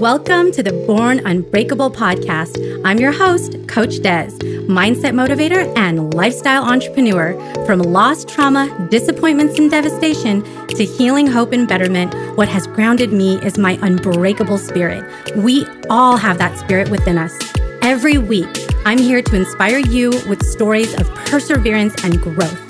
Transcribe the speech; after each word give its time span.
Welcome 0.00 0.50
to 0.52 0.62
the 0.62 0.72
Born 0.88 1.24
Unbreakable 1.24 1.92
podcast. 1.92 2.82
I'm 2.84 2.98
your 2.98 3.12
host, 3.12 3.56
Coach 3.68 4.02
Des, 4.02 4.26
mindset 4.66 5.12
motivator 5.12 5.72
and 5.78 6.12
lifestyle 6.12 6.64
entrepreneur. 6.64 7.34
From 7.64 7.78
lost 7.78 8.28
trauma, 8.28 8.88
disappointments, 8.90 9.56
and 9.56 9.70
devastation 9.70 10.42
to 10.66 10.84
healing, 10.84 11.28
hope, 11.28 11.52
and 11.52 11.68
betterment, 11.68 12.12
what 12.36 12.48
has 12.48 12.66
grounded 12.66 13.12
me 13.12 13.36
is 13.42 13.56
my 13.56 13.78
unbreakable 13.82 14.58
spirit. 14.58 15.08
We 15.36 15.64
all 15.88 16.16
have 16.16 16.38
that 16.38 16.58
spirit 16.58 16.90
within 16.90 17.16
us. 17.16 17.32
Every 17.80 18.18
week, 18.18 18.48
I'm 18.84 18.98
here 18.98 19.22
to 19.22 19.36
inspire 19.36 19.78
you 19.78 20.10
with 20.28 20.44
stories 20.44 20.92
of 20.94 21.08
perseverance 21.26 22.02
and 22.02 22.20
growth. 22.20 22.60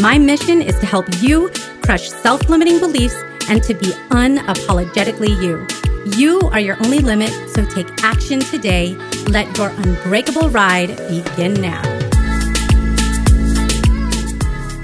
My 0.00 0.16
mission 0.16 0.62
is 0.62 0.78
to 0.80 0.86
help 0.86 1.06
you 1.20 1.50
crush 1.82 2.08
self 2.08 2.48
limiting 2.48 2.80
beliefs 2.80 3.16
and 3.50 3.62
to 3.64 3.74
be 3.74 3.92
unapologetically 4.08 5.40
you. 5.42 5.79
You 6.06 6.40
are 6.52 6.60
your 6.60 6.76
only 6.84 7.00
limit, 7.00 7.30
so 7.50 7.64
take 7.64 7.86
action 8.02 8.40
today. 8.40 8.94
Let 9.26 9.56
your 9.58 9.68
unbreakable 9.68 10.48
ride 10.48 10.96
begin 11.08 11.54
now. 11.54 11.99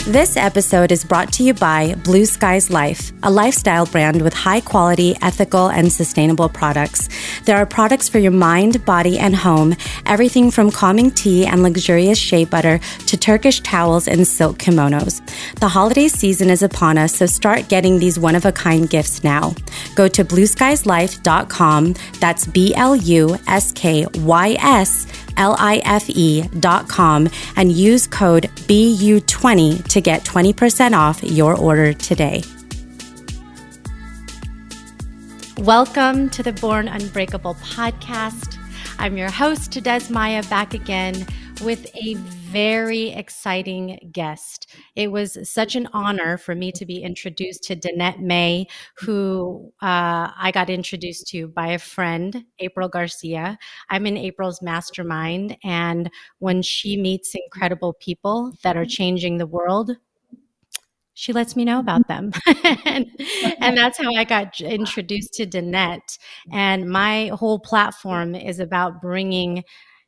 This 0.06 0.36
episode 0.36 0.92
is 0.92 1.04
brought 1.04 1.32
to 1.32 1.42
you 1.42 1.52
by 1.52 1.96
Blue 2.04 2.26
Skies 2.26 2.70
Life, 2.70 3.10
a 3.24 3.30
lifestyle 3.30 3.86
brand 3.86 4.22
with 4.22 4.34
high 4.34 4.60
quality, 4.60 5.16
ethical, 5.20 5.66
and 5.66 5.92
sustainable 5.92 6.48
products. 6.48 7.08
There 7.42 7.56
are 7.56 7.66
products 7.66 8.08
for 8.08 8.20
your 8.20 8.30
mind, 8.30 8.84
body, 8.84 9.18
and 9.18 9.34
home, 9.34 9.74
everything 10.06 10.52
from 10.52 10.70
calming 10.70 11.10
tea 11.10 11.44
and 11.44 11.64
luxurious 11.64 12.18
shea 12.18 12.44
butter 12.44 12.78
to 13.08 13.16
Turkish 13.16 13.58
towels 13.62 14.06
and 14.06 14.28
silk 14.28 14.58
kimonos. 14.58 15.20
The 15.58 15.66
holiday 15.66 16.06
season 16.06 16.50
is 16.50 16.62
upon 16.62 16.98
us, 16.98 17.16
so 17.16 17.26
start 17.26 17.68
getting 17.68 17.98
these 17.98 18.16
one 18.16 18.36
of 18.36 18.44
a 18.44 18.52
kind 18.52 18.88
gifts 18.88 19.24
now. 19.24 19.56
Go 19.96 20.06
to 20.06 20.24
blueskieslife.com, 20.24 21.94
that's 22.20 22.46
B 22.46 22.72
L 22.76 22.94
U 22.94 23.36
S 23.48 23.72
K 23.72 24.06
Y 24.14 24.56
S 24.60 25.08
L-I-F-E.com 25.36 27.28
and 27.56 27.72
use 27.72 28.06
code 28.06 28.44
BU20 28.68 29.88
to 29.88 30.00
get 30.00 30.24
20% 30.24 30.96
off 30.96 31.22
your 31.22 31.56
order 31.56 31.92
today. 31.92 32.42
Welcome 35.58 36.28
to 36.30 36.42
the 36.42 36.52
Born 36.52 36.86
Unbreakable 36.86 37.54
podcast. 37.54 38.58
I'm 38.98 39.16
your 39.16 39.30
host, 39.30 39.72
Des 39.82 40.10
Maya, 40.10 40.42
back 40.44 40.74
again 40.74 41.26
with 41.62 41.86
a 41.96 42.14
very 42.56 43.10
exciting 43.10 43.98
guest. 44.12 44.74
It 44.94 45.12
was 45.12 45.36
such 45.42 45.76
an 45.76 45.90
honor 45.92 46.38
for 46.38 46.54
me 46.54 46.72
to 46.72 46.86
be 46.86 47.02
introduced 47.02 47.64
to 47.64 47.76
Danette 47.76 48.20
May, 48.20 48.66
who 48.96 49.74
uh, 49.82 50.32
I 50.34 50.52
got 50.54 50.70
introduced 50.70 51.26
to 51.32 51.48
by 51.48 51.66
a 51.72 51.78
friend, 51.78 52.46
April 52.58 52.88
Garcia. 52.88 53.58
I'm 53.90 54.06
in 54.06 54.16
April's 54.16 54.62
mastermind, 54.62 55.58
and 55.64 56.10
when 56.38 56.62
she 56.62 56.96
meets 56.96 57.34
incredible 57.34 57.92
people 57.92 58.54
that 58.62 58.74
are 58.74 58.86
changing 58.86 59.36
the 59.36 59.46
world, 59.46 59.90
she 61.12 61.34
lets 61.34 61.56
me 61.56 61.64
know 61.66 61.78
about 61.78 62.08
them. 62.08 62.32
and, 62.86 63.06
and, 63.60 63.76
that's 63.76 63.98
how 63.98 64.14
I 64.14 64.24
got 64.24 64.60
introduced 64.60 65.32
to 65.34 65.46
Danette. 65.46 66.18
And 66.52 66.90
my 66.90 67.28
whole 67.28 67.58
platform 67.58 68.34
is 68.34 68.60
about 68.60 69.00
bringing 69.00 69.64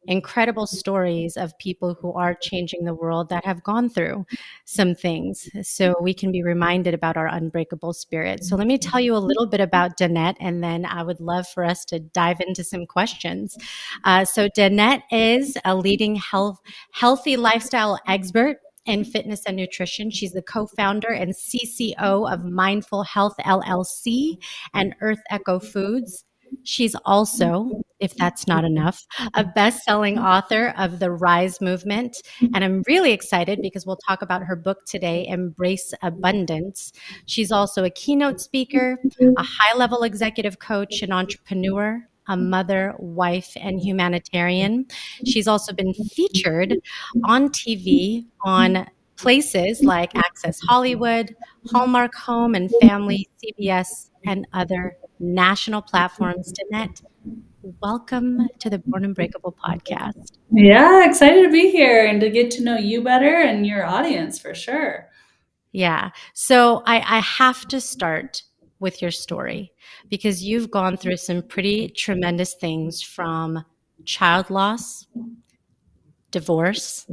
incredible 0.07 0.67
stories 0.67 1.37
of 1.37 1.57
people 1.59 1.95
who 2.01 2.13
are 2.13 2.35
changing 2.35 2.85
the 2.85 2.95
world 2.95 3.29
that 3.29 3.45
have 3.45 3.63
gone 3.63 3.89
through 3.91 4.25
some 4.65 4.95
things 4.95 5.49
so 5.63 5.95
we 6.01 6.15
can 6.15 6.33
be 6.33 6.43
reminded 6.43 6.95
about 6.95 7.17
our 7.17 7.27
unbreakable 7.27 7.93
spirit. 7.93 8.45
So, 8.45 8.57
let 8.57 8.67
me 8.67 8.79
tell 8.79 9.01
you 9.01 9.15
a 9.15 9.19
little 9.19 9.47
bit 9.47 9.61
about 9.61 9.99
Danette, 9.99 10.37
and 10.41 10.63
then 10.63 10.85
I 10.87 11.03
would 11.03 11.21
love 11.21 11.47
for 11.49 11.65
us 11.65 11.85
to 11.87 11.99
dive 11.99 12.41
into 12.41 12.65
some 12.65 12.87
questions. 12.87 13.57
Uh, 14.05 14.25
so, 14.25 14.49
Danette 14.49 15.03
is 15.11 15.57
a 15.65 15.75
leading 15.75 16.17
health, 16.17 16.61
healthy 16.93 17.37
lifestyle 17.37 17.99
expert 18.07 18.59
in 18.89 19.05
fitness 19.05 19.43
and 19.47 19.57
nutrition. 19.57 20.11
She's 20.11 20.33
the 20.33 20.43
co 20.43 20.67
founder 20.67 21.09
and 21.09 21.35
CCO 21.35 22.33
of 22.33 22.45
Mindful 22.45 23.05
Health 23.05 23.35
LLC 23.41 24.39
and 24.75 24.95
Earth 25.01 25.21
Echo 25.31 25.61
Foods. 25.61 26.25
She's 26.69 26.95
also, 27.07 27.81
if 27.99 28.15
that's 28.17 28.47
not 28.47 28.63
enough, 28.63 29.07
a 29.33 29.43
best 29.43 29.85
selling 29.85 30.19
author 30.19 30.75
of 30.77 30.99
The 30.99 31.11
Rise 31.11 31.63
Movement. 31.63 32.19
And 32.53 32.63
I'm 32.63 32.83
really 32.87 33.13
excited 33.13 33.61
because 33.63 33.87
we'll 33.87 33.99
talk 34.07 34.21
about 34.21 34.43
her 34.43 34.55
book 34.55 34.85
today, 34.85 35.27
Embrace 35.29 35.95
Abundance. 36.03 36.93
She's 37.25 37.51
also 37.51 37.85
a 37.85 37.91
keynote 37.91 38.43
speaker, 38.43 38.99
a 39.39 39.43
high 39.43 39.75
level 39.79 40.03
executive 40.03 40.59
coach, 40.59 41.01
an 41.01 41.11
entrepreneur. 41.11 42.07
A 42.31 42.37
mother, 42.37 42.95
wife, 42.99 43.57
and 43.57 43.81
humanitarian. 43.81 44.85
She's 45.25 45.49
also 45.49 45.73
been 45.73 45.95
featured 45.95 46.75
on 47.25 47.49
TV 47.49 48.27
on 48.45 48.87
places 49.17 49.83
like 49.83 50.15
Access 50.15 50.61
Hollywood, 50.69 51.35
Hallmark 51.71 52.15
Home 52.17 52.55
and 52.55 52.71
Family, 52.83 53.27
CBS, 53.43 54.08
and 54.25 54.47
other 54.53 54.97
national 55.19 55.83
platforms. 55.83 56.53
Danette, 56.53 57.03
welcome 57.83 58.49
to 58.59 58.71
the 58.71 58.79
Born 58.79 59.05
Unbreakable 59.05 59.57
podcast. 59.65 60.39
Yeah, 60.51 61.09
excited 61.09 61.43
to 61.43 61.51
be 61.51 61.71
here 61.71 62.07
and 62.07 62.21
to 62.21 62.31
get 62.31 62.51
to 62.53 62.63
know 62.63 62.77
you 62.77 63.03
better 63.03 63.37
and 63.37 63.67
your 63.67 63.85
audience 63.85 64.39
for 64.39 64.55
sure. 64.55 65.09
Yeah. 65.73 66.11
So 66.35 66.83
I, 66.87 66.97
I 66.97 67.21
have 67.21 67.67
to 67.69 67.81
start 67.81 68.43
with 68.81 69.03
your 69.03 69.11
story 69.11 69.73
because 70.09 70.43
you've 70.43 70.71
gone 70.71 70.97
through 70.97 71.17
some 71.17 71.43
pretty 71.43 71.89
tremendous 71.89 72.55
things 72.55 73.03
from 73.03 73.65
child 74.05 74.51
loss, 74.51 75.07
divorce, 76.31 77.07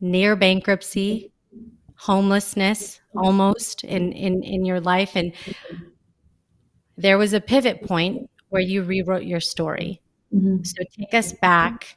near 0.00 0.36
bankruptcy, 0.36 1.32
homelessness 2.04 3.00
almost 3.16 3.82
in, 3.82 4.12
in, 4.12 4.42
in 4.42 4.66
your 4.66 4.78
life. 4.78 5.16
And 5.16 5.32
there 6.98 7.16
was 7.16 7.32
a 7.32 7.40
pivot 7.40 7.82
point 7.82 8.28
where 8.50 8.60
you 8.60 8.82
rewrote 8.82 9.24
your 9.24 9.40
story. 9.40 10.02
Mm-hmm. 10.34 10.64
So 10.64 10.84
take 10.94 11.14
us 11.14 11.32
back 11.32 11.96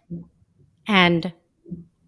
and 0.88 1.34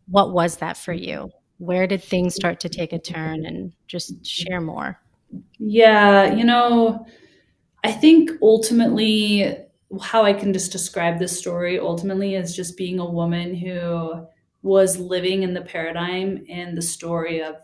what 0.07 0.31
was 0.31 0.57
that 0.57 0.77
for 0.77 0.93
you? 0.93 1.29
Where 1.57 1.87
did 1.87 2.01
things 2.01 2.35
start 2.35 2.61
to 2.61 2.69
take 2.69 2.93
a 2.93 2.99
turn 2.99 3.45
and 3.45 3.73
just 3.87 4.25
share 4.25 4.61
more? 4.61 4.97
Yeah, 5.57 6.33
you 6.33 6.45
know, 6.45 7.05
I 7.83 7.91
think 7.91 8.31
ultimately 8.41 9.57
how 10.01 10.23
I 10.23 10.31
can 10.31 10.53
just 10.53 10.71
describe 10.71 11.19
this 11.19 11.37
story 11.37 11.77
ultimately 11.77 12.35
is 12.35 12.55
just 12.55 12.77
being 12.77 12.99
a 12.99 13.05
woman 13.05 13.55
who 13.55 14.25
was 14.61 14.97
living 14.97 15.43
in 15.43 15.53
the 15.53 15.61
paradigm 15.61 16.45
and 16.49 16.77
the 16.77 16.81
story 16.81 17.41
of 17.43 17.55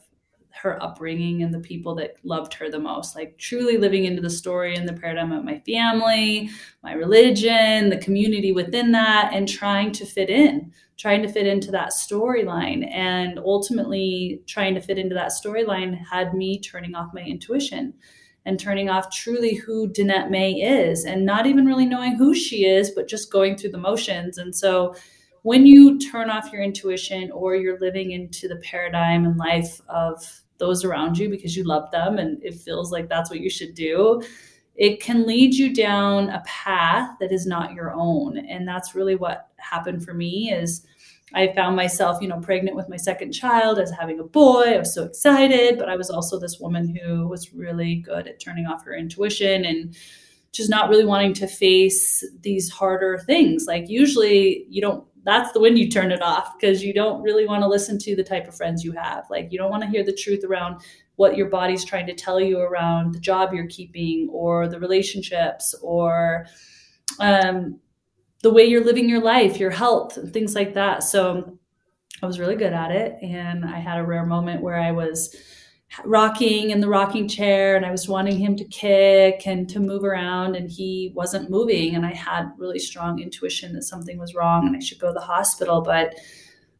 her 0.66 0.82
upbringing 0.82 1.44
and 1.44 1.54
the 1.54 1.60
people 1.60 1.96
that 1.96 2.16
loved 2.24 2.54
her 2.54 2.70
the 2.70 2.80
most 2.80 3.16
like 3.16 3.38
truly 3.38 3.78
living 3.78 4.06
into 4.06 4.22
the 4.22 4.30
story 4.30 4.76
and 4.76 4.88
the 4.88 4.94
paradigm 4.94 5.32
of 5.32 5.46
my 5.46 5.60
family 5.60 6.50
my 6.84 6.94
religion 6.94 7.90
the 7.90 7.98
community 7.98 8.52
within 8.52 8.92
that 8.92 9.32
and 9.34 9.48
trying 9.48 9.92
to 9.92 10.06
fit 10.06 10.30
in 10.30 10.72
trying 10.98 11.22
to 11.22 11.30
fit 11.30 11.46
into 11.46 11.72
that 11.72 11.92
storyline 11.92 12.90
and 12.92 13.38
ultimately 13.40 14.42
trying 14.48 14.74
to 14.74 14.82
fit 14.82 14.98
into 14.98 15.16
that 15.16 15.32
storyline 15.32 15.98
had 16.10 16.34
me 16.34 16.60
turning 16.60 16.96
off 16.96 17.14
my 17.14 17.22
intuition 17.22 17.94
and 18.46 18.60
turning 18.60 18.90
off 18.90 19.12
truly 19.12 19.56
who 19.56 19.92
Danette 19.92 20.30
May 20.30 20.54
is 20.54 21.04
and 21.04 21.26
not 21.26 21.46
even 21.48 21.66
really 21.66 21.86
knowing 21.86 22.16
who 22.16 22.34
she 22.36 22.66
is, 22.66 22.92
but 22.92 23.08
just 23.08 23.32
going 23.32 23.58
through 23.58 23.72
the 23.72 23.78
motions. 23.78 24.38
And 24.38 24.56
so 24.56 24.96
when 25.42 25.66
you 25.66 26.00
turn 26.00 26.30
off 26.30 26.52
your 26.52 26.62
intuition 26.62 27.32
or 27.32 27.56
you're 27.56 27.80
living 27.80 28.12
into 28.12 28.48
the 28.48 28.56
paradigm 28.58 29.26
and 29.26 29.38
life 29.38 29.82
of 29.90 30.42
those 30.58 30.84
around 30.84 31.18
you 31.18 31.30
because 31.30 31.56
you 31.56 31.64
love 31.64 31.90
them 31.92 32.18
and 32.18 32.44
it 32.44 32.56
feels 32.56 32.92
like 32.92 33.10
that's 33.10 33.30
what 33.30 33.40
you 33.40 33.50
should 33.50 33.74
do. 33.74 34.22
It 34.76 35.02
can 35.02 35.26
lead 35.26 35.54
you 35.54 35.74
down 35.74 36.30
a 36.30 36.44
path 36.46 37.12
that 37.20 37.32
is 37.32 37.46
not 37.46 37.74
your 37.74 37.94
own. 37.94 38.38
And 38.38 38.68
that's 38.68 38.96
really 38.96 39.16
what 39.16 39.50
happened 39.58 40.04
for 40.04 40.14
me 40.14 40.52
is 40.52 40.86
i 41.34 41.52
found 41.56 41.76
myself 41.76 42.22
you 42.22 42.28
know 42.28 42.40
pregnant 42.40 42.78
with 42.78 42.88
my 42.88 42.98
second 42.98 43.32
child 43.32 43.80
as 43.80 43.90
having 43.90 44.20
a 44.20 44.24
boy. 44.24 44.76
I 44.76 44.78
was 44.78 44.94
so 44.94 45.06
excited 45.06 45.80
but 45.80 45.90
i 45.90 45.96
was 45.96 46.12
also 46.12 46.40
this 46.40 46.60
woman 46.60 46.96
who 46.96 47.28
was 47.28 47.52
really 47.52 47.96
good 47.96 48.28
at 48.28 48.40
turning 48.40 48.68
off 48.68 48.86
her 48.86 48.94
intuition 48.94 49.66
and 49.66 49.96
just 50.56 50.70
not 50.70 50.90
really 50.90 51.06
wanting 51.06 51.34
to 51.34 51.48
face 51.48 52.24
these 52.42 52.70
harder 52.70 53.18
things. 53.26 53.66
Like 53.68 53.90
usually 53.90 54.66
you 54.70 54.82
don't 54.82 55.06
that's 55.26 55.52
the 55.52 55.60
when 55.60 55.76
you 55.76 55.90
turn 55.90 56.12
it 56.12 56.22
off 56.22 56.54
because 56.58 56.84
you 56.84 56.94
don't 56.94 57.22
really 57.22 57.48
want 57.48 57.64
to 57.64 57.68
listen 57.68 57.98
to 58.00 58.16
the 58.16 58.24
type 58.24 58.48
of 58.48 58.56
friends 58.56 58.84
you 58.84 58.92
have. 58.92 59.26
Like 59.30 59.52
you 59.52 59.58
don't 59.58 59.72
want 59.72 59.84
to 59.84 59.90
hear 59.90 60.04
the 60.04 60.14
truth 60.14 60.44
around 60.44 60.82
what 61.16 61.36
your 61.36 61.50
body's 61.50 61.84
trying 61.84 62.06
to 62.08 62.14
tell 62.14 62.40
you 62.40 62.60
around 62.60 63.14
the 63.14 63.20
job 63.20 63.54
you're 63.54 63.68
keeping 63.68 64.30
or 64.32 64.68
the 64.68 64.80
relationships 64.80 65.74
or 65.82 66.46
um, 67.20 67.80
the 68.44 68.54
way 68.54 68.66
you're 68.66 68.84
living 68.84 69.10
your 69.10 69.22
life, 69.22 69.60
your 69.60 69.72
health, 69.72 70.18
things 70.32 70.54
like 70.54 70.74
that. 70.76 71.04
So 71.04 71.58
I 72.22 72.26
was 72.28 72.40
really 72.40 72.56
good 72.56 72.74
at 72.74 72.92
it. 72.92 73.18
And 73.22 73.66
I 73.66 73.80
had 73.80 74.00
a 74.00 74.06
rare 74.06 74.26
moment 74.26 74.62
where 74.62 74.78
I 74.78 74.92
was 74.92 75.36
rocking 76.04 76.72
in 76.72 76.82
the 76.82 76.90
rocking 76.90 77.28
chair 77.28 77.76
and 77.76 77.86
I 77.86 77.92
was 77.92 78.08
wanting 78.08 78.38
him 78.38 78.56
to 78.58 78.66
kick 78.66 79.48
and 79.48 79.70
to 79.70 79.80
move 79.80 80.04
around 80.04 80.56
and 80.56 80.70
he 80.70 81.12
wasn't 81.16 81.50
moving 81.50 81.96
and 81.96 82.06
I 82.06 82.14
had 82.14 82.52
really 82.58 82.80
strong 82.80 83.20
intuition 83.20 83.74
that 83.74 83.84
something 83.84 84.18
was 84.18 84.36
wrong 84.36 84.68
and 84.68 84.76
I 84.76 84.80
should 84.80 85.00
go 85.00 85.08
to 85.08 85.14
the 85.14 85.22
hospital 85.22 85.82
but 85.82 86.16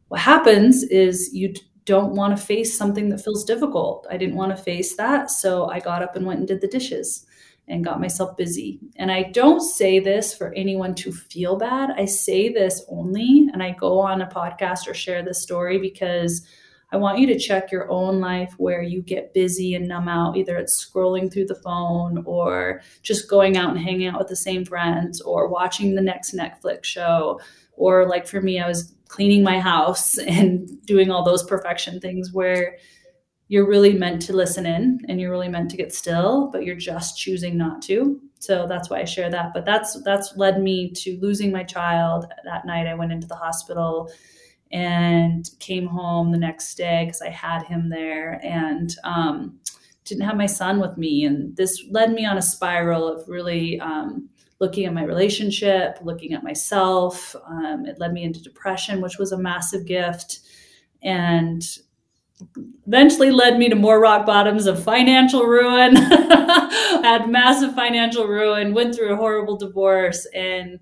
what 0.08 0.20
happens 0.20 0.82
is 0.84 1.32
you 1.32 1.54
don't 1.84 2.14
want 2.14 2.36
to 2.36 2.42
face 2.42 2.76
something 2.76 3.08
that 3.08 3.22
feels 3.22 3.44
difficult. 3.44 4.06
I 4.10 4.16
didn't 4.16 4.36
want 4.36 4.54
to 4.54 4.62
face 4.62 4.96
that 4.96 5.30
so 5.30 5.66
I 5.66 5.80
got 5.80 6.02
up 6.02 6.16
and 6.16 6.26
went 6.26 6.40
and 6.40 6.48
did 6.48 6.60
the 6.60 6.68
dishes 6.68 7.26
and 7.68 7.84
got 7.84 8.00
myself 8.00 8.36
busy. 8.36 8.80
And 8.96 9.10
I 9.10 9.24
don't 9.24 9.60
say 9.60 9.98
this 9.98 10.34
for 10.34 10.52
anyone 10.54 10.94
to 10.96 11.12
feel 11.12 11.56
bad. 11.56 11.90
I 11.96 12.04
say 12.04 12.52
this 12.52 12.84
only 12.88 13.48
and 13.52 13.62
I 13.62 13.70
go 13.72 13.98
on 13.98 14.22
a 14.22 14.26
podcast 14.26 14.88
or 14.88 14.94
share 14.94 15.24
this 15.24 15.42
story 15.42 15.78
because 15.78 16.46
I 16.92 16.98
want 16.98 17.18
you 17.18 17.26
to 17.26 17.38
check 17.38 17.72
your 17.72 17.90
own 17.90 18.20
life 18.20 18.54
where 18.58 18.82
you 18.82 19.02
get 19.02 19.34
busy 19.34 19.74
and 19.74 19.88
numb 19.88 20.08
out. 20.08 20.36
Either 20.36 20.56
it's 20.56 20.84
scrolling 20.84 21.32
through 21.32 21.46
the 21.46 21.56
phone 21.56 22.22
or 22.24 22.80
just 23.02 23.28
going 23.28 23.56
out 23.56 23.70
and 23.70 23.78
hanging 23.78 24.06
out 24.06 24.18
with 24.18 24.28
the 24.28 24.36
same 24.36 24.64
friends 24.64 25.20
or 25.20 25.48
watching 25.48 25.94
the 25.94 26.02
next 26.02 26.34
Netflix 26.34 26.84
show. 26.84 27.40
Or, 27.72 28.08
like 28.08 28.26
for 28.26 28.40
me, 28.40 28.60
I 28.60 28.68
was 28.68 28.94
cleaning 29.08 29.42
my 29.42 29.58
house 29.58 30.16
and 30.26 30.84
doing 30.86 31.10
all 31.10 31.24
those 31.24 31.44
perfection 31.44 32.00
things 32.00 32.32
where 32.32 32.76
you're 33.48 33.68
really 33.68 33.92
meant 33.92 34.22
to 34.22 34.34
listen 34.34 34.66
in 34.66 35.00
and 35.08 35.20
you're 35.20 35.30
really 35.30 35.48
meant 35.48 35.70
to 35.70 35.76
get 35.76 35.94
still 35.94 36.50
but 36.50 36.64
you're 36.64 36.74
just 36.74 37.16
choosing 37.16 37.56
not 37.56 37.80
to 37.80 38.20
so 38.40 38.66
that's 38.68 38.90
why 38.90 39.00
i 39.00 39.04
share 39.04 39.30
that 39.30 39.52
but 39.54 39.64
that's 39.64 40.02
that's 40.02 40.36
led 40.36 40.60
me 40.60 40.90
to 40.90 41.16
losing 41.20 41.52
my 41.52 41.62
child 41.62 42.26
that 42.44 42.66
night 42.66 42.86
i 42.86 42.94
went 42.94 43.12
into 43.12 43.26
the 43.26 43.36
hospital 43.36 44.10
and 44.72 45.48
came 45.60 45.86
home 45.86 46.32
the 46.32 46.38
next 46.38 46.74
day 46.74 47.04
because 47.04 47.22
I 47.22 47.30
had 47.30 47.62
him 47.62 47.88
there 47.88 48.40
and 48.42 48.94
um, 49.04 49.60
didn't 50.04 50.24
have 50.24 50.36
my 50.36 50.46
son 50.46 50.80
with 50.80 50.96
me. 50.96 51.24
And 51.24 51.56
this 51.56 51.84
led 51.90 52.12
me 52.12 52.26
on 52.26 52.38
a 52.38 52.42
spiral 52.42 53.06
of 53.06 53.28
really 53.28 53.80
um, 53.80 54.28
looking 54.60 54.86
at 54.86 54.94
my 54.94 55.04
relationship, 55.04 55.98
looking 56.02 56.32
at 56.32 56.42
myself. 56.42 57.34
Um, 57.46 57.86
it 57.86 57.98
led 57.98 58.12
me 58.12 58.24
into 58.24 58.42
depression, 58.42 59.00
which 59.00 59.18
was 59.18 59.32
a 59.32 59.38
massive 59.38 59.86
gift. 59.86 60.40
And 61.02 61.62
eventually 62.86 63.30
led 63.30 63.58
me 63.58 63.68
to 63.68 63.74
more 63.74 64.00
rock 64.00 64.26
bottoms 64.26 64.66
of 64.66 64.82
financial 64.82 65.44
ruin. 65.44 65.96
had 67.06 67.30
massive 67.30 67.74
financial 67.74 68.26
ruin, 68.26 68.74
went 68.74 68.94
through 68.94 69.12
a 69.12 69.16
horrible 69.16 69.56
divorce, 69.56 70.26
and 70.34 70.80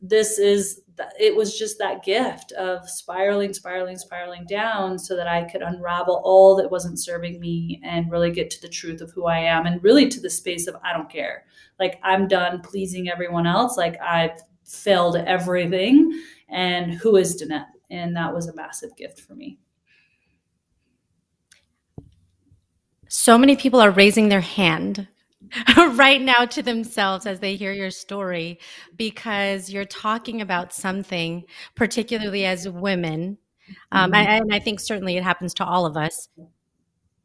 this 0.00 0.38
is 0.38 0.81
it 1.18 1.34
was 1.34 1.58
just 1.58 1.78
that 1.78 2.04
gift 2.04 2.52
of 2.52 2.88
spiraling, 2.88 3.52
spiraling, 3.52 3.96
spiraling 3.96 4.44
down 4.44 4.98
so 4.98 5.16
that 5.16 5.26
I 5.26 5.44
could 5.44 5.62
unravel 5.62 6.20
all 6.24 6.56
that 6.56 6.70
wasn't 6.70 6.98
serving 6.98 7.40
me 7.40 7.80
and 7.84 8.10
really 8.10 8.30
get 8.30 8.50
to 8.50 8.60
the 8.60 8.68
truth 8.68 9.00
of 9.00 9.10
who 9.12 9.26
I 9.26 9.38
am 9.38 9.66
and 9.66 9.82
really 9.82 10.08
to 10.08 10.20
the 10.20 10.30
space 10.30 10.66
of 10.66 10.76
I 10.84 10.92
don't 10.92 11.10
care. 11.10 11.44
Like 11.78 11.98
I'm 12.02 12.28
done 12.28 12.60
pleasing 12.60 13.08
everyone 13.08 13.46
else. 13.46 13.76
Like 13.76 14.00
I've 14.00 14.40
failed 14.64 15.16
everything. 15.16 16.20
And 16.48 16.92
who 16.94 17.16
is 17.16 17.42
Danette? 17.42 17.66
And 17.90 18.16
that 18.16 18.34
was 18.34 18.48
a 18.48 18.54
massive 18.54 18.96
gift 18.96 19.20
for 19.20 19.34
me. 19.34 19.58
So 23.08 23.36
many 23.36 23.56
people 23.56 23.80
are 23.80 23.90
raising 23.90 24.28
their 24.28 24.40
hand 24.40 25.06
right 25.76 26.20
now 26.20 26.44
to 26.44 26.62
themselves 26.62 27.26
as 27.26 27.40
they 27.40 27.56
hear 27.56 27.72
your 27.72 27.90
story 27.90 28.58
because 28.96 29.70
you're 29.70 29.84
talking 29.84 30.40
about 30.40 30.72
something, 30.72 31.44
particularly 31.74 32.44
as 32.44 32.68
women. 32.68 33.38
Um, 33.90 34.12
mm-hmm. 34.12 34.28
and 34.28 34.54
I 34.54 34.58
think 34.58 34.80
certainly 34.80 35.16
it 35.16 35.22
happens 35.22 35.54
to 35.54 35.64
all 35.64 35.86
of 35.86 35.96
us. 35.96 36.28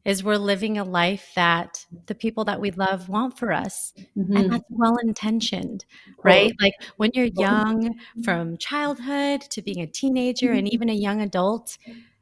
Is 0.06 0.24
we're 0.24 0.38
living 0.38 0.78
a 0.78 0.86
life 0.86 1.34
that 1.36 1.86
the 2.06 2.16
people 2.16 2.46
that 2.46 2.62
we 2.62 2.72
love 2.72 3.10
want 3.10 3.38
for 3.38 3.52
us. 3.52 3.94
Mm-hmm. 4.18 4.38
And 4.38 4.54
that's 4.54 4.64
well 4.70 4.96
intentioned, 5.04 5.84
right? 6.24 6.54
Like 6.62 6.76
when 6.96 7.12
you're 7.14 7.26
young, 7.26 7.94
from 8.24 8.56
childhood 8.56 9.42
to 9.42 9.62
being 9.62 9.82
a 9.82 9.88
teenager 9.88 10.54
and 10.54 10.72
even 10.72 10.88
a 10.90 10.94
young 10.94 11.20
adult, 11.20 11.78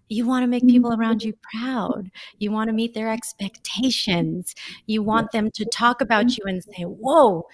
you 0.09 0.25
want 0.25 0.43
to 0.43 0.47
make 0.47 0.65
people 0.67 0.93
around 0.93 1.23
you 1.23 1.33
proud. 1.51 2.11
You 2.37 2.51
want 2.51 2.69
to 2.69 2.73
meet 2.73 2.93
their 2.93 3.11
expectations. 3.11 4.53
You 4.85 5.01
want 5.01 5.31
them 5.31 5.49
to 5.51 5.65
talk 5.65 6.01
about 6.01 6.37
you 6.37 6.43
and 6.45 6.63
say, 6.63 6.83
Whoa, 6.83 7.47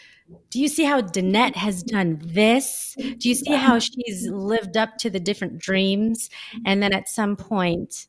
do 0.50 0.60
you 0.60 0.68
see 0.68 0.84
how 0.84 1.02
Danette 1.02 1.56
has 1.56 1.84
done 1.84 2.22
this? 2.24 2.96
Do 2.98 3.30
you 3.30 3.36
see 3.36 3.54
how 3.54 3.80
she's 3.80 4.28
lived 4.28 4.78
up 4.78 4.98
to 5.00 5.10
the 5.10 5.20
different 5.20 5.60
dreams? 5.60 6.30
And 6.66 6.82
then 6.82 6.94
at 6.94 7.10
some 7.10 7.36
point, 7.36 8.08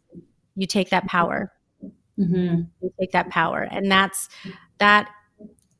you 0.56 0.66
take 0.66 0.90
that 0.90 1.06
power. 1.06 1.52
Mm-hmm. 2.18 2.62
You 2.80 2.92
take 3.00 3.12
that 3.12 3.30
power. 3.30 3.66
And 3.70 3.90
that's 3.90 4.28
that 4.78 5.08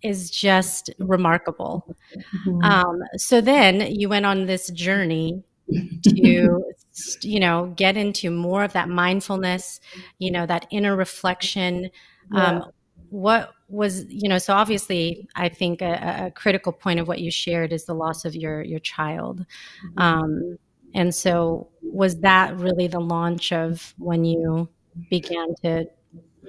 is 0.03 0.31
just 0.31 0.91
remarkable. 0.99 1.97
Mm-hmm. 2.17 2.65
Um, 2.65 3.03
so 3.17 3.41
then 3.41 3.94
you 3.94 4.08
went 4.08 4.26
on 4.26 4.47
this 4.47 4.70
journey 4.70 5.43
to 5.70 6.62
you 7.23 7.41
know 7.41 7.73
get 7.76 7.97
into 7.97 8.31
more 8.31 8.64
of 8.64 8.73
that 8.73 8.88
mindfulness 8.88 9.81
you 10.19 10.31
know 10.31 10.47
that 10.47 10.67
inner 10.70 10.97
reflection 10.97 11.91
yeah. 12.32 12.44
um, 12.44 12.64
what 13.11 13.53
was 13.69 14.05
you 14.09 14.29
know 14.29 14.38
so 14.38 14.53
obviously 14.53 15.26
i 15.35 15.49
think 15.49 15.81
a, 15.81 16.26
a, 16.26 16.31
critical 16.31 16.73
point 16.73 17.00
of 17.00 17.09
what 17.09 17.20
you 17.20 17.31
shared 17.31 17.73
is 17.73 17.85
the 17.85 17.94
loss 17.94 18.25
of 18.25 18.35
your 18.35 18.62
your 18.62 18.81
child 18.81 19.44
mm-hmm. 19.87 19.99
um, 19.99 20.59
and 20.94 21.14
so 21.14 21.69
was 21.82 22.20
that 22.20 22.56
really 22.58 22.87
the 22.87 23.00
launch 23.00 23.53
of 23.53 23.94
when 23.99 24.25
you 24.25 24.69
began 25.11 25.55
to 25.62 25.87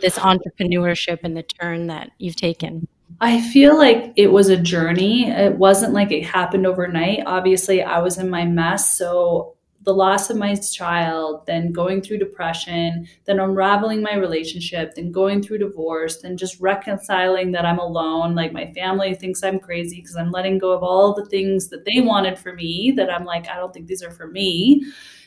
this 0.02 0.18
entrepreneurship 0.20 1.20
and 1.24 1.38
the 1.38 1.44
turn 1.44 1.88
that 1.88 2.12
you've 2.18 2.36
taken 2.36 2.88
I 3.20 3.42
feel 3.42 3.78
like 3.78 4.14
it 4.16 4.28
was 4.32 4.50
a 4.50 4.58
journey. 4.58 5.30
It 5.30 5.58
wasn't 5.58 5.94
like 5.94 6.12
it 6.12 6.26
happened 6.26 6.66
overnight. 6.66 7.24
Obviously, 7.26 7.82
I 7.84 8.00
was 8.00 8.18
in 8.18 8.30
my 8.30 8.46
mess. 8.46 8.98
So, 8.98 9.56
the 9.86 9.94
loss 9.94 10.30
of 10.30 10.38
my 10.38 10.56
child, 10.56 11.46
then 11.46 11.74
going 11.74 12.02
through 12.02 12.18
depression, 12.18 13.06
then 13.26 13.42
unraveling 13.42 14.02
my 14.02 14.16
relationship, 14.16 14.96
then 14.96 15.12
going 15.12 15.44
through 15.44 15.58
divorce, 15.58 16.22
then 16.22 16.38
just 16.38 16.58
reconciling 16.62 17.52
that 17.52 17.66
I'm 17.66 17.80
alone. 17.80 18.34
Like, 18.34 18.54
my 18.54 18.72
family 18.72 19.14
thinks 19.14 19.44
I'm 19.44 19.60
crazy 19.60 19.98
because 19.98 20.16
I'm 20.16 20.32
letting 20.32 20.58
go 20.58 20.72
of 20.72 20.84
all 20.84 21.14
the 21.14 21.26
things 21.26 21.68
that 21.68 21.84
they 21.84 22.00
wanted 22.00 22.40
for 22.40 22.54
me 22.54 22.94
that 22.96 23.10
I'm 23.10 23.26
like, 23.26 23.50
I 23.50 23.56
don't 23.56 23.74
think 23.74 23.88
these 23.88 24.04
are 24.04 24.12
for 24.12 24.28
me. 24.28 24.86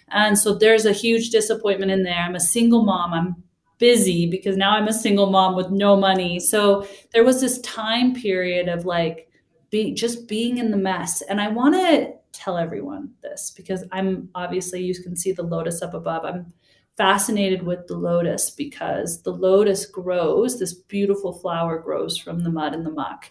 And 0.08 0.38
so, 0.38 0.54
there's 0.54 0.86
a 0.86 0.92
huge 0.92 1.28
disappointment 1.30 1.90
in 1.90 2.02
there. 2.02 2.14
I'm 2.18 2.36
a 2.36 2.40
single 2.40 2.82
mom. 2.82 3.12
I'm 3.12 3.44
busy 3.78 4.26
because 4.26 4.56
now 4.56 4.76
I'm 4.76 4.88
a 4.88 4.92
single 4.92 5.30
mom 5.30 5.54
with 5.54 5.70
no 5.70 5.96
money. 5.96 6.40
So 6.40 6.86
there 7.12 7.24
was 7.24 7.40
this 7.40 7.60
time 7.60 8.14
period 8.14 8.68
of 8.68 8.84
like 8.84 9.30
be 9.70 9.94
just 9.94 10.28
being 10.28 10.58
in 10.58 10.70
the 10.70 10.76
mess. 10.76 11.22
And 11.22 11.40
I 11.40 11.48
want 11.48 11.74
to 11.74 12.14
tell 12.32 12.56
everyone 12.56 13.10
this 13.22 13.52
because 13.56 13.84
I'm 13.92 14.28
obviously 14.34 14.82
you 14.82 14.94
can 14.94 15.16
see 15.16 15.32
the 15.32 15.42
lotus 15.42 15.82
up 15.82 15.94
above. 15.94 16.24
I'm 16.24 16.52
fascinated 16.96 17.62
with 17.62 17.86
the 17.86 17.96
lotus 17.96 18.50
because 18.50 19.22
the 19.22 19.32
lotus 19.32 19.86
grows, 19.86 20.58
this 20.58 20.72
beautiful 20.72 21.32
flower 21.32 21.78
grows 21.78 22.16
from 22.16 22.40
the 22.40 22.50
mud 22.50 22.74
and 22.74 22.86
the 22.86 22.90
muck. 22.90 23.30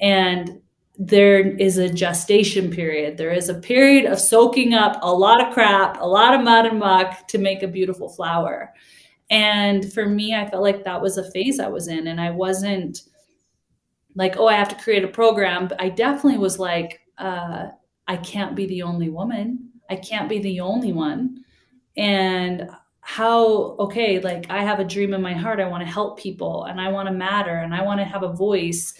And 0.00 0.60
there 0.98 1.40
is 1.56 1.78
a 1.78 1.88
gestation 1.88 2.70
period. 2.70 3.16
There 3.16 3.32
is 3.32 3.48
a 3.48 3.54
period 3.54 4.06
of 4.06 4.18
soaking 4.18 4.74
up 4.74 4.98
a 5.00 5.12
lot 5.12 5.46
of 5.46 5.54
crap, 5.54 6.00
a 6.00 6.06
lot 6.06 6.34
of 6.34 6.42
mud 6.42 6.66
and 6.66 6.80
muck 6.80 7.28
to 7.28 7.38
make 7.38 7.62
a 7.62 7.68
beautiful 7.68 8.08
flower. 8.08 8.74
And 9.30 9.92
for 9.92 10.06
me, 10.06 10.34
I 10.34 10.48
felt 10.48 10.62
like 10.62 10.84
that 10.84 11.02
was 11.02 11.18
a 11.18 11.30
phase 11.30 11.60
I 11.60 11.68
was 11.68 11.88
in. 11.88 12.06
And 12.06 12.20
I 12.20 12.30
wasn't 12.30 13.02
like, 14.14 14.36
oh, 14.36 14.46
I 14.46 14.54
have 14.54 14.68
to 14.70 14.82
create 14.82 15.04
a 15.04 15.08
program. 15.08 15.68
But 15.68 15.80
I 15.80 15.90
definitely 15.90 16.38
was 16.38 16.58
like, 16.58 17.00
uh, 17.18 17.68
I 18.06 18.16
can't 18.16 18.56
be 18.56 18.66
the 18.66 18.82
only 18.82 19.10
woman. 19.10 19.70
I 19.90 19.96
can't 19.96 20.28
be 20.28 20.38
the 20.38 20.60
only 20.60 20.92
one. 20.92 21.44
And 21.96 22.70
how, 23.00 23.76
okay, 23.78 24.20
like 24.20 24.50
I 24.50 24.62
have 24.62 24.80
a 24.80 24.84
dream 24.84 25.14
in 25.14 25.22
my 25.22 25.32
heart. 25.32 25.60
I 25.60 25.68
want 25.68 25.82
to 25.82 25.90
help 25.90 26.18
people 26.18 26.64
and 26.64 26.80
I 26.80 26.88
want 26.88 27.08
to 27.08 27.14
matter 27.14 27.56
and 27.56 27.74
I 27.74 27.82
want 27.82 28.00
to 28.00 28.04
have 28.04 28.22
a 28.22 28.32
voice. 28.32 28.94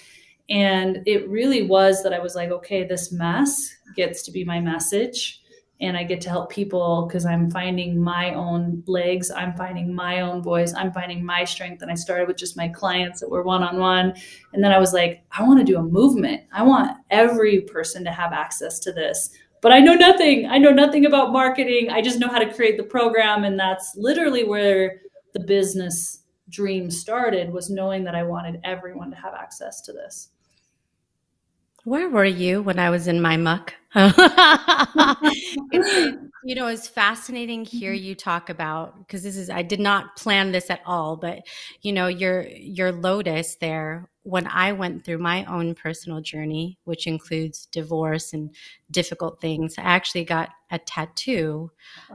And 0.49 1.03
it 1.07 1.29
really 1.29 1.63
was 1.63 2.03
that 2.03 2.15
I 2.15 2.19
was 2.19 2.35
like, 2.35 2.51
okay, 2.51 2.85
this 2.85 3.13
mess 3.13 3.71
gets 3.97 4.23
to 4.23 4.31
be 4.31 4.45
my 4.45 4.61
message 4.61 5.43
and 5.81 5.97
I 5.97 6.03
get 6.03 6.21
to 6.23 6.29
help 6.29 6.51
people 6.51 7.07
because 7.07 7.25
I'm 7.25 7.51
finding 7.51 8.01
my 8.01 8.35
own 8.35 8.83
legs, 8.87 9.31
I'm 9.31 9.55
finding 9.55 9.95
my 9.95 10.21
own 10.21 10.43
voice, 10.43 10.75
I'm 10.75 10.93
finding 10.93 11.25
my 11.25 11.45
strength. 11.45 11.83
And 11.83 11.91
I 11.91 11.95
started 11.95 12.27
with 12.27 12.37
just 12.37 12.57
my 12.57 12.69
clients 12.69 13.21
that 13.21 13.31
were 13.31 13.43
one 13.43 13.63
on 13.63 13.79
one. 13.79 14.15
And 14.53 14.63
then 14.63 14.73
I 14.73 14.79
was 14.79 14.93
like, 14.93 15.23
I 15.31 15.43
want 15.45 15.61
to 15.61 15.65
do 15.65 15.79
a 15.79 15.83
movement. 15.83 16.43
I 16.53 16.63
want 16.63 16.97
every 17.11 17.61
person 17.61 18.05
to 18.05 18.11
have 18.11 18.33
access 18.33 18.79
to 18.81 18.93
this. 18.93 19.31
But 19.61 19.73
I 19.73 19.81
know 19.81 19.95
nothing. 19.95 20.47
I 20.47 20.59
know 20.59 20.71
nothing 20.71 21.07
about 21.07 21.33
marketing. 21.33 21.91
I 21.91 22.03
just 22.03 22.19
know 22.19 22.29
how 22.29 22.39
to 22.39 22.53
create 22.53 22.77
the 22.77 22.85
program. 22.85 23.45
And 23.45 23.59
that's 23.59 23.95
literally 23.97 24.45
where 24.45 25.01
the 25.35 25.41
business 25.41 26.23
dream 26.49 26.91
started 26.91 27.53
was 27.53 27.71
knowing 27.71 28.05
that 28.05 28.15
I 28.15 28.23
wanted 28.23 28.61
everyone 28.65 29.11
to 29.11 29.17
have 29.17 29.35
access 29.35 29.81
to 29.83 29.93
this. 29.93 30.31
Where 31.89 32.11
were 32.11 32.25
you 32.27 32.61
when 32.61 32.79
I 32.79 32.91
was 32.91 33.09
in 33.09 33.23
my 33.23 33.39
muck? 33.39 33.73
you 33.95 34.05
know, 36.55 36.67
it's 36.67 36.87
fascinating 36.87 37.65
here 37.65 37.95
mm-hmm. 37.95 38.05
you 38.05 38.15
talk 38.15 38.51
about 38.51 38.99
because 38.99 39.23
this 39.23 39.39
is 39.39 39.49
I 39.49 39.63
did 39.63 39.81
not 39.81 40.15
plan 40.15 40.53
this 40.53 40.69
at 40.69 40.83
all, 40.85 41.17
but 41.17 41.47
you 41.81 41.95
know, 41.95 42.07
your 42.07 42.47
your 42.47 42.93
lotus 42.93 43.57
there 43.57 44.11
when 44.23 44.47
I 44.47 44.73
went 44.73 45.07
through 45.07 45.17
my 45.17 45.47
own 45.47 45.75
personal 45.75 46.21
journey, 46.21 46.79
which 46.85 47.07
includes 47.07 47.65
divorce 47.73 48.35
and 48.35 48.55
difficult 48.91 49.41
things, 49.41 49.77
I 49.79 49.85
actually 49.85 50.25
got 50.25 50.51
a 50.71 50.79
tattoo 50.79 51.71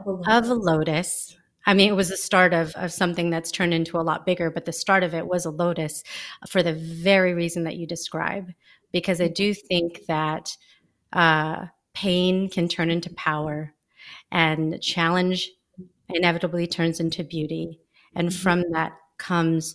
of 0.06 0.48
a 0.48 0.54
lotus. 0.54 1.36
I 1.66 1.74
mean, 1.74 1.88
it 1.88 1.96
was 1.96 2.10
the 2.10 2.16
start 2.16 2.54
of, 2.54 2.72
of 2.76 2.92
something 2.92 3.30
that's 3.30 3.50
turned 3.50 3.74
into 3.74 3.98
a 3.98 4.02
lot 4.02 4.24
bigger, 4.24 4.52
but 4.52 4.66
the 4.66 4.72
start 4.72 5.02
of 5.02 5.14
it 5.14 5.26
was 5.26 5.46
a 5.46 5.50
lotus 5.50 6.04
for 6.48 6.62
the 6.62 6.74
very 6.74 7.34
reason 7.34 7.64
that 7.64 7.76
you 7.76 7.88
describe. 7.88 8.52
Because 8.94 9.20
I 9.20 9.28
do 9.28 9.52
think 9.52 10.06
that 10.06 10.56
uh, 11.12 11.66
pain 11.94 12.48
can 12.48 12.68
turn 12.68 12.90
into 12.90 13.12
power 13.14 13.74
and 14.30 14.80
challenge 14.80 15.50
inevitably 16.08 16.66
turns 16.66 17.00
into 17.00 17.24
beauty. 17.24 17.80
And 18.14 18.28
mm-hmm. 18.28 18.42
from 18.42 18.64
that 18.70 18.92
comes 19.18 19.74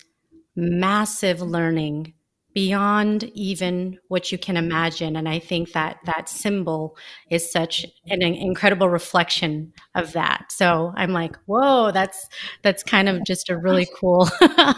massive 0.55 1.41
learning 1.41 2.13
beyond 2.53 3.25
even 3.36 3.98
what 4.08 4.32
you 4.32 4.38
can 4.38 4.58
imagine. 4.58 5.15
And 5.15 5.29
i 5.29 5.39
think 5.39 5.72
that 5.74 5.98
that 6.06 6.29
symbol 6.29 6.98
is 7.29 7.51
such 7.51 7.86
an 8.08 8.22
incredible 8.22 8.89
reflection 8.89 9.74
of 9.96 10.13
that. 10.13 10.51
So 10.51 10.94
i'm 10.96 11.12
like 11.12 11.36
whoa 11.46 11.91
that's 11.91 12.27
that's 12.62 12.84
kind 12.84 13.10
of 13.10 13.24
just 13.25 13.50
a 13.50 13.58
really 13.58 13.88
cool 14.00 14.29
yeah. 14.41 14.74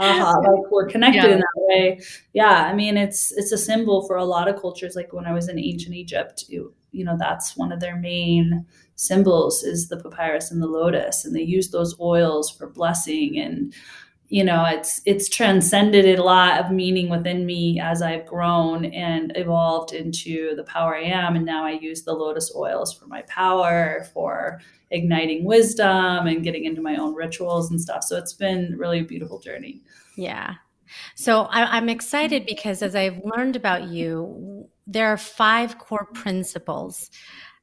Uh-huh. 0.00 0.40
like 0.42 0.70
we're 0.70 0.86
connected 0.86 1.24
yeah. 1.24 1.32
in 1.32 1.38
that 1.40 1.66
way. 1.68 2.00
Yeah 2.32 2.66
i 2.66 2.72
mean 2.72 2.96
it's 2.96 3.32
it's 3.32 3.50
a 3.50 3.58
symbol 3.58 4.06
for 4.06 4.16
a 4.16 4.24
lot 4.24 4.48
of 4.48 4.60
cultures. 4.60 4.94
Like 4.94 5.12
when 5.12 5.26
i 5.26 5.32
was 5.32 5.48
in 5.48 5.58
ancient 5.58 5.96
egypt 5.96 6.44
you, 6.48 6.72
you 6.92 7.04
know 7.04 7.16
that's 7.18 7.56
one 7.56 7.72
of 7.72 7.80
their 7.80 7.96
main 7.96 8.64
symbols 8.98 9.62
is 9.62 9.88
the 9.88 9.96
papyrus 9.96 10.50
and 10.50 10.60
the 10.60 10.66
lotus. 10.66 11.24
And 11.24 11.34
they 11.34 11.42
use 11.42 11.70
those 11.70 11.98
oils 12.00 12.50
for 12.50 12.68
blessing 12.68 13.38
and 13.38 13.72
you 14.28 14.44
know 14.44 14.64
it's 14.66 15.00
it's 15.06 15.28
transcended 15.28 16.04
a 16.18 16.22
lot 16.22 16.60
of 16.60 16.70
meaning 16.70 17.08
within 17.08 17.46
me 17.46 17.80
as 17.80 18.02
i've 18.02 18.26
grown 18.26 18.84
and 18.86 19.32
evolved 19.36 19.92
into 19.92 20.54
the 20.56 20.64
power 20.64 20.94
i 20.94 21.02
am. 21.02 21.36
And 21.36 21.44
now 21.44 21.64
i 21.64 21.72
use 21.72 22.02
the 22.02 22.12
lotus 22.12 22.52
oils 22.54 22.92
for 22.92 23.06
my 23.06 23.22
power 23.22 24.06
for 24.12 24.60
igniting 24.90 25.44
wisdom 25.44 26.26
and 26.26 26.42
getting 26.42 26.64
into 26.64 26.80
my 26.80 26.96
own 26.96 27.14
rituals 27.14 27.70
and 27.70 27.80
stuff. 27.80 28.02
So 28.04 28.16
it's 28.16 28.32
been 28.32 28.74
really 28.78 29.00
a 29.00 29.04
beautiful 29.04 29.38
journey. 29.38 29.82
Yeah. 30.16 30.54
So 31.14 31.42
I, 31.42 31.76
i'm 31.76 31.90
excited 31.90 32.46
because 32.46 32.82
as 32.82 32.94
i've 32.94 33.20
learned 33.22 33.56
about 33.56 33.88
you 33.88 34.66
there 34.86 35.08
are 35.08 35.18
five 35.18 35.78
core 35.78 36.08
principles 36.14 37.10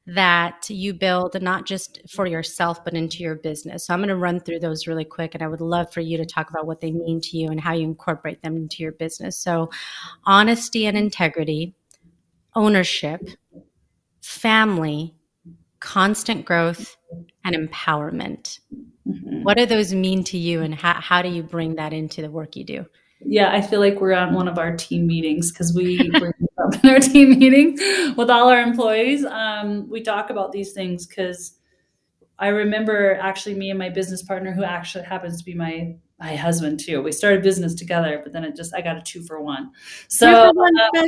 that 0.06 0.70
you 0.70 0.94
build 0.94 1.40
not 1.42 1.66
just 1.66 2.00
for 2.08 2.26
yourself 2.26 2.84
but 2.84 2.94
into 2.94 3.22
your 3.22 3.34
business. 3.34 3.86
So 3.86 3.92
I'm 3.92 4.00
going 4.00 4.08
to 4.08 4.16
run 4.16 4.38
through 4.38 4.60
those 4.60 4.86
really 4.86 5.04
quick 5.04 5.34
and 5.34 5.42
I 5.42 5.48
would 5.48 5.60
love 5.60 5.92
for 5.92 6.00
you 6.00 6.16
to 6.18 6.24
talk 6.24 6.48
about 6.48 6.66
what 6.66 6.80
they 6.80 6.92
mean 6.92 7.20
to 7.22 7.36
you 7.36 7.50
and 7.50 7.60
how 7.60 7.72
you 7.72 7.84
incorporate 7.84 8.42
them 8.42 8.56
into 8.56 8.82
your 8.82 8.92
business. 8.92 9.36
So 9.38 9.70
honesty 10.24 10.86
and 10.86 10.96
integrity, 10.96 11.74
ownership, 12.54 13.20
family, 14.20 15.14
constant 15.80 16.44
growth 16.44 16.96
and 17.44 17.56
empowerment. 17.56 18.60
Mm-hmm. 19.06 19.42
What 19.42 19.56
do 19.56 19.66
those 19.66 19.92
mean 19.92 20.22
to 20.24 20.38
you 20.38 20.62
and 20.62 20.74
how, 20.74 20.94
how 20.94 21.22
do 21.22 21.28
you 21.28 21.42
bring 21.42 21.76
that 21.76 21.92
into 21.92 22.22
the 22.22 22.30
work 22.30 22.54
you 22.56 22.64
do? 22.64 22.86
Yeah, 23.20 23.50
I 23.50 23.60
feel 23.60 23.80
like 23.80 24.00
we're 24.00 24.12
on 24.12 24.34
one 24.34 24.46
of 24.46 24.58
our 24.58 24.76
team 24.76 25.06
meetings 25.06 25.50
because 25.50 25.74
we 25.74 26.10
bring 26.10 26.32
up 26.66 26.84
in 26.84 26.90
our 26.90 26.98
team 27.00 27.38
meeting 27.38 27.78
with 28.16 28.30
all 28.30 28.48
our 28.48 28.60
employees. 28.60 29.24
Um, 29.24 29.88
we 29.88 30.02
talk 30.02 30.30
about 30.30 30.52
these 30.52 30.72
things 30.72 31.06
because 31.06 31.54
I 32.38 32.48
remember 32.48 33.14
actually 33.20 33.54
me 33.54 33.70
and 33.70 33.78
my 33.78 33.88
business 33.88 34.22
partner, 34.22 34.52
who 34.52 34.64
actually 34.64 35.04
happens 35.04 35.38
to 35.38 35.44
be 35.44 35.54
my 35.54 35.96
my 36.18 36.34
husband 36.34 36.80
too. 36.80 37.02
We 37.02 37.12
started 37.12 37.42
business 37.42 37.74
together, 37.74 38.20
but 38.22 38.32
then 38.32 38.42
it 38.42 38.56
just 38.56 38.74
I 38.74 38.80
got 38.80 38.96
a 38.96 39.02
two 39.02 39.22
for 39.22 39.40
one. 39.42 39.70
So 40.08 40.50
one 40.52 40.72
uh, 40.78 41.06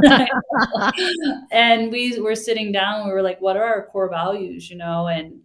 special. 0.00 1.40
and 1.50 1.90
we 1.90 2.20
were 2.20 2.36
sitting 2.36 2.70
down. 2.70 3.06
We 3.06 3.12
were 3.12 3.22
like, 3.22 3.40
"What 3.40 3.56
are 3.56 3.64
our 3.64 3.86
core 3.86 4.08
values?" 4.08 4.70
You 4.70 4.76
know, 4.76 5.08
and 5.08 5.40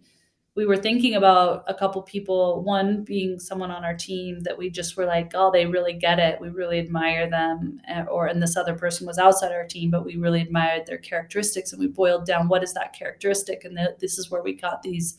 we 0.56 0.66
were 0.66 0.76
thinking 0.76 1.16
about 1.16 1.64
a 1.66 1.74
couple 1.74 2.00
people, 2.02 2.62
one 2.62 3.02
being 3.02 3.40
someone 3.40 3.72
on 3.72 3.84
our 3.84 3.96
team 3.96 4.40
that 4.40 4.56
we 4.56 4.70
just 4.70 4.96
were 4.96 5.04
like, 5.04 5.32
oh, 5.34 5.50
they 5.50 5.66
really 5.66 5.92
get 5.92 6.20
it. 6.20 6.40
We 6.40 6.48
really 6.48 6.78
admire 6.78 7.28
them. 7.28 7.80
Eh, 7.88 8.04
or, 8.04 8.26
and 8.26 8.40
this 8.40 8.56
other 8.56 8.74
person 8.74 9.04
was 9.04 9.18
outside 9.18 9.50
our 9.50 9.66
team, 9.66 9.90
but 9.90 10.04
we 10.04 10.16
really 10.16 10.40
admired 10.40 10.86
their 10.86 10.98
characteristics. 10.98 11.72
And 11.72 11.80
we 11.80 11.88
boiled 11.88 12.24
down 12.24 12.46
what 12.46 12.62
is 12.62 12.72
that 12.74 12.92
characteristic? 12.92 13.64
And 13.64 13.76
the, 13.76 13.96
this 13.98 14.16
is 14.16 14.30
where 14.30 14.42
we 14.42 14.52
got 14.52 14.82
these 14.82 15.18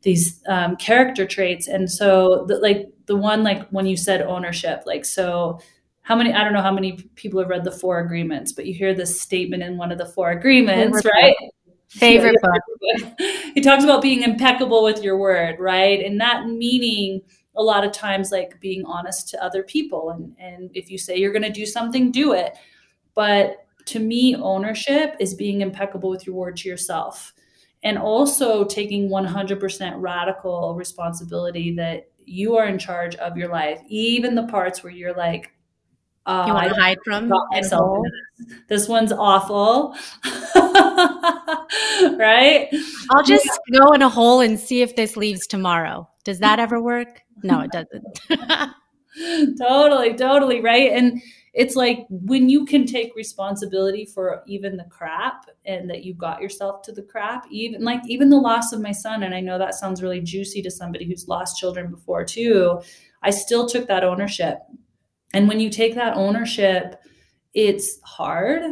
these 0.00 0.42
um, 0.48 0.74
character 0.76 1.24
traits 1.24 1.68
and 1.68 1.88
so 1.88 2.44
the, 2.48 2.58
like 2.58 2.88
the 3.06 3.14
one 3.14 3.44
like 3.44 3.68
when 3.68 3.86
you 3.86 3.96
said 3.96 4.20
ownership 4.20 4.82
like 4.84 5.04
so 5.04 5.60
how 6.00 6.16
many 6.16 6.32
i 6.32 6.42
don't 6.42 6.52
know 6.52 6.60
how 6.60 6.72
many 6.72 6.94
people 7.14 7.38
have 7.38 7.48
read 7.48 7.62
the 7.62 7.70
four 7.70 8.00
agreements 8.00 8.52
but 8.52 8.66
you 8.66 8.74
hear 8.74 8.94
this 8.94 9.20
statement 9.20 9.62
in 9.62 9.76
one 9.76 9.92
of 9.92 9.98
the 9.98 10.06
four 10.06 10.32
agreements 10.32 11.04
right 11.04 11.36
Favorite 11.92 12.36
book. 12.40 13.12
he 13.54 13.60
talks 13.60 13.84
about 13.84 14.00
being 14.00 14.22
impeccable 14.22 14.82
with 14.82 15.02
your 15.02 15.18
word, 15.18 15.56
right? 15.58 16.00
And 16.04 16.20
that 16.20 16.46
meaning 16.46 17.20
a 17.54 17.62
lot 17.62 17.84
of 17.84 17.92
times 17.92 18.32
like 18.32 18.58
being 18.60 18.84
honest 18.86 19.28
to 19.28 19.44
other 19.44 19.62
people. 19.62 20.10
And, 20.10 20.34
and 20.38 20.70
if 20.74 20.90
you 20.90 20.96
say 20.96 21.18
you're 21.18 21.32
going 21.32 21.42
to 21.42 21.50
do 21.50 21.66
something, 21.66 22.10
do 22.10 22.32
it. 22.32 22.56
But 23.14 23.66
to 23.86 23.98
me, 23.98 24.34
ownership 24.36 25.16
is 25.20 25.34
being 25.34 25.60
impeccable 25.60 26.08
with 26.08 26.26
your 26.26 26.34
word 26.34 26.56
to 26.58 26.68
yourself 26.68 27.34
and 27.82 27.98
also 27.98 28.64
taking 28.64 29.10
100% 29.10 29.92
radical 29.96 30.74
responsibility 30.74 31.74
that 31.76 32.08
you 32.24 32.56
are 32.56 32.66
in 32.66 32.78
charge 32.78 33.16
of 33.16 33.36
your 33.36 33.48
life, 33.48 33.80
even 33.88 34.34
the 34.34 34.46
parts 34.46 34.82
where 34.82 34.92
you're 34.92 35.14
like, 35.14 35.52
uh, 36.24 36.44
you 36.46 36.54
want 36.54 36.68
to 36.72 36.80
hide 36.80 36.98
from 37.04 37.28
myself. 37.50 37.98
This. 38.38 38.58
this 38.68 38.88
one's 38.88 39.12
awful. 39.12 39.96
right? 42.18 42.68
I'll 43.10 43.22
just 43.22 43.48
yeah. 43.68 43.80
go 43.80 43.92
in 43.92 44.02
a 44.02 44.08
hole 44.08 44.40
and 44.40 44.58
see 44.58 44.82
if 44.82 44.96
this 44.96 45.16
leaves 45.16 45.46
tomorrow. 45.46 46.08
Does 46.24 46.38
that 46.40 46.58
ever 46.58 46.80
work? 46.80 47.22
No, 47.42 47.60
it 47.60 47.70
doesn't. 47.70 48.20
totally, 49.58 50.14
totally. 50.14 50.60
Right. 50.60 50.92
And 50.92 51.20
it's 51.52 51.76
like 51.76 52.06
when 52.08 52.48
you 52.48 52.64
can 52.64 52.86
take 52.86 53.14
responsibility 53.14 54.06
for 54.06 54.42
even 54.46 54.76
the 54.76 54.84
crap 54.84 55.46
and 55.66 55.90
that 55.90 56.04
you 56.04 56.14
got 56.14 56.40
yourself 56.40 56.82
to 56.82 56.92
the 56.92 57.02
crap, 57.02 57.44
even 57.50 57.84
like 57.84 58.00
even 58.06 58.30
the 58.30 58.36
loss 58.38 58.72
of 58.72 58.80
my 58.80 58.92
son. 58.92 59.22
And 59.22 59.34
I 59.34 59.40
know 59.40 59.58
that 59.58 59.74
sounds 59.74 60.02
really 60.02 60.20
juicy 60.20 60.62
to 60.62 60.70
somebody 60.70 61.04
who's 61.06 61.28
lost 61.28 61.58
children 61.58 61.90
before 61.90 62.24
too. 62.24 62.80
I 63.22 63.30
still 63.30 63.68
took 63.68 63.88
that 63.88 64.04
ownership 64.04 64.60
and 65.32 65.48
when 65.48 65.60
you 65.60 65.70
take 65.70 65.94
that 65.94 66.16
ownership, 66.16 66.96
it's 67.54 68.00
hard, 68.04 68.62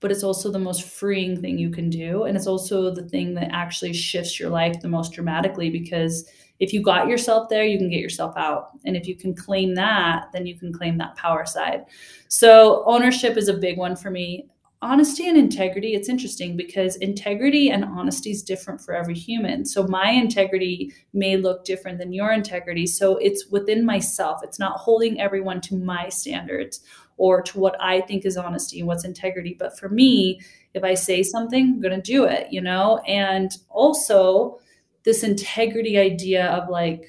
but 0.00 0.10
it's 0.10 0.24
also 0.24 0.50
the 0.50 0.58
most 0.58 0.82
freeing 0.82 1.40
thing 1.40 1.58
you 1.58 1.70
can 1.70 1.90
do. 1.90 2.24
And 2.24 2.36
it's 2.36 2.46
also 2.46 2.90
the 2.90 3.08
thing 3.08 3.34
that 3.34 3.50
actually 3.52 3.92
shifts 3.92 4.40
your 4.40 4.50
life 4.50 4.80
the 4.80 4.88
most 4.88 5.12
dramatically 5.12 5.70
because 5.70 6.28
if 6.58 6.72
you 6.72 6.82
got 6.82 7.08
yourself 7.08 7.48
there, 7.48 7.64
you 7.64 7.78
can 7.78 7.90
get 7.90 8.00
yourself 8.00 8.36
out. 8.36 8.70
And 8.84 8.96
if 8.96 9.06
you 9.06 9.16
can 9.16 9.34
claim 9.34 9.74
that, 9.76 10.26
then 10.32 10.46
you 10.46 10.58
can 10.58 10.72
claim 10.72 10.98
that 10.98 11.16
power 11.16 11.46
side. 11.46 11.84
So, 12.28 12.82
ownership 12.86 13.36
is 13.36 13.48
a 13.48 13.54
big 13.54 13.78
one 13.78 13.96
for 13.96 14.10
me 14.10 14.46
honesty 14.82 15.28
and 15.28 15.36
integrity 15.36 15.94
it's 15.94 16.08
interesting 16.08 16.56
because 16.56 16.96
integrity 16.96 17.70
and 17.70 17.84
honesty 17.84 18.30
is 18.30 18.42
different 18.42 18.80
for 18.80 18.94
every 18.94 19.14
human 19.14 19.62
so 19.62 19.86
my 19.86 20.08
integrity 20.08 20.90
may 21.12 21.36
look 21.36 21.64
different 21.66 21.98
than 21.98 22.14
your 22.14 22.32
integrity 22.32 22.86
so 22.86 23.18
it's 23.18 23.46
within 23.48 23.84
myself 23.84 24.40
it's 24.42 24.58
not 24.58 24.78
holding 24.78 25.20
everyone 25.20 25.60
to 25.60 25.76
my 25.76 26.08
standards 26.08 26.80
or 27.20 27.42
to 27.42 27.58
what 27.58 27.76
i 27.80 28.00
think 28.02 28.24
is 28.24 28.36
honesty 28.36 28.78
and 28.78 28.88
what's 28.88 29.04
integrity 29.04 29.54
but 29.58 29.78
for 29.78 29.88
me 29.88 30.40
if 30.74 30.82
i 30.84 30.94
say 30.94 31.22
something 31.22 31.74
i'm 31.74 31.80
going 31.80 31.94
to 31.94 32.12
do 32.12 32.24
it 32.24 32.46
you 32.50 32.60
know 32.60 32.98
and 33.06 33.52
also 33.68 34.58
this 35.04 35.22
integrity 35.22 35.98
idea 35.98 36.46
of 36.46 36.68
like 36.68 37.08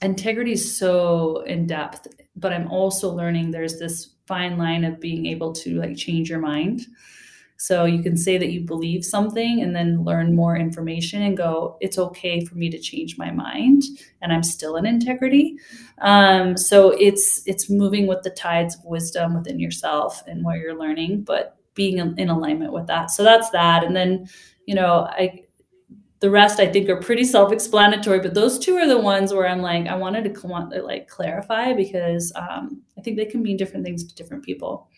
integrity 0.00 0.52
is 0.52 0.76
so 0.76 1.42
in 1.42 1.66
depth 1.66 2.06
but 2.36 2.52
i'm 2.52 2.68
also 2.68 3.10
learning 3.10 3.50
there's 3.50 3.78
this 3.78 4.12
fine 4.26 4.56
line 4.56 4.84
of 4.84 5.00
being 5.00 5.26
able 5.26 5.52
to 5.52 5.78
like 5.78 5.96
change 5.96 6.30
your 6.30 6.38
mind. 6.38 6.86
So 7.62 7.84
you 7.84 8.02
can 8.02 8.16
say 8.16 8.38
that 8.38 8.50
you 8.50 8.62
believe 8.62 9.04
something 9.04 9.62
and 9.62 9.72
then 9.72 10.02
learn 10.02 10.34
more 10.34 10.56
information 10.56 11.22
and 11.22 11.36
go, 11.36 11.76
it's 11.80 11.96
okay 11.96 12.44
for 12.44 12.56
me 12.56 12.68
to 12.70 12.76
change 12.76 13.16
my 13.16 13.30
mind 13.30 13.84
and 14.20 14.32
I'm 14.32 14.42
still 14.42 14.74
in 14.74 14.84
integrity. 14.84 15.58
Um, 16.00 16.56
so 16.56 16.90
it's 16.90 17.40
it's 17.46 17.70
moving 17.70 18.08
with 18.08 18.24
the 18.24 18.30
tides 18.30 18.74
of 18.74 18.84
wisdom 18.84 19.34
within 19.34 19.60
yourself 19.60 20.24
and 20.26 20.44
what 20.44 20.58
you're 20.58 20.76
learning, 20.76 21.22
but 21.22 21.56
being 21.74 21.98
in 21.98 22.28
alignment 22.28 22.72
with 22.72 22.88
that. 22.88 23.12
So 23.12 23.22
that's 23.22 23.50
that. 23.50 23.84
And 23.84 23.94
then, 23.94 24.28
you 24.66 24.74
know, 24.74 25.06
I 25.08 25.44
the 26.18 26.30
rest 26.30 26.58
I 26.58 26.66
think 26.66 26.88
are 26.88 27.00
pretty 27.00 27.22
self-explanatory, 27.22 28.18
but 28.18 28.34
those 28.34 28.58
two 28.58 28.74
are 28.76 28.88
the 28.88 28.98
ones 28.98 29.32
where 29.32 29.48
I'm 29.48 29.62
like, 29.62 29.86
I 29.86 29.94
wanted 29.94 30.34
to 30.34 30.46
want 30.48 30.72
to 30.72 30.82
like 30.82 31.06
clarify 31.06 31.74
because 31.74 32.32
um, 32.34 32.82
I 32.98 33.02
think 33.02 33.16
they 33.16 33.26
can 33.26 33.40
mean 33.40 33.56
different 33.56 33.84
things 33.84 34.02
to 34.02 34.14
different 34.16 34.44
people. 34.44 34.88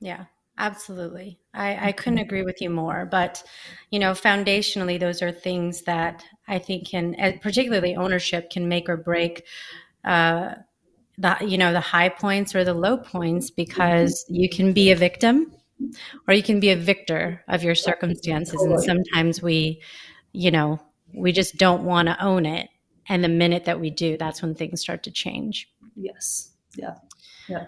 Yeah. 0.00 0.24
Absolutely. 0.58 1.38
I, 1.54 1.88
I 1.88 1.92
couldn't 1.92 2.18
agree 2.18 2.42
with 2.42 2.60
you 2.60 2.70
more. 2.70 3.06
But, 3.10 3.42
you 3.90 3.98
know, 3.98 4.12
foundationally, 4.12 5.00
those 5.00 5.22
are 5.22 5.32
things 5.32 5.82
that 5.82 6.24
I 6.48 6.58
think 6.58 6.88
can, 6.88 7.38
particularly 7.40 7.96
ownership, 7.96 8.50
can 8.50 8.68
make 8.68 8.88
or 8.88 8.96
break 8.96 9.44
uh, 10.04 10.54
the, 11.16 11.36
you 11.40 11.58
know, 11.58 11.72
the 11.72 11.80
high 11.80 12.10
points 12.10 12.54
or 12.54 12.64
the 12.64 12.74
low 12.74 12.96
points 12.98 13.50
because 13.50 14.24
you 14.28 14.48
can 14.48 14.72
be 14.72 14.90
a 14.90 14.96
victim 14.96 15.52
or 16.28 16.34
you 16.34 16.42
can 16.42 16.60
be 16.60 16.70
a 16.70 16.76
victor 16.76 17.42
of 17.48 17.62
your 17.62 17.74
circumstances. 17.74 18.62
And 18.62 18.80
sometimes 18.80 19.42
we, 19.42 19.82
you 20.32 20.50
know, 20.50 20.80
we 21.14 21.32
just 21.32 21.56
don't 21.56 21.84
want 21.84 22.08
to 22.08 22.22
own 22.22 22.46
it. 22.46 22.68
And 23.08 23.24
the 23.24 23.28
minute 23.28 23.64
that 23.64 23.80
we 23.80 23.90
do, 23.90 24.16
that's 24.16 24.42
when 24.42 24.54
things 24.54 24.80
start 24.80 25.02
to 25.04 25.10
change. 25.10 25.68
Yes. 25.96 26.52
Yeah. 26.76 26.94
Yeah. 27.48 27.66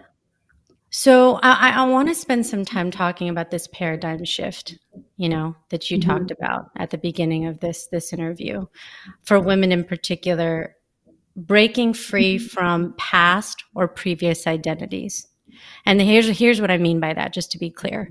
So 0.94 1.40
I, 1.42 1.70
I 1.70 1.84
want 1.84 2.08
to 2.08 2.14
spend 2.14 2.44
some 2.44 2.66
time 2.66 2.90
talking 2.90 3.30
about 3.30 3.50
this 3.50 3.66
paradigm 3.66 4.26
shift, 4.26 4.78
you 5.16 5.26
know, 5.26 5.56
that 5.70 5.90
you 5.90 5.98
mm-hmm. 5.98 6.10
talked 6.10 6.30
about 6.30 6.66
at 6.76 6.90
the 6.90 6.98
beginning 6.98 7.46
of 7.46 7.60
this 7.60 7.88
this 7.90 8.12
interview, 8.12 8.66
for 9.22 9.40
women 9.40 9.72
in 9.72 9.84
particular, 9.84 10.76
breaking 11.34 11.94
free 11.94 12.36
mm-hmm. 12.36 12.46
from 12.46 12.94
past 12.98 13.64
or 13.74 13.88
previous 13.88 14.46
identities. 14.46 15.26
And 15.86 15.98
here's 15.98 16.28
here's 16.38 16.60
what 16.60 16.70
I 16.70 16.76
mean 16.76 17.00
by 17.00 17.14
that, 17.14 17.32
just 17.32 17.50
to 17.52 17.58
be 17.58 17.70
clear. 17.70 18.10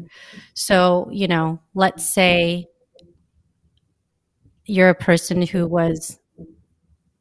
So 0.56 1.08
you 1.12 1.28
know, 1.28 1.62
let's 1.76 2.12
say 2.12 2.66
you're 4.66 4.90
a 4.90 4.96
person 4.96 5.44
who 5.44 5.68
was 5.68 6.20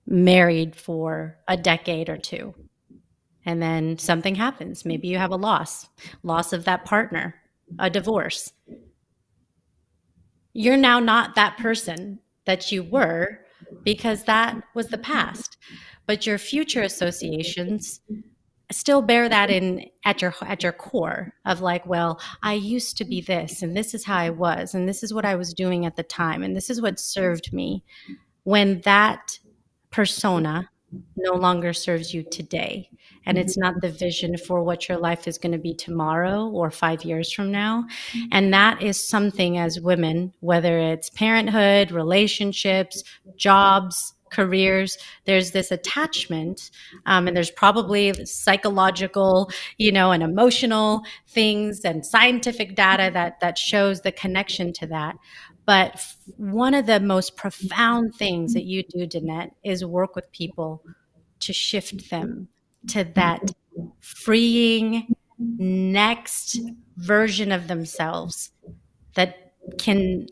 married 0.06 0.74
for 0.74 1.36
a 1.48 1.58
decade 1.58 2.08
or 2.08 2.16
two 2.16 2.54
and 3.50 3.60
then 3.60 3.98
something 3.98 4.36
happens. 4.36 4.84
Maybe 4.84 5.08
you 5.08 5.18
have 5.18 5.32
a 5.32 5.36
loss, 5.36 5.88
loss 6.22 6.52
of 6.52 6.64
that 6.66 6.84
partner, 6.84 7.34
a 7.80 7.90
divorce. 7.90 8.52
You're 10.52 10.76
now 10.76 11.00
not 11.00 11.34
that 11.34 11.58
person 11.58 12.20
that 12.44 12.70
you 12.70 12.84
were 12.84 13.40
because 13.82 14.22
that 14.24 14.62
was 14.74 14.86
the 14.86 14.98
past. 14.98 15.56
But 16.06 16.26
your 16.26 16.38
future 16.38 16.82
associations 16.82 18.00
still 18.70 19.02
bear 19.02 19.28
that 19.28 19.50
in 19.50 19.84
at 20.04 20.22
your 20.22 20.32
at 20.42 20.62
your 20.62 20.70
core 20.70 21.32
of 21.44 21.60
like 21.60 21.84
well 21.86 22.20
i 22.44 22.52
used 22.52 22.96
to 22.96 23.04
be 23.04 23.20
this 23.20 23.62
and 23.62 23.76
this 23.76 23.94
is 23.94 24.04
how 24.04 24.16
i 24.16 24.30
was 24.30 24.76
and 24.76 24.88
this 24.88 25.02
is 25.02 25.12
what 25.12 25.24
i 25.24 25.34
was 25.34 25.52
doing 25.52 25.86
at 25.86 25.96
the 25.96 26.04
time 26.04 26.44
and 26.44 26.54
this 26.54 26.70
is 26.70 26.80
what 26.80 27.00
served 27.00 27.52
me 27.52 27.82
when 28.44 28.80
that 28.82 29.40
persona 29.90 30.69
no 31.16 31.34
longer 31.34 31.72
serves 31.72 32.12
you 32.12 32.22
today 32.30 32.88
and 33.26 33.38
it's 33.38 33.52
mm-hmm. 33.54 33.74
not 33.74 33.80
the 33.80 33.90
vision 33.90 34.36
for 34.36 34.62
what 34.62 34.88
your 34.88 34.98
life 34.98 35.28
is 35.28 35.38
going 35.38 35.52
to 35.52 35.58
be 35.58 35.74
tomorrow 35.74 36.48
or 36.48 36.70
five 36.70 37.04
years 37.04 37.32
from 37.32 37.50
now. 37.50 37.84
And 38.32 38.52
that 38.52 38.82
is 38.82 39.02
something 39.02 39.58
as 39.58 39.80
women, 39.80 40.32
whether 40.40 40.78
it's 40.78 41.10
parenthood, 41.10 41.92
relationships, 41.92 43.04
jobs, 43.36 44.14
careers 44.30 44.96
there's 45.24 45.50
this 45.50 45.72
attachment 45.72 46.70
um, 47.06 47.26
and 47.26 47.36
there's 47.36 47.50
probably 47.50 48.14
psychological 48.24 49.50
you 49.76 49.90
know 49.90 50.12
and 50.12 50.22
emotional 50.22 51.02
things 51.26 51.80
and 51.84 52.06
scientific 52.06 52.76
data 52.76 53.10
that 53.12 53.40
that 53.40 53.58
shows 53.58 54.02
the 54.02 54.12
connection 54.12 54.72
to 54.72 54.86
that 54.86 55.16
but 55.66 56.04
one 56.36 56.74
of 56.74 56.86
the 56.86 57.00
most 57.00 57.36
profound 57.36 58.14
things 58.14 58.54
that 58.54 58.64
you 58.64 58.82
do 58.82 59.06
danette 59.06 59.52
is 59.64 59.84
work 59.84 60.16
with 60.16 60.30
people 60.32 60.82
to 61.40 61.52
shift 61.52 62.10
them 62.10 62.48
to 62.88 63.04
that 63.04 63.52
freeing 64.00 65.14
next 65.38 66.58
version 66.96 67.52
of 67.52 67.68
themselves 67.68 68.52
that 69.14 69.54
can 69.78 70.26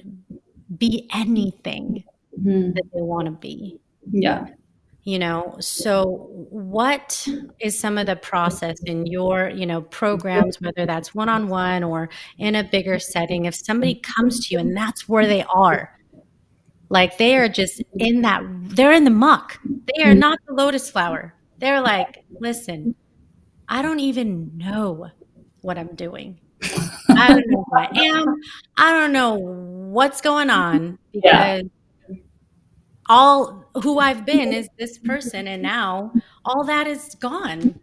be 0.77 1.09
anything 1.15 2.05
mm-hmm. 2.39 2.73
that 2.73 2.85
they 2.93 3.01
want 3.01 3.27
to 3.27 3.33
be. 3.33 3.81
Yeah. 4.11 4.49
You 5.09 5.19
know, 5.19 5.57
so 5.59 6.29
what 6.51 7.27
is 7.61 7.79
some 7.79 7.97
of 7.97 8.07
the 8.07 8.17
process 8.17 8.77
in 8.85 9.07
your, 9.07 9.49
you 9.49 9.65
know, 9.65 9.81
programs, 9.81 10.61
whether 10.61 10.85
that's 10.85 11.15
one 11.15 11.31
on 11.31 11.49
one 11.49 11.83
or 11.83 12.11
in 12.37 12.55
a 12.55 12.63
bigger 12.63 12.99
setting, 12.99 13.47
if 13.47 13.55
somebody 13.55 13.95
comes 13.95 14.47
to 14.47 14.55
you 14.55 14.61
and 14.61 14.77
that's 14.77 15.09
where 15.09 15.27
they 15.27 15.45
are, 15.45 15.99
like 16.91 17.17
they 17.17 17.37
are 17.39 17.49
just 17.49 17.83
in 17.99 18.21
that, 18.23 18.43
they're 18.77 18.93
in 18.93 19.05
the 19.05 19.11
muck, 19.11 19.59
they 19.97 20.03
are 20.03 20.15
not 20.15 20.39
the 20.47 20.53
lotus 20.53 20.91
flower 20.91 21.35
they're 21.59 21.81
like, 21.81 22.25
listen, 22.41 22.95
I 23.69 23.83
don't 23.83 24.01
even 24.01 24.57
know 24.57 25.11
what 25.61 25.77
I'm 25.77 25.95
doing. 25.95 26.41
I 27.11 27.29
don't 27.29 27.47
know 27.49 27.65
who 27.69 27.77
I 27.77 27.89
am. 27.95 28.35
I 28.77 28.93
don't 28.93 29.13
know 29.13 29.35
what's 29.35 30.21
going 30.21 30.51
on 30.51 30.99
because 31.13 31.63
yeah. 31.63 31.78
All 33.09 33.65
who 33.83 33.99
I've 33.99 34.27
been 34.27 34.53
is 34.53 34.69
this 34.79 34.99
person, 34.99 35.49
and 35.49 35.63
now 35.63 36.13
all 36.45 36.65
that 36.65 36.87
is 36.87 37.15
gone. 37.17 37.79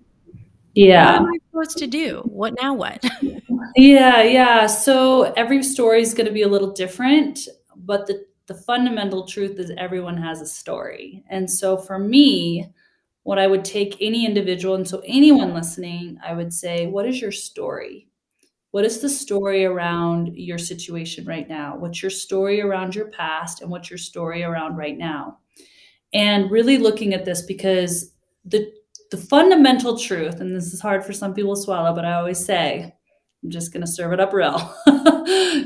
Yeah. 0.74 1.20
What 1.20 1.22
am 1.22 1.34
I 1.34 1.38
supposed 1.50 1.78
to 1.78 1.88
do? 1.88 2.22
What 2.26 2.54
now? 2.62 2.74
What? 2.74 3.04
yeah, 3.76 4.22
yeah. 4.22 4.68
So 4.68 5.34
every 5.34 5.64
story 5.64 6.02
is 6.02 6.14
going 6.14 6.28
to 6.28 6.34
be 6.34 6.42
a 6.42 6.48
little 6.48 6.72
different, 6.72 7.48
but 7.76 8.08
the 8.08 8.26
the 8.48 8.54
fundamental 8.54 9.26
truth 9.26 9.60
is 9.60 9.72
everyone 9.78 10.18
has 10.18 10.42
a 10.42 10.46
story. 10.46 11.24
And 11.30 11.50
so 11.50 11.78
for 11.78 11.98
me, 11.98 12.70
what 13.24 13.40
I 13.40 13.48
would 13.48 13.66
take 13.66 13.98
any 14.00 14.26
individual, 14.26 14.76
and 14.76 14.88
so 14.88 15.02
anyone 15.06 15.54
listening, 15.54 16.20
I 16.24 16.34
would 16.34 16.54
say, 16.54 16.86
what 16.86 17.08
is 17.08 17.20
your 17.20 17.32
story? 17.32 18.08
What 18.76 18.84
is 18.84 19.00
the 19.00 19.08
story 19.08 19.64
around 19.64 20.36
your 20.36 20.58
situation 20.58 21.24
right 21.24 21.48
now? 21.48 21.78
What's 21.78 22.02
your 22.02 22.10
story 22.10 22.60
around 22.60 22.94
your 22.94 23.08
past, 23.08 23.62
and 23.62 23.72
what's 23.72 23.90
your 23.90 23.98
story 23.98 24.44
around 24.44 24.76
right 24.76 24.98
now? 24.98 25.38
And 26.14 26.52
really 26.52 26.78
looking 26.78 27.14
at 27.14 27.24
this 27.24 27.42
because 27.42 28.12
the 28.44 28.70
the 29.12 29.16
fundamental 29.16 29.98
truth, 29.98 30.42
and 30.42 30.54
this 30.54 30.74
is 30.74 30.82
hard 30.82 31.06
for 31.06 31.14
some 31.14 31.34
people 31.34 31.56
to 31.56 31.62
swallow, 31.62 31.96
but 31.96 32.04
I 32.04 32.16
always 32.16 32.46
say, 32.46 32.94
I'm 33.42 33.50
just 33.50 33.72
going 33.72 33.80
to 33.80 33.90
serve 33.90 34.12
it 34.12 34.20
up 34.20 34.34
real, 34.34 34.76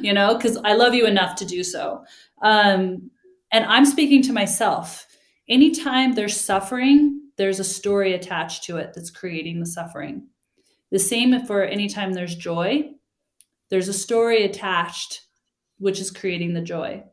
you 0.03 0.13
know, 0.13 0.35
because 0.35 0.57
I 0.57 0.73
love 0.73 0.93
you 0.93 1.07
enough 1.07 1.35
to 1.37 1.45
do 1.45 1.63
so. 1.63 2.03
Um, 2.43 3.09
and 3.51 3.65
I'm 3.65 3.87
speaking 3.87 4.21
to 4.21 4.33
myself. 4.33 5.07
Anytime 5.47 6.13
there's 6.13 6.39
suffering, 6.39 7.23
there's 7.37 7.59
a 7.59 7.63
story 7.63 8.13
attached 8.13 8.65
to 8.65 8.77
it 8.77 8.91
that's 8.93 9.09
creating 9.09 9.61
the 9.61 9.65
suffering. 9.65 10.27
The 10.91 10.99
same 10.99 11.43
for 11.47 11.63
anytime 11.63 12.13
there's 12.13 12.35
joy, 12.35 12.91
there's 13.69 13.87
a 13.87 13.93
story 13.93 14.43
attached 14.43 15.21
which 15.77 15.99
is 15.99 16.11
creating 16.11 16.53
the 16.53 16.61
joy. 16.61 17.03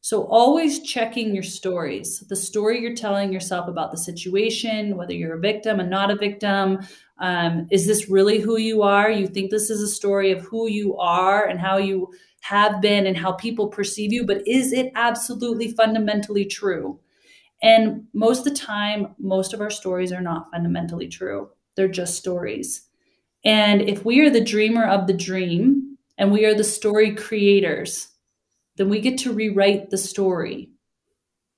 So 0.00 0.24
always 0.24 0.82
checking 0.82 1.32
your 1.32 1.42
stories, 1.42 2.22
the 2.28 2.36
story 2.36 2.80
you're 2.80 2.94
telling 2.94 3.32
yourself 3.32 3.68
about 3.68 3.90
the 3.90 3.96
situation, 3.96 4.96
whether 4.96 5.14
you're 5.14 5.36
a 5.36 5.40
victim 5.40 5.80
and 5.80 5.88
not 5.88 6.10
a 6.10 6.16
victim. 6.16 6.80
Um, 7.20 7.66
is 7.70 7.86
this 7.86 8.10
really 8.10 8.38
who 8.38 8.58
you 8.58 8.82
are? 8.82 9.10
You 9.10 9.26
think 9.26 9.50
this 9.50 9.70
is 9.70 9.80
a 9.80 9.88
story 9.88 10.30
of 10.30 10.42
who 10.42 10.68
you 10.68 10.94
are 10.98 11.46
and 11.46 11.58
how 11.58 11.78
you 11.78 12.12
have 12.42 12.82
been 12.82 13.06
and 13.06 13.16
how 13.16 13.32
people 13.32 13.68
perceive 13.68 14.12
you, 14.12 14.26
but 14.26 14.46
is 14.46 14.74
it 14.74 14.92
absolutely 14.94 15.72
fundamentally 15.72 16.44
true? 16.44 17.00
And 17.62 18.04
most 18.12 18.40
of 18.40 18.52
the 18.52 18.60
time, 18.60 19.14
most 19.18 19.54
of 19.54 19.62
our 19.62 19.70
stories 19.70 20.12
are 20.12 20.20
not 20.20 20.50
fundamentally 20.50 21.08
true. 21.08 21.48
They're 21.76 21.88
just 21.88 22.18
stories. 22.18 22.82
And 23.42 23.80
if 23.80 24.04
we 24.04 24.20
are 24.20 24.28
the 24.28 24.44
dreamer 24.44 24.84
of 24.84 25.06
the 25.06 25.14
dream 25.14 25.83
and 26.18 26.32
we 26.32 26.44
are 26.44 26.54
the 26.54 26.64
story 26.64 27.14
creators, 27.14 28.08
then 28.76 28.88
we 28.88 29.00
get 29.00 29.18
to 29.18 29.32
rewrite 29.32 29.90
the 29.90 29.98
story. 29.98 30.70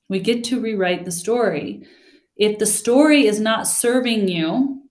We 0.08 0.20
get 0.20 0.44
to 0.44 0.60
rewrite 0.60 1.04
the 1.04 1.12
story. 1.12 1.86
If 2.36 2.58
the 2.58 2.66
story 2.66 3.26
is 3.26 3.40
not 3.40 3.66
serving 3.66 4.28
you, 4.28 4.82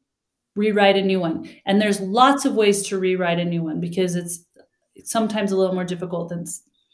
rewrite 0.55 0.97
a 0.97 1.01
new 1.01 1.19
one. 1.19 1.49
And 1.65 1.81
there's 1.81 1.99
lots 1.99 2.45
of 2.45 2.55
ways 2.55 2.83
to 2.87 2.99
rewrite 2.99 3.39
a 3.39 3.45
new 3.45 3.63
one 3.63 3.79
because 3.79 4.15
it's 4.15 4.45
sometimes 5.03 5.51
a 5.51 5.57
little 5.57 5.75
more 5.75 5.83
difficult 5.83 6.29
than 6.29 6.45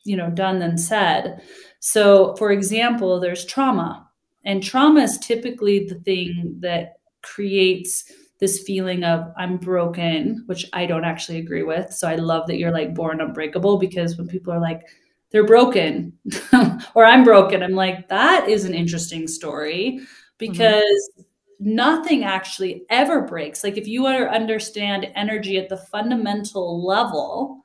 you 0.04 0.18
know 0.18 0.30
done 0.30 0.60
than 0.60 0.78
said. 0.78 1.42
So, 1.80 2.36
for 2.36 2.52
example, 2.52 3.20
there's 3.20 3.46
trauma. 3.46 4.08
And 4.44 4.64
trauma 4.64 5.02
is 5.02 5.18
typically 5.20 5.86
the 5.88 5.96
thing 5.96 6.58
that 6.62 6.94
creates 7.22 8.12
this 8.42 8.64
feeling 8.64 9.04
of 9.04 9.32
I'm 9.38 9.58
broken, 9.58 10.44
which 10.48 10.66
I 10.74 10.88
don't 10.88 11.06
actually 11.06 11.38
agree 11.38 11.64
with. 11.64 11.94
So 11.94 12.08
I 12.08 12.16
love 12.16 12.48
that 12.48 12.58
you're 12.58 12.72
like 12.72 12.96
born 12.96 13.22
unbreakable 13.22 13.78
because 13.78 14.18
when 14.18 14.28
people 14.28 14.52
are 14.52 14.60
like, 14.60 14.82
they're 15.30 15.46
broken 15.46 16.12
or 16.96 17.06
I'm 17.06 17.24
broken, 17.24 17.64
I'm 17.64 17.76
like, 17.76 18.10
that 18.10 18.50
is 18.50 18.66
an 18.66 18.74
interesting 18.74 19.28
story 19.28 20.02
because 20.40 20.82
mm-hmm. 20.82 21.76
nothing 21.76 22.24
actually 22.24 22.84
ever 22.90 23.22
breaks. 23.22 23.64
Like 23.64 23.78
if 23.78 23.88
you 23.88 24.08
understand 24.08 25.12
energy 25.16 25.58
at 25.58 25.70
the 25.70 25.78
fundamental 25.78 26.84
level, 26.86 27.64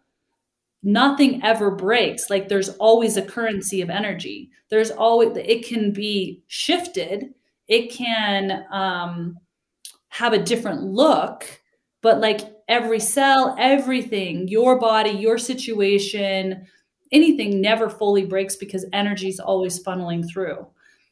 nothing 0.83 1.43
ever 1.43 1.71
breaks 1.73 2.31
like 2.31 2.49
there's 2.49 2.69
always 2.77 3.17
a 3.17 3.23
currency 3.23 3.81
of 3.81 3.91
energy 3.91 4.51
there's 4.71 4.93
always 4.93 5.37
it 5.37 5.67
can 5.67 5.93
be 5.93 6.45
shifted 6.47 7.35
it 7.67 7.91
can 7.91 8.65
um 8.71 9.37
have 10.16 10.33
a 10.33 10.38
different 10.42 10.83
look 10.83 11.61
but 12.07 12.20
like 12.20 12.40
every 12.68 13.00
cell, 13.00 13.57
everything, 13.59 14.46
your 14.46 14.79
body, 14.79 15.11
your 15.11 15.38
situation, 15.38 16.64
anything 17.11 17.61
never 17.61 17.90
fully 17.90 18.24
breaks 18.24 18.55
because 18.55 18.87
energy 18.92 19.29
is 19.29 19.40
always 19.40 19.83
funneling 19.83 20.24
through. 20.31 20.64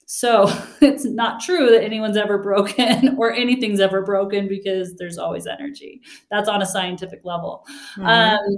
So 0.06 0.44
it's 0.80 1.04
not 1.04 1.40
true 1.40 1.68
that 1.70 1.82
anyone's 1.82 2.16
ever 2.16 2.38
broken 2.38 3.16
or 3.18 3.32
anything's 3.32 3.80
ever 3.80 4.02
broken 4.02 4.46
because 4.46 4.94
there's 4.94 5.18
always 5.18 5.48
energy. 5.48 6.00
That's 6.30 6.48
on 6.48 6.62
a 6.62 6.66
scientific 6.66 7.24
level. 7.24 7.64
Mm-hmm. 7.96 8.06
Um, 8.06 8.56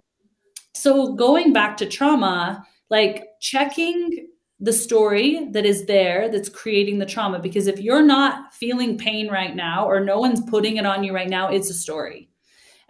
so 0.75 1.15
going 1.15 1.55
back 1.55 1.79
to 1.79 1.87
trauma, 1.87 2.67
like 2.91 3.29
checking 3.41 4.29
the 4.59 4.73
story 4.73 5.49
that 5.51 5.67
is 5.67 5.85
there 5.85 6.31
that's 6.31 6.49
creating 6.49 6.99
the 6.99 7.07
trauma. 7.07 7.39
Because 7.39 7.67
if 7.67 7.79
you're 7.79 8.05
not 8.05 8.55
feeling 8.55 8.97
pain 8.97 9.29
right 9.29 9.55
now 9.55 9.87
or 9.87 10.01
no 10.01 10.19
one's 10.19 10.41
putting 10.49 10.77
it 10.77 10.87
on 10.87 11.05
you 11.05 11.15
right 11.15 11.29
now 11.29 11.49
it's 11.49 11.71
a 11.71 11.75
story. 11.75 12.31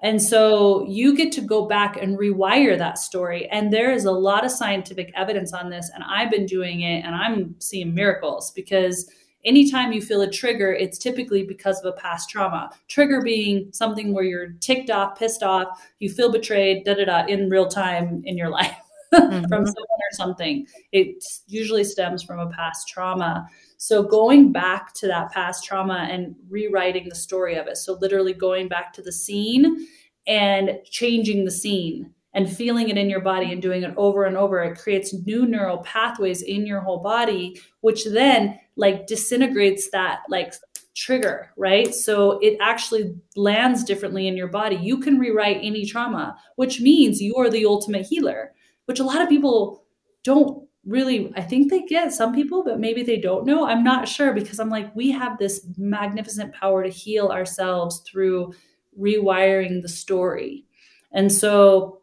And 0.00 0.22
so 0.22 0.86
you 0.86 1.16
get 1.16 1.32
to 1.32 1.40
go 1.40 1.66
back 1.66 1.96
and 1.96 2.18
rewire 2.18 2.76
that 2.76 2.98
story. 2.98 3.48
And 3.48 3.72
there 3.72 3.92
is 3.92 4.04
a 4.04 4.12
lot 4.12 4.44
of 4.44 4.50
scientific 4.50 5.10
evidence 5.16 5.52
on 5.52 5.70
this 5.70 5.90
and 5.94 6.04
i've 6.04 6.30
been 6.30 6.46
doing 6.46 6.82
it 6.82 7.04
and 7.04 7.14
i'm 7.14 7.56
seeing 7.58 7.94
miracles. 7.94 8.52
Because 8.52 9.10
anytime 9.44 9.92
you 9.92 10.00
feel 10.00 10.20
a 10.20 10.30
trigger 10.30 10.72
it's 10.72 10.98
typically 10.98 11.42
because 11.42 11.80
of 11.80 11.86
a 11.86 11.96
past 11.96 12.30
trauma. 12.30 12.70
Trigger 12.86 13.22
being 13.22 13.70
something 13.72 14.12
where 14.12 14.24
you're 14.24 14.52
ticked 14.60 14.90
off 14.90 15.18
pissed 15.18 15.42
off 15.42 15.84
you 15.98 16.10
feel 16.10 16.30
betrayed 16.30 16.84
da 16.84 16.94
da 16.94 17.06
da 17.06 17.26
in 17.26 17.50
real 17.50 17.66
time 17.66 18.22
in 18.24 18.36
your 18.36 18.50
life 18.50 18.76
mm-hmm. 19.14 19.46
from 19.48 19.66
someone 19.66 19.95
or 20.10 20.16
something. 20.16 20.66
It 20.92 21.22
usually 21.46 21.84
stems 21.84 22.22
from 22.22 22.38
a 22.38 22.50
past 22.50 22.88
trauma. 22.88 23.48
So 23.76 24.02
going 24.02 24.52
back 24.52 24.94
to 24.94 25.06
that 25.08 25.32
past 25.32 25.64
trauma 25.64 26.08
and 26.10 26.34
rewriting 26.48 27.08
the 27.08 27.14
story 27.14 27.56
of 27.56 27.66
it. 27.66 27.76
So 27.76 27.94
literally 28.00 28.32
going 28.32 28.68
back 28.68 28.92
to 28.94 29.02
the 29.02 29.12
scene 29.12 29.86
and 30.26 30.78
changing 30.90 31.44
the 31.44 31.50
scene 31.50 32.12
and 32.34 32.50
feeling 32.50 32.88
it 32.88 32.98
in 32.98 33.08
your 33.08 33.20
body 33.20 33.52
and 33.52 33.62
doing 33.62 33.82
it 33.82 33.94
over 33.96 34.24
and 34.24 34.36
over 34.36 34.62
it 34.62 34.78
creates 34.78 35.14
new 35.24 35.46
neural 35.46 35.78
pathways 35.78 36.42
in 36.42 36.66
your 36.66 36.80
whole 36.80 36.98
body 36.98 37.60
which 37.80 38.04
then 38.06 38.58
like 38.76 39.06
disintegrates 39.06 39.88
that 39.90 40.20
like 40.28 40.52
trigger, 40.94 41.52
right? 41.56 41.94
So 41.94 42.38
it 42.40 42.56
actually 42.60 43.14
lands 43.36 43.84
differently 43.84 44.26
in 44.26 44.36
your 44.36 44.48
body. 44.48 44.76
You 44.76 44.98
can 44.98 45.18
rewrite 45.18 45.58
any 45.62 45.84
trauma, 45.84 46.36
which 46.56 46.80
means 46.80 47.20
you 47.20 47.36
are 47.36 47.50
the 47.50 47.66
ultimate 47.66 48.06
healer 48.06 48.52
which 48.86 49.00
a 49.00 49.04
lot 49.04 49.20
of 49.20 49.28
people 49.28 49.84
don't 50.26 50.68
really 50.84 51.32
i 51.36 51.40
think 51.40 51.70
they 51.70 51.82
get 51.82 52.12
some 52.12 52.34
people 52.34 52.62
but 52.62 52.78
maybe 52.78 53.02
they 53.02 53.16
don't 53.16 53.46
know. 53.46 53.66
I'm 53.66 53.82
not 53.82 54.08
sure 54.08 54.32
because 54.32 54.58
i'm 54.60 54.70
like 54.70 54.94
we 54.94 55.10
have 55.10 55.38
this 55.38 55.66
magnificent 55.76 56.54
power 56.54 56.82
to 56.82 56.90
heal 56.90 57.28
ourselves 57.28 58.02
through 58.08 58.52
rewiring 58.98 59.82
the 59.82 59.88
story. 59.88 60.64
And 61.12 61.32
so 61.32 62.00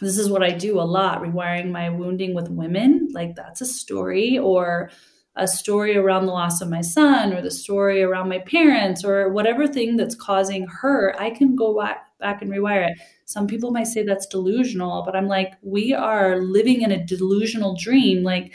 this 0.00 0.16
is 0.16 0.30
what 0.30 0.42
i 0.42 0.50
do 0.50 0.80
a 0.80 0.90
lot 0.98 1.22
rewiring 1.22 1.70
my 1.70 1.90
wounding 1.90 2.34
with 2.34 2.48
women. 2.48 3.08
Like 3.12 3.34
that's 3.36 3.60
a 3.60 3.66
story 3.66 4.38
or 4.38 4.90
a 5.36 5.46
story 5.46 5.96
around 5.96 6.26
the 6.26 6.32
loss 6.32 6.60
of 6.60 6.68
my 6.68 6.80
son 6.80 7.32
or 7.32 7.40
the 7.40 7.50
story 7.50 8.02
around 8.02 8.28
my 8.28 8.40
parents 8.40 9.04
or 9.04 9.30
whatever 9.30 9.66
thing 9.66 9.96
that's 9.96 10.14
causing 10.14 10.66
hurt. 10.66 11.16
I 11.18 11.30
can 11.30 11.56
go 11.56 11.78
back, 11.78 12.09
back 12.20 12.42
and 12.42 12.50
rewire 12.50 12.90
it 12.90 12.98
some 13.30 13.46
people 13.46 13.70
might 13.70 13.86
say 13.86 14.02
that's 14.02 14.26
delusional, 14.26 15.04
but 15.06 15.14
I'm 15.14 15.28
like, 15.28 15.52
we 15.62 15.94
are 15.94 16.40
living 16.40 16.82
in 16.82 16.90
a 16.90 17.06
delusional 17.06 17.76
dream. 17.76 18.24
Like, 18.24 18.54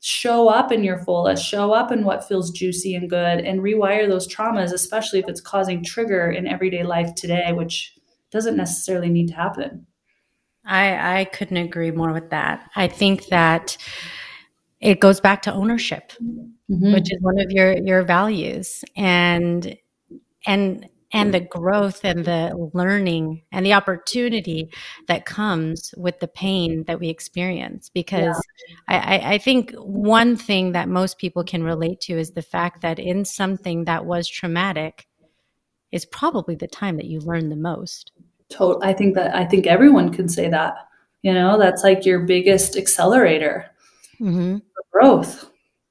show 0.00 0.48
up 0.48 0.72
in 0.72 0.82
your 0.82 0.98
fullest, 1.04 1.46
show 1.46 1.72
up 1.72 1.92
in 1.92 2.02
what 2.02 2.26
feels 2.26 2.50
juicy 2.50 2.96
and 2.96 3.08
good, 3.08 3.38
and 3.38 3.60
rewire 3.60 4.08
those 4.08 4.26
traumas, 4.26 4.72
especially 4.72 5.20
if 5.20 5.28
it's 5.28 5.40
causing 5.40 5.84
trigger 5.84 6.28
in 6.28 6.48
everyday 6.48 6.82
life 6.82 7.14
today, 7.14 7.52
which 7.52 7.94
doesn't 8.32 8.56
necessarily 8.56 9.10
need 9.10 9.28
to 9.28 9.34
happen. 9.34 9.86
I, 10.64 11.20
I 11.20 11.24
couldn't 11.26 11.58
agree 11.58 11.92
more 11.92 12.12
with 12.12 12.30
that. 12.30 12.68
I 12.74 12.88
think 12.88 13.26
that 13.26 13.76
it 14.80 14.98
goes 14.98 15.20
back 15.20 15.42
to 15.42 15.52
ownership, 15.52 16.14
mm-hmm. 16.20 16.94
which 16.94 17.12
is 17.12 17.18
one 17.20 17.38
of 17.38 17.52
your 17.52 17.76
your 17.76 18.02
values, 18.02 18.84
and 18.96 19.76
and 20.48 20.88
and 21.12 21.34
the 21.34 21.40
growth 21.40 22.04
and 22.04 22.24
the 22.24 22.70
learning 22.72 23.42
and 23.50 23.66
the 23.66 23.72
opportunity 23.72 24.70
that 25.08 25.26
comes 25.26 25.92
with 25.96 26.20
the 26.20 26.28
pain 26.28 26.84
that 26.86 27.00
we 27.00 27.08
experience. 27.08 27.88
Because 27.88 28.40
yeah. 28.88 29.20
I, 29.24 29.34
I, 29.34 29.38
think 29.38 29.72
one 29.74 30.36
thing 30.36 30.72
that 30.72 30.88
most 30.88 31.18
people 31.18 31.42
can 31.42 31.64
relate 31.64 32.00
to 32.02 32.18
is 32.18 32.30
the 32.30 32.42
fact 32.42 32.82
that 32.82 32.98
in 32.98 33.24
something 33.24 33.84
that 33.84 34.06
was 34.06 34.28
traumatic 34.28 35.08
is 35.90 36.04
probably 36.06 36.54
the 36.54 36.68
time 36.68 36.96
that 36.96 37.06
you 37.06 37.20
learn 37.20 37.48
the 37.48 37.56
most. 37.56 38.12
Total. 38.48 38.82
I 38.82 38.92
think 38.92 39.14
that 39.14 39.34
I 39.34 39.44
think 39.44 39.66
everyone 39.66 40.12
can 40.12 40.28
say 40.28 40.48
that. 40.48 40.74
You 41.22 41.34
know, 41.34 41.58
that's 41.58 41.84
like 41.84 42.06
your 42.06 42.20
biggest 42.20 42.76
accelerator 42.76 43.66
mm-hmm. 44.20 44.58
growth. 44.90 45.49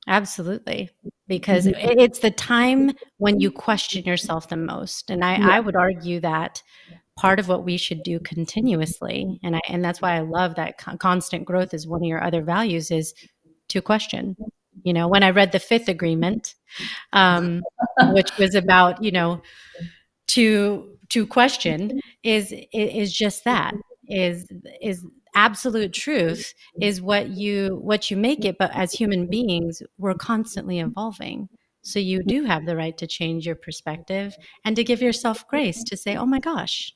Absolutely. 0.09 0.89
Because 1.27 1.67
mm-hmm. 1.67 1.99
it's 1.99 2.19
the 2.19 2.31
time 2.31 2.91
when 3.17 3.39
you 3.39 3.51
question 3.51 4.03
yourself 4.03 4.49
the 4.49 4.57
most. 4.57 5.11
And 5.11 5.23
I, 5.23 5.37
yeah. 5.37 5.49
I 5.49 5.59
would 5.59 5.75
argue 5.75 6.19
that 6.21 6.63
part 7.15 7.39
of 7.39 7.47
what 7.47 7.63
we 7.63 7.77
should 7.77 8.01
do 8.01 8.19
continuously, 8.19 9.39
and 9.43 9.55
I, 9.55 9.61
and 9.67 9.83
that's 9.83 10.01
why 10.01 10.15
I 10.15 10.21
love 10.21 10.55
that 10.55 10.77
constant 10.99 11.45
growth 11.45 11.73
is 11.73 11.87
one 11.87 12.01
of 12.01 12.07
your 12.07 12.23
other 12.23 12.41
values 12.41 12.91
is 12.91 13.13
to 13.67 13.81
question. 13.81 14.35
You 14.83 14.93
know, 14.93 15.07
when 15.07 15.23
I 15.23 15.29
read 15.31 15.51
the 15.51 15.59
fifth 15.59 15.89
agreement, 15.89 16.55
um, 17.13 17.61
which 18.13 18.35
was 18.37 18.55
about, 18.55 19.03
you 19.03 19.11
know, 19.11 19.41
to 20.29 20.89
to 21.09 21.27
question 21.27 21.99
is 22.23 22.53
is 22.71 23.13
just 23.13 23.43
that 23.43 23.75
is 24.07 24.47
is 24.81 25.05
absolute 25.39 25.93
truth 25.93 26.53
mm-hmm. 26.53 26.83
is 26.83 27.01
what 27.01 27.29
you 27.29 27.79
what 27.81 28.11
you 28.11 28.17
make 28.17 28.43
it 28.43 28.57
but 28.57 28.71
as 28.75 28.91
human 28.91 29.21
mm-hmm. 29.21 29.31
beings 29.31 29.81
we're 29.97 30.13
constantly 30.13 30.79
evolving. 30.79 31.47
So 31.81 31.97
you 31.99 32.19
mm-hmm. 32.19 32.27
do 32.27 32.43
have 32.43 32.65
the 32.65 32.75
right 32.75 32.97
to 32.97 33.07
change 33.07 33.45
your 33.45 33.55
perspective 33.55 34.35
and 34.65 34.75
to 34.75 34.83
give 34.83 35.01
yourself 35.01 35.47
grace 35.47 35.81
to 35.85 35.95
say 35.95 36.15
oh 36.17 36.25
my 36.25 36.39
gosh 36.39 36.91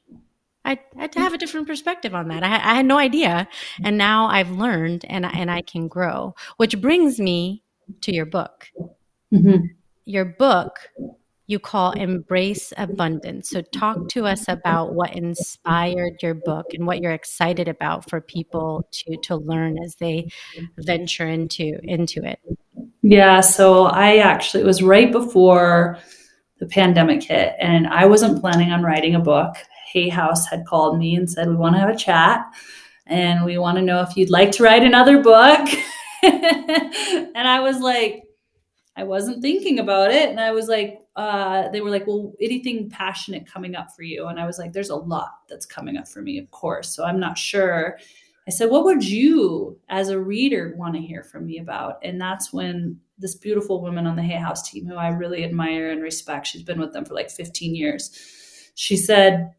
i, 0.66 0.78
I 0.98 1.10
have 1.16 1.34
a 1.34 1.38
different 1.38 1.68
perspective 1.68 2.14
on 2.14 2.28
that. 2.30 2.44
I, 2.44 2.56
I, 2.56 2.76
had 2.76 2.86
no 2.86 2.98
idea. 2.98 3.48
And 3.84 3.98
now 3.98 4.28
i've 4.28 4.52
learned 4.52 5.06
and, 5.08 5.26
and 5.26 5.50
i 5.50 5.62
can 5.62 5.88
grow 5.88 6.36
which 6.58 6.80
brings 6.82 7.20
me 7.20 7.64
to 8.02 8.14
your 8.14 8.26
book. 8.26 8.68
Mm-hmm. 9.34 9.66
your 10.06 10.26
book 10.26 10.74
you 11.48 11.60
call 11.60 11.92
Embrace 11.92 12.72
Abundance. 12.78 13.50
So, 13.50 13.62
talk 13.62 14.08
to 14.10 14.26
us 14.26 14.48
about 14.48 14.94
what 14.94 15.16
inspired 15.16 16.22
your 16.22 16.34
book 16.34 16.68
and 16.74 16.88
what 16.88 17.02
you're 17.02 17.12
excited 17.12 17.68
about 17.68 18.10
for 18.10 18.22
people 18.22 18.88
to, 18.92 19.18
to 19.24 19.36
learn 19.36 19.78
as 19.84 19.96
they 19.96 20.30
venture 20.78 21.28
into, 21.28 21.78
into 21.84 22.24
it. 22.24 22.40
Yeah, 23.02 23.42
so 23.42 23.86
I 23.86 24.18
actually, 24.18 24.64
it 24.64 24.68
was 24.68 24.82
right 24.82 25.12
before 25.12 26.00
the 26.60 26.66
pandemic 26.66 27.24
hit, 27.24 27.56
and 27.60 27.88
I 27.88 28.06
wasn't 28.06 28.40
planning 28.40 28.72
on 28.72 28.84
writing 28.84 29.16
a 29.16 29.20
book. 29.20 29.56
Hay 29.92 30.10
House 30.10 30.48
had 30.48 30.66
called 30.66 30.98
me 30.98 31.16
and 31.16 31.30
said, 31.30 31.50
We 31.50 31.56
want 31.56 31.76
to 31.76 31.80
have 31.80 31.90
a 31.90 31.98
chat, 31.98 32.46
and 33.06 33.44
we 33.44 33.58
want 33.58 33.78
to 33.78 33.84
know 33.84 34.02
if 34.02 34.16
you'd 34.16 34.30
like 34.30 34.52
to 34.54 34.64
write 34.64 34.84
another 34.84 35.22
book. 35.22 35.70
and 36.24 37.48
I 37.48 37.60
was 37.60 37.80
like, 37.80 38.24
I 38.96 39.04
wasn't 39.04 39.42
thinking 39.42 39.80
about 39.80 40.12
it. 40.12 40.30
And 40.30 40.40
I 40.40 40.52
was 40.52 40.68
like, 40.68 41.03
uh, 41.16 41.70
they 41.70 41.82
were 41.82 41.92
like, 41.92 42.08
well, 42.08 42.34
anything 42.42 42.90
passionate 42.90 43.46
coming 43.46 43.76
up 43.76 43.96
for 43.96 44.04
you? 44.04 44.28
And 44.28 44.40
I 44.40 44.46
was 44.46 44.58
like, 44.58 44.74
there's 44.74 44.90
a 44.90 44.96
lot 44.96 45.32
that's 45.48 45.66
coming 45.66 45.98
up 45.98 46.08
for 46.08 46.22
me, 46.22 46.40
of 46.40 46.50
course. 46.52 46.90
So 46.96 47.04
I'm 47.04 47.20
not 47.20 47.38
sure. 47.38 48.00
I 48.48 48.52
said, 48.52 48.70
what 48.70 48.84
would 48.84 49.08
you, 49.08 49.80
as 49.90 50.10
a 50.10 50.20
reader, 50.20 50.74
want 50.76 50.96
to 50.96 51.02
hear 51.02 51.24
from 51.24 51.46
me 51.46 51.60
about? 51.60 52.00
And 52.04 52.20
that's 52.20 52.52
when 52.52 53.00
this 53.18 53.36
beautiful 53.36 53.82
woman 53.82 54.08
on 54.08 54.16
the 54.16 54.24
Hay 54.24 54.38
House 54.38 54.70
team, 54.70 54.86
who 54.86 54.96
I 54.96 55.10
really 55.10 55.44
admire 55.44 55.92
and 55.92 56.02
respect, 56.02 56.48
she's 56.48 56.64
been 56.64 56.80
with 56.80 56.94
them 56.94 57.06
for 57.06 57.14
like 57.14 57.30
15 57.30 57.76
years, 57.76 58.72
she 58.76 58.98
said, 58.98 59.54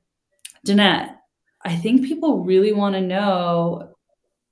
Danette, 0.67 1.15
I 1.63 1.77
think 1.77 2.05
people 2.05 2.45
really 2.45 2.73
want 2.73 2.95
to 2.95 3.01
know 3.01 3.95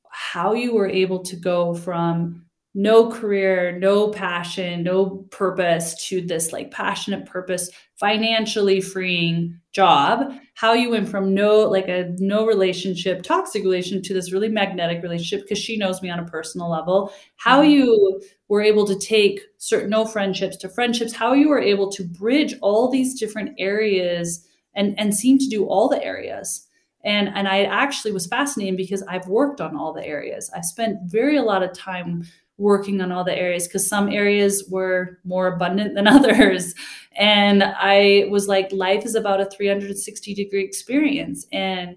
how 0.09 0.55
you 0.55 0.75
were 0.75 0.89
able 0.89 1.21
to 1.25 1.37
go 1.37 1.75
from 1.75 2.47
no 2.75 3.11
career, 3.11 3.79
no 3.79 4.09
passion, 4.09 4.83
no 4.83 5.27
purpose 5.31 6.07
to 6.09 6.23
this 6.23 6.53
like 6.53 6.71
passionate 6.71 7.27
purpose, 7.27 7.71
financially 7.97 8.81
freeing 8.81 9.59
job. 9.73 10.33
How 10.55 10.73
you 10.73 10.91
went 10.91 11.09
from 11.09 11.35
no 11.35 11.61
like 11.61 11.89
a 11.89 12.15
no 12.19 12.47
relationship, 12.47 13.23
toxic 13.23 13.63
relationship 13.63 14.05
to 14.05 14.15
this 14.15 14.33
really 14.33 14.49
magnetic 14.49 15.03
relationship 15.03 15.43
because 15.43 15.59
she 15.59 15.77
knows 15.77 16.01
me 16.01 16.09
on 16.09 16.19
a 16.19 16.25
personal 16.25 16.71
level. 16.71 17.13
How 17.37 17.61
mm-hmm. 17.61 17.71
you 17.71 18.23
were 18.49 18.63
able 18.63 18.87
to 18.87 18.99
take 18.99 19.43
certain 19.59 19.91
no 19.91 20.07
friendships 20.07 20.57
to 20.59 20.69
friendships, 20.69 21.13
how 21.13 21.35
you 21.35 21.49
were 21.49 21.61
able 21.61 21.91
to 21.93 22.05
bridge 22.05 22.55
all 22.63 22.91
these 22.91 23.19
different 23.19 23.55
areas 23.59 24.47
and 24.75 24.99
and 24.99 25.15
seem 25.15 25.39
to 25.39 25.49
do 25.49 25.67
all 25.67 25.89
the 25.89 26.03
areas 26.03 26.67
and 27.05 27.29
and 27.35 27.49
i 27.49 27.65
actually 27.65 28.13
was 28.13 28.27
fascinating 28.27 28.77
because 28.77 29.03
i've 29.05 29.27
worked 29.27 29.61
on 29.61 29.77
all 29.77 29.93
the 29.93 30.05
areas 30.05 30.51
i 30.55 30.61
spent 30.61 30.99
very 31.05 31.37
a 31.37 31.43
lot 31.43 31.63
of 31.63 31.73
time 31.73 32.25
working 32.59 33.01
on 33.01 33.11
all 33.11 33.25
the 33.25 33.37
areas 33.37 33.67
because 33.67 33.89
some 33.89 34.09
areas 34.09 34.65
were 34.71 35.19
more 35.25 35.47
abundant 35.49 35.95
than 35.95 36.07
others 36.07 36.75
And 37.17 37.63
I 37.63 38.27
was 38.31 38.49
like, 38.49 38.73
life 38.73 39.05
is 39.05 39.15
about 39.15 39.41
a 39.41 39.47
360 39.47 40.35
degree 40.35 40.65
experience. 40.65 41.47
And 41.53 41.97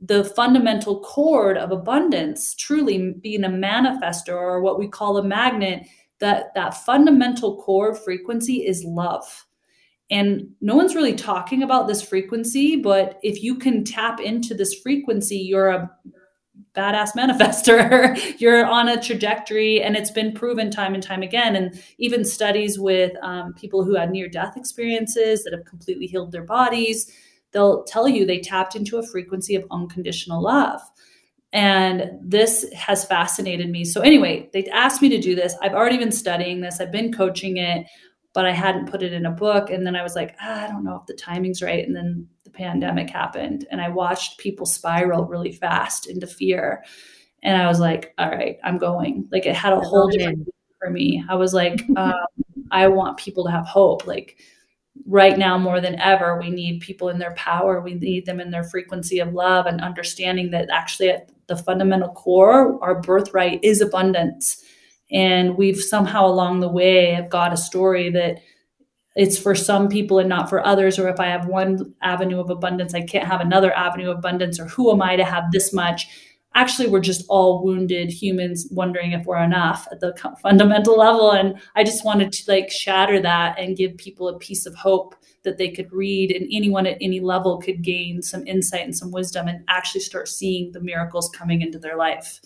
the 0.00 0.24
fundamental 0.24 1.00
chord 1.00 1.58
of 1.58 1.72
abundance, 1.72 2.54
truly 2.54 3.12
being 3.20 3.44
a 3.44 3.48
manifester 3.48 4.32
or 4.32 4.60
what 4.60 4.78
we 4.78 4.88
call 4.88 5.18
a 5.18 5.24
magnet, 5.24 5.86
that 6.20 6.54
that 6.54 6.84
fundamental 6.84 7.62
core 7.62 7.94
frequency 7.94 8.66
is 8.66 8.84
love. 8.84 9.46
And 10.10 10.48
no 10.60 10.74
one's 10.74 10.96
really 10.96 11.14
talking 11.14 11.62
about 11.62 11.86
this 11.86 12.02
frequency, 12.02 12.76
but 12.76 13.20
if 13.22 13.42
you 13.42 13.54
can 13.54 13.84
tap 13.84 14.20
into 14.20 14.54
this 14.54 14.74
frequency, 14.74 15.36
you're 15.36 15.68
a 15.68 15.90
badass 16.74 17.12
manifester. 17.16 18.40
you're 18.40 18.64
on 18.64 18.88
a 18.88 19.00
trajectory, 19.00 19.82
and 19.82 19.96
it's 19.96 20.10
been 20.10 20.32
proven 20.32 20.70
time 20.70 20.94
and 20.94 21.02
time 21.02 21.22
again. 21.22 21.56
And 21.56 21.82
even 21.98 22.24
studies 22.24 22.78
with 22.78 23.12
um, 23.22 23.54
people 23.54 23.84
who 23.84 23.94
had 23.94 24.10
near 24.10 24.28
death 24.28 24.56
experiences 24.56 25.44
that 25.44 25.52
have 25.52 25.64
completely 25.64 26.06
healed 26.06 26.32
their 26.32 26.44
bodies, 26.44 27.12
they'll 27.52 27.84
tell 27.84 28.08
you 28.08 28.24
they 28.24 28.40
tapped 28.40 28.76
into 28.76 28.98
a 28.98 29.06
frequency 29.06 29.54
of 29.54 29.64
unconditional 29.70 30.42
love. 30.42 30.80
And 31.52 32.12
this 32.22 32.70
has 32.72 33.04
fascinated 33.04 33.70
me. 33.70 33.84
So, 33.84 34.02
anyway, 34.02 34.48
they 34.52 34.66
asked 34.66 35.02
me 35.02 35.08
to 35.08 35.20
do 35.20 35.34
this. 35.34 35.54
I've 35.60 35.74
already 35.74 35.98
been 35.98 36.12
studying 36.12 36.60
this, 36.60 36.80
I've 36.80 36.92
been 36.92 37.12
coaching 37.12 37.56
it, 37.56 37.86
but 38.32 38.46
I 38.46 38.52
hadn't 38.52 38.88
put 38.88 39.02
it 39.02 39.12
in 39.12 39.26
a 39.26 39.30
book. 39.30 39.70
And 39.70 39.84
then 39.84 39.96
I 39.96 40.02
was 40.02 40.14
like, 40.14 40.36
ah, 40.40 40.64
I 40.64 40.68
don't 40.68 40.84
know 40.84 40.96
if 40.96 41.06
the 41.06 41.14
timing's 41.14 41.62
right. 41.62 41.84
And 41.84 41.96
then 41.96 42.28
the 42.50 42.58
pandemic 42.58 43.10
happened, 43.10 43.66
and 43.70 43.80
I 43.80 43.88
watched 43.88 44.38
people 44.38 44.66
spiral 44.66 45.24
really 45.24 45.52
fast 45.52 46.08
into 46.08 46.26
fear. 46.26 46.84
And 47.42 47.60
I 47.60 47.66
was 47.68 47.80
like, 47.80 48.12
all 48.18 48.30
right, 48.30 48.58
I'm 48.64 48.78
going. 48.78 49.28
Like, 49.30 49.46
it 49.46 49.54
had 49.54 49.72
a 49.72 49.80
whole 49.80 50.08
different 50.08 50.48
for 50.78 50.90
me. 50.90 51.24
I 51.28 51.36
was 51.36 51.54
like, 51.54 51.82
um, 51.96 52.14
I 52.70 52.88
want 52.88 53.18
people 53.18 53.44
to 53.44 53.50
have 53.50 53.66
hope. 53.66 54.06
Like, 54.06 54.36
right 55.06 55.38
now 55.38 55.56
more 55.56 55.80
than 55.80 55.98
ever 55.98 56.38
we 56.38 56.50
need 56.50 56.80
people 56.80 57.08
in 57.08 57.18
their 57.18 57.32
power 57.34 57.80
we 57.80 57.94
need 57.94 58.26
them 58.26 58.40
in 58.40 58.50
their 58.50 58.64
frequency 58.64 59.18
of 59.18 59.32
love 59.32 59.64
and 59.66 59.80
understanding 59.80 60.50
that 60.50 60.68
actually 60.70 61.08
at 61.08 61.30
the 61.46 61.56
fundamental 61.56 62.10
core 62.10 62.78
our 62.82 63.00
birthright 63.00 63.60
is 63.62 63.80
abundance 63.80 64.62
and 65.10 65.56
we've 65.56 65.80
somehow 65.80 66.26
along 66.26 66.60
the 66.60 66.68
way 66.68 67.12
have 67.12 67.30
got 67.30 67.52
a 67.52 67.56
story 67.56 68.10
that 68.10 68.40
it's 69.16 69.38
for 69.38 69.54
some 69.54 69.88
people 69.88 70.18
and 70.18 70.28
not 70.28 70.48
for 70.48 70.64
others 70.64 70.98
or 70.98 71.08
if 71.08 71.18
i 71.18 71.26
have 71.26 71.46
one 71.46 71.94
avenue 72.02 72.40
of 72.40 72.50
abundance 72.50 72.94
i 72.94 73.02
can't 73.02 73.26
have 73.26 73.40
another 73.40 73.72
avenue 73.76 74.10
of 74.10 74.18
abundance 74.18 74.58
or 74.60 74.66
who 74.66 74.90
am 74.90 75.02
i 75.02 75.16
to 75.16 75.24
have 75.24 75.44
this 75.52 75.72
much? 75.72 76.08
Actually 76.54 76.88
we're 76.88 77.00
just 77.00 77.24
all 77.28 77.62
wounded 77.64 78.10
humans 78.10 78.66
wondering 78.72 79.12
if 79.12 79.24
we're 79.24 79.42
enough 79.42 79.86
at 79.92 80.00
the 80.00 80.12
fundamental 80.42 80.96
level 80.98 81.30
and 81.30 81.54
i 81.76 81.84
just 81.84 82.04
wanted 82.04 82.32
to 82.32 82.50
like 82.50 82.70
shatter 82.70 83.20
that 83.20 83.56
and 83.58 83.76
give 83.76 83.96
people 83.96 84.26
a 84.28 84.38
piece 84.38 84.66
of 84.66 84.74
hope 84.74 85.14
that 85.42 85.58
they 85.58 85.70
could 85.70 85.90
read 85.92 86.30
and 86.32 86.48
anyone 86.52 86.86
at 86.86 86.98
any 87.00 87.20
level 87.20 87.60
could 87.60 87.82
gain 87.82 88.20
some 88.20 88.46
insight 88.46 88.82
and 88.82 88.96
some 88.96 89.10
wisdom 89.10 89.48
and 89.48 89.64
actually 89.68 90.00
start 90.00 90.28
seeing 90.28 90.72
the 90.72 90.80
miracles 90.80 91.30
coming 91.34 91.62
into 91.62 91.78
their 91.78 91.96
life. 91.96 92.40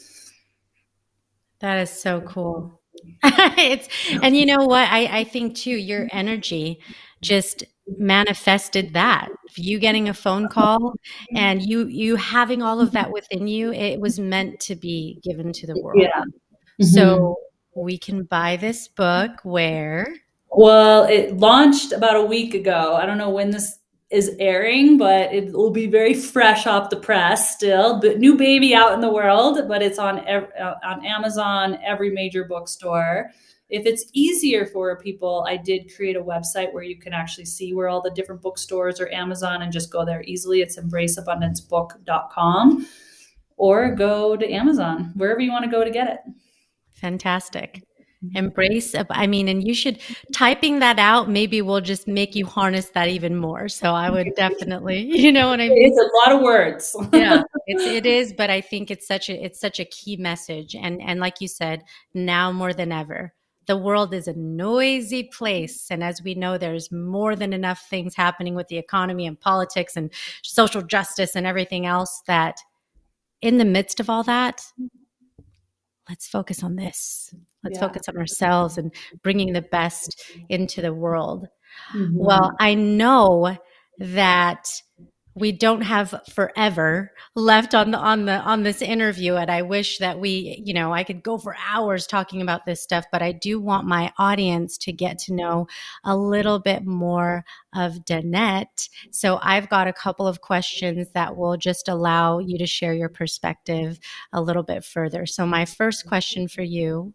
That 1.60 1.78
is 1.78 1.90
so 1.90 2.20
cool 2.20 2.80
it's 3.22 3.88
and 4.22 4.36
you 4.36 4.46
know 4.46 4.64
what? 4.64 4.88
I, 4.90 5.20
I 5.20 5.24
think 5.24 5.56
too 5.56 5.70
your 5.70 6.08
energy 6.12 6.80
just 7.20 7.64
manifested 7.98 8.94
that. 8.94 9.28
You 9.56 9.78
getting 9.78 10.08
a 10.08 10.14
phone 10.14 10.48
call 10.48 10.94
and 11.34 11.62
you 11.62 11.86
you 11.86 12.16
having 12.16 12.62
all 12.62 12.80
of 12.80 12.92
that 12.92 13.12
within 13.12 13.46
you 13.46 13.72
it 13.72 14.00
was 14.00 14.18
meant 14.18 14.60
to 14.60 14.74
be 14.74 15.20
given 15.22 15.52
to 15.52 15.66
the 15.66 15.80
world. 15.80 16.00
Yeah. 16.00 16.22
Mm-hmm. 16.80 16.84
so 16.86 17.36
we 17.76 17.96
can 17.98 18.24
buy 18.24 18.56
this 18.56 18.88
book 18.88 19.30
where 19.44 20.12
well 20.50 21.04
it 21.04 21.36
launched 21.36 21.92
about 21.92 22.16
a 22.16 22.24
week 22.24 22.54
ago. 22.54 22.94
I 22.94 23.06
don't 23.06 23.18
know 23.18 23.30
when 23.30 23.50
this 23.50 23.78
is 24.10 24.30
airing 24.38 24.96
but 24.96 25.32
it 25.32 25.52
will 25.52 25.70
be 25.70 25.86
very 25.86 26.14
fresh 26.14 26.66
off 26.66 26.90
the 26.90 26.96
press 26.96 27.54
still 27.54 28.00
but 28.00 28.18
new 28.18 28.36
baby 28.36 28.74
out 28.74 28.92
in 28.92 29.00
the 29.00 29.12
world 29.12 29.58
but 29.66 29.82
it's 29.82 29.98
on 29.98 30.18
uh, 30.28 30.74
on 30.84 31.04
amazon 31.04 31.78
every 31.84 32.10
major 32.10 32.44
bookstore 32.44 33.30
if 33.74 33.86
it's 33.86 34.04
easier 34.12 34.66
for 34.66 35.00
people, 35.00 35.46
I 35.48 35.56
did 35.56 35.90
create 35.96 36.16
a 36.16 36.22
website 36.22 36.70
where 36.72 36.82
you 36.82 36.98
can 36.98 37.12
actually 37.12 37.44
see 37.46 37.74
where 37.74 37.88
all 37.88 38.02
the 38.02 38.10
different 38.10 38.42
bookstores 38.42 39.00
or 39.00 39.10
Amazon 39.10 39.62
and 39.62 39.72
just 39.72 39.90
go 39.90 40.04
there 40.04 40.22
easily. 40.22 40.60
It's 40.60 40.78
embraceabundancebook.com 40.78 42.86
or 43.56 43.94
go 43.94 44.36
to 44.36 44.48
Amazon, 44.48 45.12
wherever 45.16 45.40
you 45.40 45.50
want 45.50 45.64
to 45.64 45.70
go 45.70 45.82
to 45.82 45.90
get 45.90 46.08
it. 46.08 46.20
Fantastic. 46.92 47.82
Mm-hmm. 48.24 48.36
Embrace, 48.36 48.94
I 49.10 49.26
mean, 49.26 49.48
and 49.48 49.66
you 49.66 49.74
should 49.74 50.00
typing 50.32 50.78
that 50.78 50.98
out. 50.98 51.28
Maybe 51.28 51.60
will 51.62 51.80
just 51.80 52.08
make 52.08 52.34
you 52.34 52.46
harness 52.46 52.90
that 52.90 53.08
even 53.08 53.36
more. 53.36 53.68
So 53.68 53.92
I 53.92 54.10
would 54.10 54.34
definitely, 54.36 55.00
you 55.10 55.32
know 55.32 55.48
what 55.48 55.60
I 55.60 55.68
mean. 55.68 55.84
It's 55.84 55.98
a 55.98 56.30
lot 56.30 56.36
of 56.36 56.42
words. 56.42 56.96
yeah, 57.12 57.42
it's 57.66 57.84
it 57.84 58.06
is, 58.06 58.32
but 58.32 58.50
I 58.50 58.60
think 58.60 58.90
it's 58.90 59.06
such 59.06 59.28
a 59.28 59.44
it's 59.44 59.60
such 59.60 59.80
a 59.80 59.84
key 59.84 60.16
message, 60.16 60.74
and 60.74 61.02
and 61.02 61.20
like 61.20 61.40
you 61.40 61.48
said, 61.48 61.84
now 62.14 62.52
more 62.52 62.72
than 62.72 62.92
ever, 62.92 63.34
the 63.66 63.76
world 63.76 64.14
is 64.14 64.28
a 64.28 64.34
noisy 64.34 65.24
place. 65.24 65.88
And 65.90 66.02
as 66.02 66.22
we 66.22 66.34
know, 66.34 66.56
there's 66.56 66.92
more 66.92 67.36
than 67.36 67.52
enough 67.52 67.86
things 67.88 68.14
happening 68.14 68.54
with 68.54 68.68
the 68.68 68.78
economy 68.78 69.26
and 69.26 69.38
politics 69.38 69.96
and 69.96 70.10
social 70.42 70.82
justice 70.82 71.34
and 71.34 71.46
everything 71.46 71.86
else 71.86 72.22
that 72.26 72.58
in 73.42 73.58
the 73.58 73.64
midst 73.64 74.00
of 74.00 74.08
all 74.08 74.22
that, 74.22 74.58
mm-hmm. 74.80 74.86
Let's 76.08 76.26
focus 76.28 76.62
on 76.62 76.76
this. 76.76 77.34
Let's 77.62 77.76
yeah. 77.76 77.86
focus 77.86 78.02
on 78.08 78.16
ourselves 78.16 78.78
and 78.78 78.92
bringing 79.22 79.52
the 79.52 79.62
best 79.62 80.22
into 80.48 80.82
the 80.82 80.92
world. 80.92 81.48
Mm-hmm. 81.94 82.16
Well, 82.16 82.54
I 82.60 82.74
know 82.74 83.56
that 83.98 84.68
we 85.34 85.50
don't 85.50 85.82
have 85.82 86.14
forever 86.32 87.12
left 87.34 87.74
on 87.74 87.90
the 87.90 87.98
on 87.98 88.24
the 88.26 88.38
on 88.40 88.62
this 88.62 88.80
interview 88.80 89.34
and 89.34 89.50
i 89.50 89.62
wish 89.62 89.98
that 89.98 90.20
we 90.20 90.62
you 90.64 90.72
know 90.72 90.92
i 90.92 91.02
could 91.02 91.22
go 91.22 91.36
for 91.36 91.56
hours 91.66 92.06
talking 92.06 92.40
about 92.40 92.64
this 92.64 92.82
stuff 92.82 93.04
but 93.10 93.22
i 93.22 93.32
do 93.32 93.60
want 93.60 93.86
my 93.86 94.12
audience 94.18 94.78
to 94.78 94.92
get 94.92 95.18
to 95.18 95.34
know 95.34 95.66
a 96.04 96.16
little 96.16 96.58
bit 96.58 96.84
more 96.84 97.44
of 97.74 98.04
danette. 98.04 98.88
So 99.10 99.38
i've 99.42 99.68
got 99.68 99.88
a 99.88 99.92
couple 99.92 100.26
of 100.26 100.40
questions 100.40 101.08
that 101.14 101.36
will 101.36 101.56
just 101.56 101.88
allow 101.88 102.38
you 102.38 102.58
to 102.58 102.66
share 102.66 102.94
your 102.94 103.08
perspective 103.08 103.98
a 104.32 104.40
little 104.40 104.62
bit 104.62 104.84
further. 104.84 105.26
So 105.26 105.46
my 105.46 105.64
first 105.64 106.06
question 106.06 106.48
for 106.48 106.62
you 106.62 107.14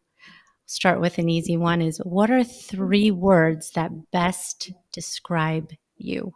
start 0.66 1.02
with 1.02 1.18
an 1.18 1.30
easy 1.30 1.58
one 1.58 1.82
is 1.82 1.98
what 2.00 2.30
are 2.30 2.44
three 2.44 3.10
words 3.12 3.72
that 3.72 3.92
best 4.12 4.72
describe 4.94 5.72
you 5.98 6.34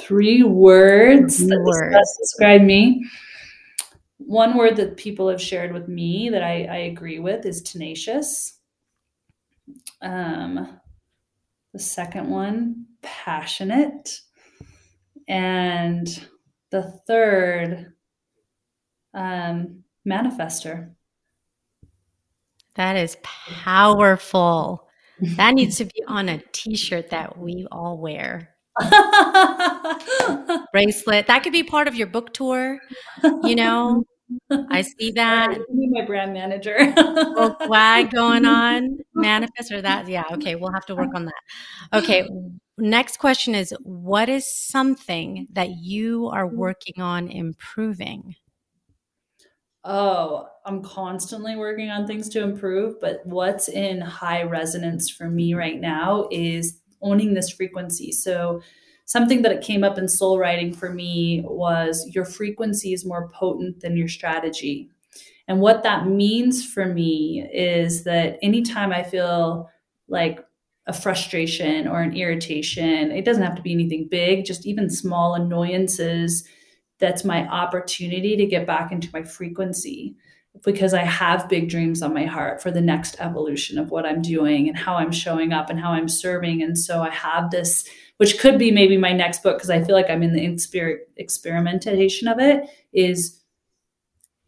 three 0.00 0.42
words 0.42 1.38
three 1.38 1.48
that 1.48 1.62
words. 1.64 2.18
describe 2.20 2.62
me. 2.62 3.04
One 4.18 4.56
word 4.56 4.76
that 4.76 4.96
people 4.96 5.28
have 5.28 5.40
shared 5.40 5.72
with 5.72 5.88
me 5.88 6.28
that 6.30 6.42
I, 6.42 6.64
I 6.64 6.76
agree 6.76 7.18
with 7.18 7.46
is 7.46 7.62
tenacious. 7.62 8.58
Um, 10.02 10.80
the 11.72 11.78
second 11.78 12.28
one, 12.28 12.86
passionate. 13.02 14.20
And 15.28 16.06
the 16.70 17.00
third, 17.06 17.92
um, 19.14 19.84
manifester. 20.06 20.90
That 22.74 22.96
is 22.96 23.16
powerful. 23.22 24.88
That 25.36 25.54
needs 25.54 25.76
to 25.78 25.84
be 25.84 26.04
on 26.06 26.28
a 26.28 26.40
t 26.52 26.76
shirt 26.76 27.10
that 27.10 27.36
we 27.36 27.66
all 27.72 27.98
wear. 27.98 28.54
bracelet. 30.72 31.26
That 31.26 31.42
could 31.42 31.52
be 31.52 31.62
part 31.62 31.88
of 31.88 31.94
your 31.94 32.06
book 32.06 32.32
tour. 32.32 32.78
You 33.42 33.56
know, 33.56 34.04
I 34.50 34.82
see 34.82 35.12
that. 35.12 35.58
my 35.70 36.04
brand 36.04 36.32
manager. 36.32 36.76
little 36.96 37.54
flag 37.66 38.10
going 38.10 38.44
on. 38.46 38.98
Manifest 39.14 39.72
or 39.72 39.82
that. 39.82 40.08
Yeah. 40.08 40.24
Okay. 40.32 40.54
We'll 40.54 40.72
have 40.72 40.86
to 40.86 40.94
work 40.94 41.14
on 41.14 41.26
that. 41.26 41.98
Okay. 41.98 42.28
Next 42.76 43.18
question 43.18 43.54
is 43.54 43.74
What 43.82 44.28
is 44.28 44.52
something 44.52 45.48
that 45.52 45.70
you 45.78 46.28
are 46.28 46.46
hmm. 46.46 46.56
working 46.56 47.00
on 47.00 47.28
improving? 47.28 48.36
Oh, 49.84 50.48
I'm 50.66 50.82
constantly 50.82 51.56
working 51.56 51.88
on 51.88 52.06
things 52.06 52.28
to 52.30 52.42
improve, 52.42 53.00
but 53.00 53.24
what's 53.24 53.68
in 53.68 54.00
high 54.00 54.42
resonance 54.42 55.08
for 55.08 55.30
me 55.30 55.54
right 55.54 55.80
now 55.80 56.28
is 56.30 56.80
owning 57.02 57.34
this 57.34 57.50
frequency. 57.50 58.12
So 58.12 58.62
something 59.04 59.42
that 59.42 59.62
came 59.62 59.84
up 59.84 59.98
in 59.98 60.08
soul 60.08 60.38
writing 60.38 60.72
for 60.72 60.90
me 60.90 61.42
was 61.46 62.08
your 62.14 62.24
frequency 62.24 62.92
is 62.92 63.06
more 63.06 63.28
potent 63.28 63.80
than 63.80 63.96
your 63.96 64.08
strategy. 64.08 64.90
And 65.48 65.60
what 65.60 65.82
that 65.82 66.06
means 66.06 66.64
for 66.64 66.84
me 66.84 67.48
is 67.52 68.04
that 68.04 68.38
anytime 68.42 68.92
I 68.92 69.02
feel 69.02 69.70
like 70.08 70.44
a 70.86 70.92
frustration 70.92 71.88
or 71.88 72.00
an 72.00 72.16
irritation, 72.16 73.10
it 73.10 73.24
doesn't 73.24 73.42
have 73.42 73.56
to 73.56 73.62
be 73.62 73.72
anything 73.72 74.08
big, 74.10 74.44
just 74.44 74.66
even 74.66 74.90
small 74.90 75.34
annoyances, 75.34 76.44
that's 76.98 77.24
my 77.24 77.46
opportunity 77.48 78.36
to 78.36 78.46
get 78.46 78.66
back 78.66 78.92
into 78.92 79.08
my 79.12 79.22
frequency 79.22 80.16
because 80.64 80.94
I 80.94 81.04
have 81.04 81.48
big 81.48 81.68
dreams 81.68 82.02
on 82.02 82.14
my 82.14 82.24
heart 82.24 82.62
for 82.62 82.70
the 82.70 82.80
next 82.80 83.16
evolution 83.20 83.78
of 83.78 83.90
what 83.90 84.06
I'm 84.06 84.22
doing 84.22 84.68
and 84.68 84.76
how 84.76 84.94
I'm 84.94 85.12
showing 85.12 85.52
up 85.52 85.70
and 85.70 85.78
how 85.78 85.92
I'm 85.92 86.08
serving. 86.08 86.62
And 86.62 86.76
so 86.76 87.02
I 87.02 87.10
have 87.10 87.50
this, 87.50 87.88
which 88.16 88.38
could 88.38 88.58
be 88.58 88.70
maybe 88.70 88.96
my 88.96 89.12
next 89.12 89.42
book 89.42 89.56
because 89.56 89.70
I 89.70 89.82
feel 89.82 89.94
like 89.94 90.10
I'm 90.10 90.22
in 90.22 90.32
the 90.32 90.46
exper- 90.46 90.98
experimentation 91.16 92.28
of 92.28 92.38
it, 92.38 92.68
is 92.92 93.40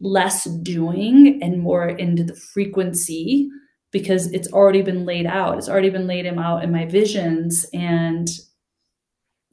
less 0.01 0.45
doing 0.45 1.41
and 1.43 1.61
more 1.61 1.87
into 1.87 2.25
the 2.25 2.35
frequency 2.35 3.51
because 3.93 4.33
it's 4.33 4.53
already 4.53 4.83
been 4.83 5.05
laid 5.05 5.27
out. 5.27 5.59
It's 5.59 5.69
already 5.69 5.91
been 5.91 6.07
laid 6.07 6.27
out 6.27 6.65
in 6.65 6.73
my 6.73 6.87
visions. 6.87 7.67
And 7.73 8.29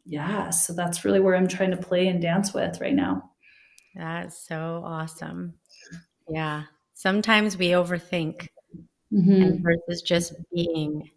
yeah, 0.06 0.52
so 0.52 0.74
that's 0.74 1.04
really 1.04 1.20
where 1.20 1.36
I'm 1.36 1.48
trying 1.48 1.72
to 1.72 1.78
play 1.78 2.08
and 2.08 2.22
dance 2.22 2.54
with 2.54 2.80
right 2.80 2.93
now. 2.93 3.32
That's 3.96 4.48
so 4.48 4.84
awesome. 4.86 5.56
Yeah. 6.29 6.63
Sometimes 6.93 7.57
we 7.57 7.69
overthink 7.69 8.49
mm-hmm. 9.13 9.61
versus 9.63 10.01
just 10.01 10.33
being 10.53 11.09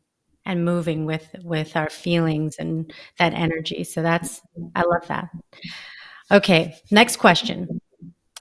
and 0.46 0.64
moving 0.64 1.04
with 1.06 1.28
with 1.42 1.76
our 1.76 1.90
feelings 1.90 2.56
and 2.58 2.92
that 3.18 3.32
energy. 3.34 3.84
So 3.84 4.02
that's 4.02 4.40
I 4.74 4.82
love 4.82 5.06
that. 5.08 5.28
Okay, 6.30 6.76
next 6.90 7.16
question. 7.16 7.80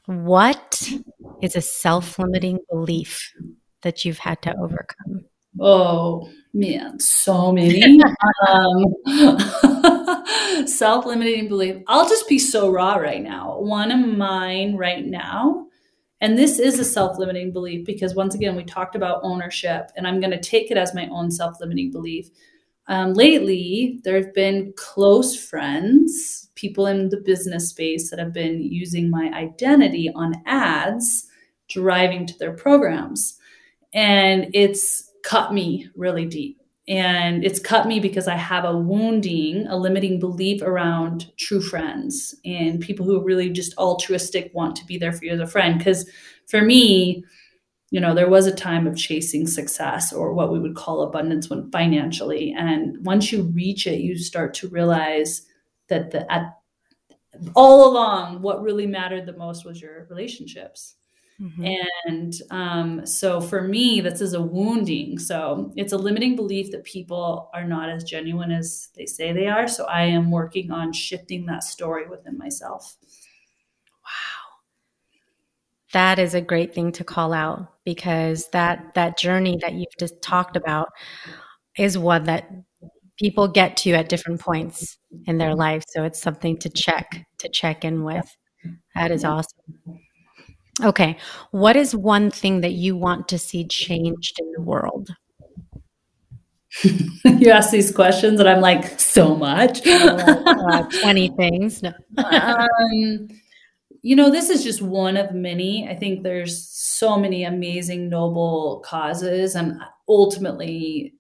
What 0.05 0.91
is 1.41 1.55
a 1.55 1.61
self-limiting 1.61 2.59
belief 2.69 3.33
that 3.81 4.05
you've 4.05 4.19
had 4.19 4.41
to 4.43 4.55
overcome? 4.57 5.25
Oh 5.59 6.29
man, 6.53 6.99
so 6.99 7.51
many. 7.51 8.01
um, 8.47 8.95
self-limiting 10.67 11.47
belief. 11.47 11.83
I'll 11.87 12.07
just 12.07 12.27
be 12.27 12.39
so 12.39 12.71
raw 12.71 12.95
right 12.95 13.21
now. 13.21 13.59
One 13.59 13.91
of 13.91 13.99
mine 13.99 14.75
right 14.75 15.05
now, 15.05 15.67
and 16.21 16.37
this 16.37 16.59
is 16.59 16.79
a 16.79 16.85
self-limiting 16.85 17.51
belief 17.51 17.85
because 17.85 18.15
once 18.15 18.35
again, 18.35 18.55
we 18.55 18.63
talked 18.63 18.95
about 18.95 19.21
ownership, 19.23 19.91
and 19.95 20.07
I'm 20.07 20.19
going 20.19 20.31
to 20.31 20.39
take 20.39 20.71
it 20.71 20.77
as 20.77 20.93
my 20.93 21.07
own 21.07 21.31
self-limiting 21.31 21.91
belief. 21.91 22.29
Um, 22.87 23.13
lately, 23.13 23.99
there 24.03 24.15
have 24.15 24.33
been 24.33 24.73
close 24.75 25.35
friends, 25.35 26.49
people 26.55 26.87
in 26.87 27.09
the 27.09 27.21
business 27.21 27.69
space 27.69 28.09
that 28.09 28.19
have 28.19 28.33
been 28.33 28.61
using 28.61 29.09
my 29.09 29.31
identity 29.33 30.11
on 30.15 30.41
ads, 30.45 31.27
driving 31.67 32.25
to 32.25 32.37
their 32.39 32.53
programs 32.53 33.39
and 33.93 34.47
it's 34.53 35.11
cut 35.23 35.53
me 35.53 35.87
really 35.95 36.25
deep. 36.25 36.58
And 36.89 37.45
it's 37.45 37.59
cut 37.59 37.87
me 37.87 37.99
because 37.99 38.27
I 38.27 38.35
have 38.35 38.65
a 38.65 38.75
wounding, 38.75 39.67
a 39.67 39.77
limiting 39.77 40.19
belief 40.19 40.63
around 40.63 41.31
true 41.37 41.61
friends 41.61 42.35
and 42.43 42.81
people 42.81 43.05
who 43.05 43.15
are 43.15 43.23
really 43.23 43.51
just 43.51 43.77
altruistic 43.77 44.51
want 44.55 44.75
to 44.77 44.85
be 44.85 44.97
there 44.97 45.13
for 45.13 45.23
you 45.23 45.31
as 45.31 45.39
a 45.39 45.45
friend. 45.45 45.77
Because 45.77 46.09
for 46.47 46.63
me, 46.63 47.23
you 47.91 47.99
know, 47.99 48.15
there 48.15 48.29
was 48.29 48.47
a 48.47 48.55
time 48.55 48.87
of 48.87 48.97
chasing 48.97 49.45
success 49.45 50.11
or 50.11 50.33
what 50.33 50.51
we 50.51 50.59
would 50.59 50.75
call 50.75 51.03
abundance 51.03 51.47
when 51.47 51.69
financially. 51.69 52.55
And 52.57 53.05
once 53.05 53.31
you 53.31 53.43
reach 53.43 53.85
it, 53.85 53.99
you 53.99 54.17
start 54.17 54.55
to 54.55 54.67
realize 54.67 55.43
that 55.89 56.09
the 56.09 56.31
at 56.31 56.55
all 57.55 57.91
along, 57.91 58.41
what 58.41 58.63
really 58.63 58.87
mattered 58.87 59.27
the 59.27 59.37
most 59.37 59.63
was 59.63 59.79
your 59.79 60.07
relationships. 60.09 60.95
Mm-hmm. 61.41 61.65
And 62.05 62.33
um, 62.51 63.05
so 63.05 63.39
for 63.39 63.61
me, 63.61 64.01
this 64.01 64.19
is 64.19 64.33
a 64.33 64.41
wounding. 64.41 65.17
So 65.19 65.71
it's 65.75 65.93
a 65.93 65.97
limiting 65.97 66.35
belief 66.35 66.71
that 66.71 66.83
people 66.83 67.49
are 67.53 67.63
not 67.63 67.89
as 67.89 68.03
genuine 68.03 68.51
as 68.51 68.89
they 68.95 69.05
say 69.05 69.31
they 69.31 69.47
are. 69.47 69.67
So 69.67 69.85
I 69.85 70.03
am 70.03 70.31
working 70.31 70.71
on 70.71 70.91
shifting 70.91 71.45
that 71.45 71.63
story 71.63 72.07
within 72.07 72.37
myself. 72.37 72.97
Wow. 74.03 74.57
That 75.93 76.19
is 76.19 76.33
a 76.33 76.41
great 76.41 76.75
thing 76.75 76.91
to 76.93 77.03
call 77.03 77.33
out 77.33 77.73
because 77.85 78.49
that 78.49 78.93
that 78.95 79.17
journey 79.17 79.57
that 79.61 79.73
you've 79.73 79.97
just 79.97 80.21
talked 80.21 80.55
about 80.55 80.89
is 81.77 81.97
one 81.97 82.25
that 82.25 82.49
people 83.17 83.47
get 83.47 83.77
to 83.77 83.91
at 83.93 84.09
different 84.09 84.39
points 84.39 84.97
in 85.25 85.37
their 85.37 85.55
life. 85.55 85.83
So 85.87 86.03
it's 86.03 86.21
something 86.21 86.57
to 86.59 86.69
check 86.69 87.25
to 87.39 87.49
check 87.49 87.85
in 87.85 88.03
with. 88.03 88.29
That 88.93 89.11
is 89.11 89.23
awesome. 89.23 89.99
Okay. 90.83 91.17
What 91.51 91.75
is 91.75 91.95
one 91.95 92.31
thing 92.31 92.61
that 92.61 92.73
you 92.73 92.95
want 92.95 93.27
to 93.29 93.37
see 93.37 93.65
changed 93.65 94.39
in 94.39 94.51
the 94.53 94.61
world? 94.61 95.09
you 96.83 97.49
ask 97.49 97.71
these 97.71 97.91
questions, 97.91 98.39
and 98.39 98.47
I'm 98.47 98.61
like, 98.61 98.99
so 98.99 99.35
much. 99.35 99.81
uh, 99.87 100.83
20 101.01 101.29
things. 101.29 101.81
No. 101.81 101.93
um, 102.17 103.27
you 104.01 104.15
know, 104.15 104.29
this 104.29 104.49
is 104.49 104.63
just 104.63 104.81
one 104.81 105.17
of 105.17 105.33
many. 105.33 105.87
I 105.89 105.95
think 105.95 106.23
there's 106.23 106.67
so 106.67 107.17
many 107.17 107.43
amazing, 107.43 108.09
noble 108.09 108.81
causes. 108.85 109.55
And 109.55 109.81
ultimately, 110.07 111.15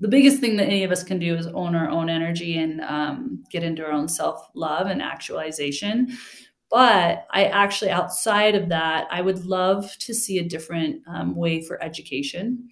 the 0.00 0.08
biggest 0.08 0.40
thing 0.40 0.56
that 0.56 0.64
any 0.64 0.84
of 0.84 0.92
us 0.92 1.02
can 1.02 1.18
do 1.18 1.34
is 1.34 1.46
own 1.48 1.74
our 1.74 1.88
own 1.88 2.08
energy 2.08 2.58
and 2.58 2.80
um, 2.82 3.44
get 3.50 3.62
into 3.62 3.84
our 3.84 3.92
own 3.92 4.08
self 4.08 4.48
love 4.54 4.86
and 4.86 5.02
actualization. 5.02 6.16
But 6.70 7.26
I 7.30 7.44
actually, 7.44 7.90
outside 7.90 8.54
of 8.54 8.68
that, 8.70 9.06
I 9.10 9.20
would 9.22 9.46
love 9.46 9.96
to 10.00 10.12
see 10.14 10.38
a 10.38 10.48
different 10.48 11.02
um, 11.06 11.36
way 11.36 11.62
for 11.62 11.82
education. 11.82 12.68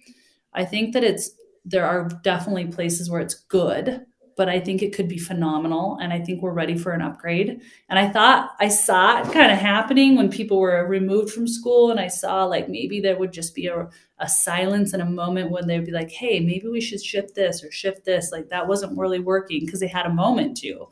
I 0.53 0.65
think 0.65 0.93
that 0.93 1.03
it's 1.03 1.31
there 1.63 1.85
are 1.85 2.07
definitely 2.23 2.67
places 2.67 3.09
where 3.09 3.21
it's 3.21 3.33
good, 3.33 4.05
but 4.37 4.49
I 4.49 4.59
think 4.59 4.81
it 4.81 4.93
could 4.93 5.07
be 5.07 5.17
phenomenal. 5.17 5.97
And 6.01 6.13
I 6.13 6.19
think 6.21 6.41
we're 6.41 6.51
ready 6.51 6.77
for 6.77 6.91
an 6.91 7.01
upgrade. 7.01 7.61
And 7.89 7.97
I 7.97 8.09
thought 8.09 8.51
I 8.59 8.67
saw 8.67 9.21
it 9.21 9.31
kind 9.33 9.51
of 9.51 9.57
happening 9.57 10.15
when 10.15 10.29
people 10.29 10.59
were 10.59 10.85
removed 10.85 11.33
from 11.33 11.47
school. 11.47 11.89
And 11.89 11.99
I 11.99 12.07
saw 12.07 12.43
like 12.45 12.69
maybe 12.69 12.99
there 12.99 13.17
would 13.17 13.33
just 13.33 13.55
be 13.55 13.67
a, 13.67 13.87
a 14.19 14.29
silence 14.29 14.93
and 14.93 15.01
a 15.01 15.05
moment 15.05 15.51
when 15.51 15.67
they 15.67 15.77
would 15.77 15.85
be 15.85 15.91
like, 15.93 16.11
hey, 16.11 16.39
maybe 16.39 16.67
we 16.67 16.81
should 16.81 17.01
shift 17.01 17.33
this 17.33 17.63
or 17.63 17.71
shift 17.71 18.05
this. 18.05 18.31
Like 18.31 18.49
that 18.49 18.67
wasn't 18.67 18.97
really 18.97 19.19
working 19.19 19.65
because 19.65 19.79
they 19.79 19.87
had 19.87 20.05
a 20.05 20.13
moment 20.13 20.57
to. 20.57 20.87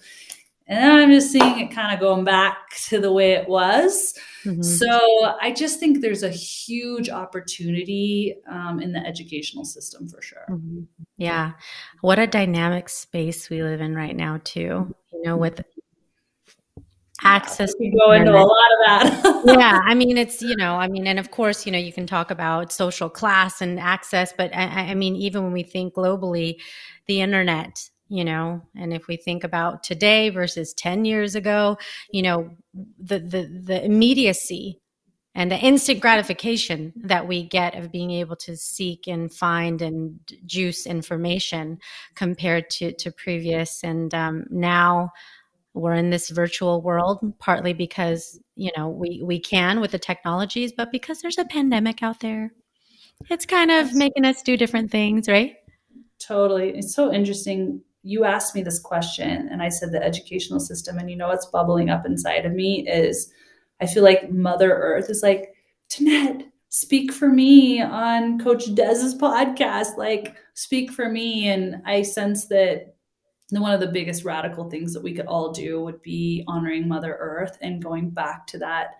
And 0.67 0.77
then 0.77 0.91
I'm 0.91 1.11
just 1.11 1.31
seeing 1.31 1.59
it 1.59 1.71
kind 1.71 1.93
of 1.93 1.99
going 1.99 2.23
back 2.23 2.69
to 2.87 2.99
the 2.99 3.11
way 3.11 3.33
it 3.33 3.49
was. 3.49 4.17
Mm-hmm. 4.45 4.61
So 4.61 5.35
I 5.41 5.51
just 5.51 5.79
think 5.79 6.01
there's 6.01 6.23
a 6.23 6.29
huge 6.29 7.09
opportunity 7.09 8.35
um, 8.49 8.79
in 8.79 8.93
the 8.93 8.99
educational 8.99 9.65
system 9.65 10.07
for 10.07 10.21
sure. 10.21 10.45
Mm-hmm. 10.49 10.83
Yeah. 11.17 11.51
What 12.01 12.17
a 12.19 12.27
dynamic 12.27 12.87
space 12.87 13.49
we 13.49 13.61
live 13.61 13.81
in 13.81 13.93
right 13.95 14.15
now, 14.15 14.39
too. 14.43 14.95
You 15.11 15.21
know, 15.23 15.37
with 15.37 15.61
access 17.23 17.73
yeah, 17.79 17.91
go 17.97 18.11
into 18.11 18.31
a 18.31 18.35
lot 18.35 18.49
of 18.49 18.79
that 18.85 19.43
yeah 19.57 19.79
i 19.85 19.93
mean 19.93 20.17
it's 20.17 20.41
you 20.41 20.55
know 20.57 20.75
i 20.75 20.87
mean 20.87 21.07
and 21.07 21.19
of 21.19 21.31
course 21.31 21.65
you 21.65 21.71
know 21.71 21.77
you 21.77 21.93
can 21.93 22.05
talk 22.05 22.31
about 22.31 22.71
social 22.71 23.09
class 23.09 23.61
and 23.61 23.79
access 23.79 24.33
but 24.37 24.53
I, 24.53 24.89
I 24.89 24.93
mean 24.93 25.15
even 25.15 25.43
when 25.43 25.53
we 25.53 25.63
think 25.63 25.93
globally 25.93 26.57
the 27.07 27.21
internet 27.21 27.89
you 28.13 28.23
know 28.23 28.61
and 28.75 28.93
if 28.93 29.07
we 29.07 29.17
think 29.17 29.43
about 29.43 29.81
today 29.81 30.29
versus 30.29 30.73
10 30.75 31.03
years 31.03 31.33
ago 31.33 31.77
you 32.11 32.21
know 32.21 32.49
the 32.99 33.17
the 33.17 33.61
the 33.65 33.83
immediacy 33.83 34.79
and 35.35 35.51
the 35.51 35.57
instant 35.57 35.99
gratification 35.99 36.93
that 36.95 37.27
we 37.27 37.43
get 37.43 37.75
of 37.75 37.91
being 37.91 38.11
able 38.11 38.35
to 38.35 38.55
seek 38.55 39.07
and 39.07 39.33
find 39.33 39.81
and 39.81 40.19
juice 40.45 40.85
information 40.85 41.79
compared 42.13 42.69
to 42.69 42.93
to 42.93 43.11
previous. 43.11 43.83
And 43.83 44.13
um, 44.13 44.45
now 44.51 45.11
we're 45.73 45.95
in 45.95 46.11
this 46.11 46.29
virtual 46.29 46.83
world 46.83 47.19
partly 47.39 47.73
because 47.73 48.39
you 48.55 48.71
know 48.77 48.89
we 48.89 49.23
we 49.23 49.39
can 49.39 49.79
with 49.79 49.89
the 49.89 49.97
technologies 49.97 50.71
but 50.71 50.91
because 50.91 51.19
there's 51.19 51.39
a 51.39 51.45
pandemic 51.45 52.03
out 52.03 52.19
there 52.19 52.53
it's 53.31 53.47
kind 53.47 53.71
of 53.71 53.91
making 53.95 54.23
us 54.23 54.43
do 54.43 54.55
different 54.55 54.91
things 54.91 55.27
right? 55.27 55.55
Totally. 56.19 56.69
It's 56.69 56.93
so 56.93 57.11
interesting 57.11 57.81
you 58.03 58.25
asked 58.25 58.53
me 58.53 58.61
this 58.61 58.79
question 58.79 59.47
and 59.49 59.61
I 59.61 59.69
said 59.69 59.91
the 59.91 60.03
educational 60.03 60.59
system 60.59 60.97
and 60.97 61.09
you 61.09 61.15
know 61.15 61.29
what's 61.29 61.45
bubbling 61.45 61.89
up 61.89 62.05
inside 62.05 62.45
of 62.45 62.51
me 62.51 62.87
is 62.87 63.31
I 63.81 63.85
feel 63.85 64.03
like 64.03 64.31
Mother 64.31 64.73
Earth 64.73 65.09
is 65.09 65.23
like, 65.23 65.55
Danette, 65.89 66.45
speak 66.69 67.11
for 67.11 67.29
me 67.29 67.81
on 67.81 68.39
Coach 68.39 68.73
Dez's 68.73 69.15
podcast. 69.15 69.97
Like, 69.97 70.35
speak 70.53 70.91
for 70.91 71.09
me. 71.09 71.49
And 71.49 71.81
I 71.85 72.01
sense 72.01 72.47
that 72.47 72.95
one 73.51 73.73
of 73.73 73.79
the 73.79 73.87
biggest 73.87 74.23
radical 74.23 74.69
things 74.69 74.93
that 74.93 75.03
we 75.03 75.13
could 75.13 75.27
all 75.27 75.51
do 75.51 75.81
would 75.81 76.01
be 76.01 76.43
honoring 76.47 76.87
Mother 76.87 77.15
Earth 77.19 77.57
and 77.61 77.83
going 77.83 78.09
back 78.09 78.47
to 78.47 78.57
that 78.59 78.95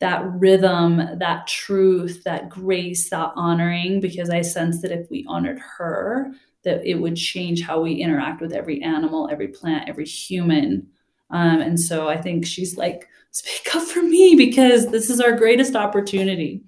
that 0.00 0.24
rhythm, 0.32 1.18
that 1.18 1.46
truth, 1.46 2.24
that 2.24 2.48
grace, 2.48 3.10
that 3.10 3.32
honoring, 3.36 4.00
because 4.00 4.30
I 4.30 4.40
sense 4.40 4.80
that 4.80 4.92
if 4.92 5.10
we 5.10 5.26
honored 5.28 5.58
her, 5.76 6.32
that 6.64 6.84
it 6.84 6.96
would 6.96 7.16
change 7.16 7.62
how 7.62 7.80
we 7.80 7.94
interact 7.94 8.40
with 8.40 8.52
every 8.52 8.82
animal, 8.82 9.28
every 9.30 9.48
plant, 9.48 9.88
every 9.88 10.04
human. 10.04 10.86
Um, 11.30 11.60
and 11.60 11.78
so 11.80 12.08
I 12.08 12.20
think 12.20 12.46
she's 12.46 12.76
like, 12.76 13.08
speak 13.30 13.74
up 13.74 13.84
for 13.84 14.02
me 14.02 14.34
because 14.34 14.90
this 14.90 15.08
is 15.08 15.20
our 15.20 15.32
greatest 15.32 15.76
opportunity. 15.76 16.62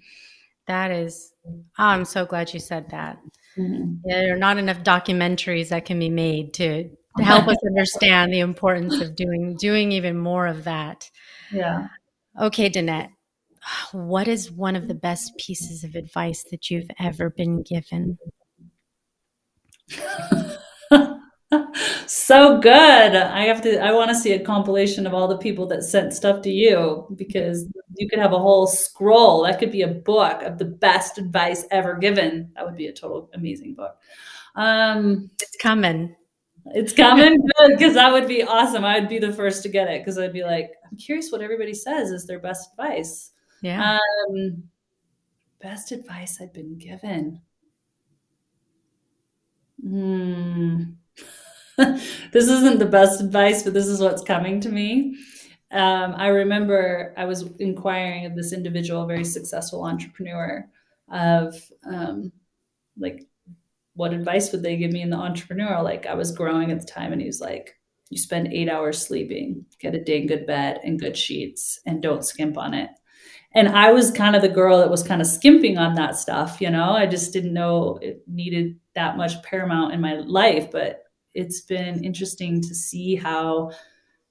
That 0.68 0.92
is, 0.92 1.32
oh, 1.46 1.64
I'm 1.78 2.04
so 2.04 2.24
glad 2.24 2.54
you 2.54 2.60
said 2.60 2.88
that. 2.90 3.18
Mm-hmm. 3.58 3.94
There 4.04 4.34
are 4.34 4.38
not 4.38 4.58
enough 4.58 4.82
documentaries 4.82 5.68
that 5.68 5.84
can 5.84 5.98
be 5.98 6.08
made 6.08 6.54
to, 6.54 6.88
to 7.18 7.24
help 7.24 7.48
us 7.48 7.56
understand 7.66 8.32
the 8.32 8.40
importance 8.40 9.00
of 9.00 9.16
doing 9.16 9.56
doing 9.58 9.92
even 9.92 10.16
more 10.16 10.46
of 10.46 10.64
that. 10.64 11.10
Yeah. 11.50 11.88
Okay, 12.40 12.70
Danette. 12.70 13.10
what 13.92 14.28
is 14.28 14.50
one 14.50 14.76
of 14.76 14.88
the 14.88 14.94
best 14.94 15.36
pieces 15.36 15.84
of 15.84 15.94
advice 15.94 16.44
that 16.50 16.70
you've 16.70 16.90
ever 16.98 17.30
been 17.30 17.62
given? 17.62 18.18
So 22.06 22.58
good. 22.60 23.14
I 23.14 23.42
have 23.44 23.62
to 23.62 23.78
I 23.78 23.92
want 23.92 24.10
to 24.10 24.14
see 24.14 24.32
a 24.32 24.44
compilation 24.44 25.06
of 25.06 25.14
all 25.14 25.28
the 25.28 25.38
people 25.38 25.66
that 25.68 25.82
sent 25.82 26.14
stuff 26.14 26.42
to 26.42 26.50
you 26.50 27.06
because 27.16 27.66
you 27.96 28.08
could 28.08 28.18
have 28.18 28.32
a 28.32 28.38
whole 28.38 28.66
scroll. 28.66 29.42
That 29.42 29.58
could 29.58 29.72
be 29.72 29.82
a 29.82 29.88
book 29.88 30.42
of 30.42 30.58
the 30.58 30.64
best 30.64 31.18
advice 31.18 31.64
ever 31.70 31.96
given. 31.96 32.50
That 32.54 32.64
would 32.64 32.76
be 32.76 32.86
a 32.86 32.92
total 32.92 33.30
amazing 33.34 33.74
book. 33.74 33.96
Um 34.54 35.30
it's 35.40 35.56
coming. 35.56 36.14
It's 36.66 36.92
coming 36.92 37.38
good 37.58 37.76
because 37.76 37.94
that 37.94 38.12
would 38.12 38.28
be 38.28 38.42
awesome. 38.42 38.84
I 38.84 39.00
would 39.00 39.08
be 39.08 39.18
the 39.18 39.32
first 39.32 39.62
to 39.64 39.68
get 39.68 39.88
it 39.88 40.00
because 40.00 40.18
I'd 40.18 40.32
be 40.32 40.44
like, 40.44 40.70
I'm 40.88 40.96
curious 40.96 41.32
what 41.32 41.42
everybody 41.42 41.74
says 41.74 42.10
is 42.10 42.26
their 42.26 42.38
best 42.38 42.70
advice. 42.72 43.32
Yeah. 43.62 43.98
Um, 44.28 44.62
best 45.60 45.92
advice 45.92 46.40
I've 46.40 46.52
been 46.52 46.78
given. 46.78 47.40
Hmm. 49.82 50.82
this 51.76 52.48
isn't 52.48 52.78
the 52.78 52.86
best 52.86 53.20
advice, 53.20 53.62
but 53.62 53.74
this 53.74 53.86
is 53.86 54.00
what's 54.00 54.22
coming 54.22 54.60
to 54.60 54.68
me. 54.68 55.16
Um, 55.70 56.14
I 56.16 56.28
remember 56.28 57.14
I 57.16 57.24
was 57.24 57.42
inquiring 57.58 58.26
of 58.26 58.36
this 58.36 58.52
individual, 58.52 59.06
very 59.06 59.24
successful 59.24 59.84
entrepreneur, 59.84 60.68
of 61.10 61.56
um, 61.86 62.30
like 62.98 63.26
what 63.94 64.12
advice 64.12 64.52
would 64.52 64.62
they 64.62 64.76
give 64.76 64.92
me 64.92 65.02
in 65.02 65.10
the 65.10 65.16
entrepreneurial? 65.16 65.82
Like 65.82 66.06
I 66.06 66.14
was 66.14 66.32
growing 66.32 66.70
at 66.70 66.80
the 66.80 66.86
time, 66.86 67.12
and 67.12 67.20
he 67.20 67.26
was 67.26 67.40
like, 67.40 67.74
"You 68.10 68.18
spend 68.18 68.52
eight 68.52 68.68
hours 68.68 69.00
sleeping, 69.04 69.64
get 69.80 69.94
a 69.94 70.04
dang 70.04 70.26
good 70.26 70.46
bed 70.46 70.80
and 70.84 71.00
good 71.00 71.16
sheets, 71.16 71.80
and 71.86 72.02
don't 72.02 72.24
skimp 72.24 72.58
on 72.58 72.74
it." 72.74 72.90
And 73.54 73.68
I 73.68 73.92
was 73.92 74.10
kind 74.10 74.36
of 74.36 74.42
the 74.42 74.48
girl 74.48 74.78
that 74.78 74.90
was 74.90 75.02
kind 75.02 75.20
of 75.20 75.26
skimping 75.26 75.78
on 75.78 75.94
that 75.94 76.16
stuff, 76.16 76.60
you 76.60 76.70
know. 76.70 76.92
I 76.92 77.06
just 77.06 77.32
didn't 77.32 77.54
know 77.54 77.98
it 78.02 78.22
needed 78.26 78.76
that 78.94 79.16
much 79.16 79.42
paramount 79.42 79.94
in 79.94 80.00
my 80.00 80.14
life, 80.14 80.70
but 80.70 81.04
it's 81.34 81.62
been 81.62 82.04
interesting 82.04 82.60
to 82.60 82.74
see 82.74 83.16
how 83.16 83.70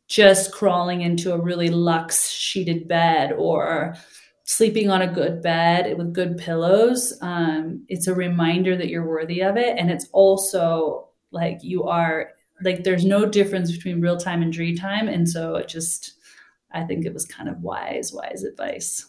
just 0.07 0.51
crawling 0.51 1.01
into 1.01 1.33
a 1.33 1.41
really 1.41 1.69
luxe 1.69 2.29
sheeted 2.29 2.87
bed 2.87 3.31
or 3.31 3.95
sleeping 4.43 4.89
on 4.89 5.01
a 5.01 5.11
good 5.11 5.41
bed 5.41 5.97
with 5.97 6.13
good 6.13 6.37
pillows 6.37 7.17
um, 7.21 7.85
it's 7.87 8.07
a 8.07 8.13
reminder 8.13 8.75
that 8.75 8.89
you're 8.89 9.07
worthy 9.07 9.41
of 9.41 9.55
it. 9.55 9.77
And 9.77 9.89
it's 9.89 10.07
also 10.11 11.07
like 11.31 11.59
you 11.61 11.85
are 11.85 12.31
like 12.61 12.83
there's 12.83 13.05
no 13.05 13.25
difference 13.25 13.71
between 13.71 14.01
real 14.01 14.17
time 14.17 14.41
and 14.41 14.51
dream 14.51 14.75
time. 14.75 15.07
And 15.07 15.27
so 15.27 15.55
it 15.55 15.67
just 15.67 16.13
i 16.73 16.83
think 16.83 17.05
it 17.05 17.13
was 17.13 17.25
kind 17.25 17.49
of 17.49 17.61
wise 17.61 18.11
wise 18.13 18.43
advice. 18.43 19.07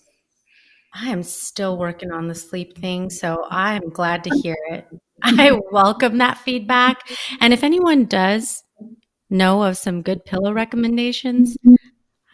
I 0.94 1.08
am 1.08 1.22
still 1.22 1.78
working 1.78 2.12
on 2.12 2.28
the 2.28 2.34
sleep 2.34 2.76
thing 2.76 3.08
so 3.08 3.46
i'm 3.50 3.88
glad 3.88 4.22
to 4.24 4.30
hear 4.42 4.56
it 4.70 4.86
i 5.22 5.58
welcome 5.70 6.18
that 6.18 6.38
feedback 6.38 7.08
and 7.40 7.52
if 7.52 7.62
anyone 7.64 8.04
does 8.04 8.62
know 9.30 9.62
of 9.62 9.76
some 9.76 10.02
good 10.02 10.24
pillow 10.24 10.52
recommendations 10.52 11.56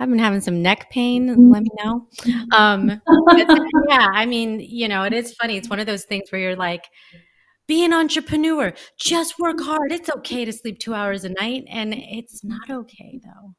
I've 0.00 0.08
been 0.08 0.18
having 0.18 0.40
some 0.40 0.62
neck 0.62 0.90
pain. 0.90 1.50
Let 1.50 1.62
me 1.62 1.70
know. 1.82 2.06
Um, 2.52 3.00
yeah, 3.88 4.08
I 4.12 4.26
mean, 4.26 4.60
you 4.60 4.86
know, 4.86 5.02
it 5.02 5.12
is 5.12 5.34
funny. 5.34 5.56
It's 5.56 5.68
one 5.68 5.80
of 5.80 5.86
those 5.86 6.04
things 6.04 6.30
where 6.30 6.40
you're 6.40 6.56
like, 6.56 6.84
be 7.66 7.84
an 7.84 7.92
entrepreneur, 7.92 8.72
just 8.98 9.38
work 9.38 9.60
hard. 9.60 9.92
It's 9.92 10.08
okay 10.08 10.44
to 10.44 10.52
sleep 10.52 10.78
two 10.78 10.94
hours 10.94 11.24
a 11.24 11.30
night. 11.30 11.64
And 11.68 11.94
it's 11.94 12.44
not 12.44 12.70
okay, 12.70 13.20
though. 13.24 13.54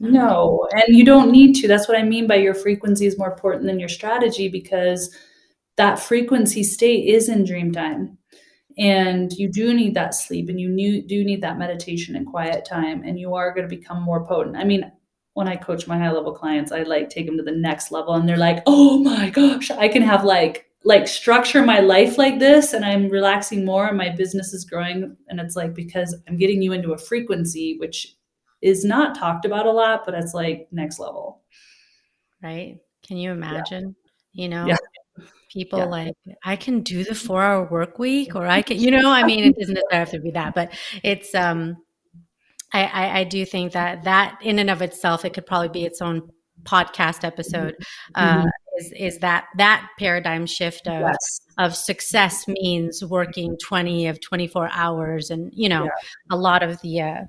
Not 0.00 0.12
no, 0.12 0.66
okay. 0.66 0.82
and 0.86 0.96
you 0.96 1.04
don't 1.04 1.30
need 1.30 1.54
to. 1.54 1.68
That's 1.68 1.86
what 1.86 1.96
I 1.96 2.02
mean 2.02 2.26
by 2.26 2.34
your 2.36 2.54
frequency 2.54 3.06
is 3.06 3.16
more 3.16 3.32
important 3.32 3.66
than 3.66 3.78
your 3.78 3.88
strategy 3.88 4.48
because 4.48 5.14
that 5.76 5.98
frequency 5.98 6.62
state 6.62 7.08
is 7.08 7.28
in 7.28 7.44
dream 7.44 7.72
time 7.72 8.18
and 8.76 9.32
you 9.32 9.48
do 9.50 9.72
need 9.72 9.94
that 9.94 10.14
sleep 10.14 10.48
and 10.48 10.60
you 10.60 11.02
do 11.02 11.24
need 11.24 11.42
that 11.42 11.58
meditation 11.58 12.16
and 12.16 12.26
quiet 12.26 12.64
time 12.64 13.02
and 13.04 13.18
you 13.18 13.34
are 13.34 13.54
going 13.54 13.68
to 13.68 13.76
become 13.76 14.02
more 14.02 14.26
potent 14.26 14.56
i 14.56 14.64
mean 14.64 14.90
when 15.34 15.48
I 15.48 15.56
coach 15.56 15.86
my 15.86 15.98
high 15.98 16.12
level 16.12 16.32
clients, 16.32 16.72
I 16.72 16.84
like 16.84 17.10
take 17.10 17.26
them 17.26 17.36
to 17.36 17.42
the 17.42 17.52
next 17.52 17.90
level 17.90 18.14
and 18.14 18.28
they're 18.28 18.36
like, 18.36 18.62
"Oh 18.66 18.98
my 18.98 19.30
gosh, 19.30 19.70
I 19.70 19.88
can 19.88 20.02
have 20.02 20.24
like 20.24 20.66
like 20.84 21.08
structure 21.08 21.64
my 21.64 21.80
life 21.80 22.18
like 22.18 22.38
this 22.38 22.72
and 22.72 22.84
I'm 22.84 23.08
relaxing 23.08 23.64
more 23.64 23.88
and 23.88 23.98
my 23.98 24.10
business 24.10 24.54
is 24.54 24.64
growing." 24.64 25.16
And 25.28 25.40
it's 25.40 25.56
like 25.56 25.74
because 25.74 26.16
I'm 26.28 26.36
getting 26.36 26.62
you 26.62 26.72
into 26.72 26.92
a 26.92 26.98
frequency 26.98 27.76
which 27.78 28.16
is 28.62 28.84
not 28.84 29.16
talked 29.18 29.44
about 29.44 29.66
a 29.66 29.72
lot, 29.72 30.04
but 30.04 30.14
it's 30.14 30.34
like 30.34 30.68
next 30.70 30.98
level. 30.98 31.42
Right? 32.42 32.78
Can 33.06 33.16
you 33.16 33.32
imagine? 33.32 33.96
Yeah. 34.32 34.42
You 34.42 34.48
know, 34.48 34.66
yeah. 34.66 34.76
People 35.54 35.78
yeah. 35.78 35.84
like 35.86 36.14
I 36.44 36.56
can 36.56 36.82
do 36.82 37.04
the 37.04 37.12
4-hour 37.12 37.70
work 37.70 37.98
week 37.98 38.34
or 38.34 38.46
I 38.46 38.60
can, 38.60 38.76
you 38.84 38.90
know, 38.90 39.10
I 39.10 39.24
mean 39.24 39.44
it 39.44 39.56
doesn't 39.56 39.74
necessarily 39.74 39.98
have 39.98 40.10
to 40.10 40.20
be 40.20 40.32
that, 40.32 40.54
but 40.54 40.72
it's 41.02 41.34
um 41.34 41.76
I, 42.74 42.84
I, 42.84 43.18
I, 43.20 43.24
do 43.24 43.46
think 43.46 43.72
that 43.72 44.02
that 44.02 44.36
in 44.42 44.58
and 44.58 44.68
of 44.68 44.82
itself, 44.82 45.24
it 45.24 45.32
could 45.32 45.46
probably 45.46 45.68
be 45.68 45.84
its 45.84 46.02
own 46.02 46.28
podcast 46.64 47.22
episode. 47.22 47.76
Uh, 48.16 48.38
mm-hmm. 48.38 48.48
is 48.78 48.92
is 48.96 49.18
that 49.20 49.44
that 49.56 49.88
paradigm 49.98 50.44
shift 50.44 50.88
of 50.88 51.00
yes. 51.00 51.40
of 51.56 51.76
success 51.76 52.46
means 52.48 53.02
working 53.04 53.56
twenty 53.62 54.08
of 54.08 54.20
twenty 54.20 54.48
four 54.48 54.68
hours, 54.72 55.30
and 55.30 55.52
you 55.54 55.68
know 55.68 55.84
yeah. 55.84 55.90
a 56.30 56.36
lot 56.36 56.62
of 56.62 56.80
the. 56.82 57.00
Uh, 57.00 57.20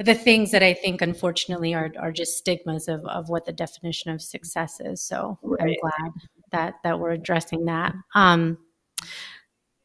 the 0.00 0.14
things 0.14 0.50
that 0.50 0.60
I 0.60 0.74
think, 0.74 1.00
unfortunately, 1.00 1.72
are 1.72 1.92
are 2.00 2.10
just 2.10 2.36
stigmas 2.36 2.88
of, 2.88 3.04
of 3.04 3.28
what 3.28 3.46
the 3.46 3.52
definition 3.52 4.10
of 4.10 4.20
success 4.20 4.80
is. 4.80 5.06
So 5.06 5.38
right. 5.40 5.62
I'm 5.62 5.74
glad 5.80 6.12
that 6.54 6.74
that 6.84 6.98
we're 7.00 7.10
addressing 7.10 7.64
that. 7.66 7.94
Um, 8.14 8.58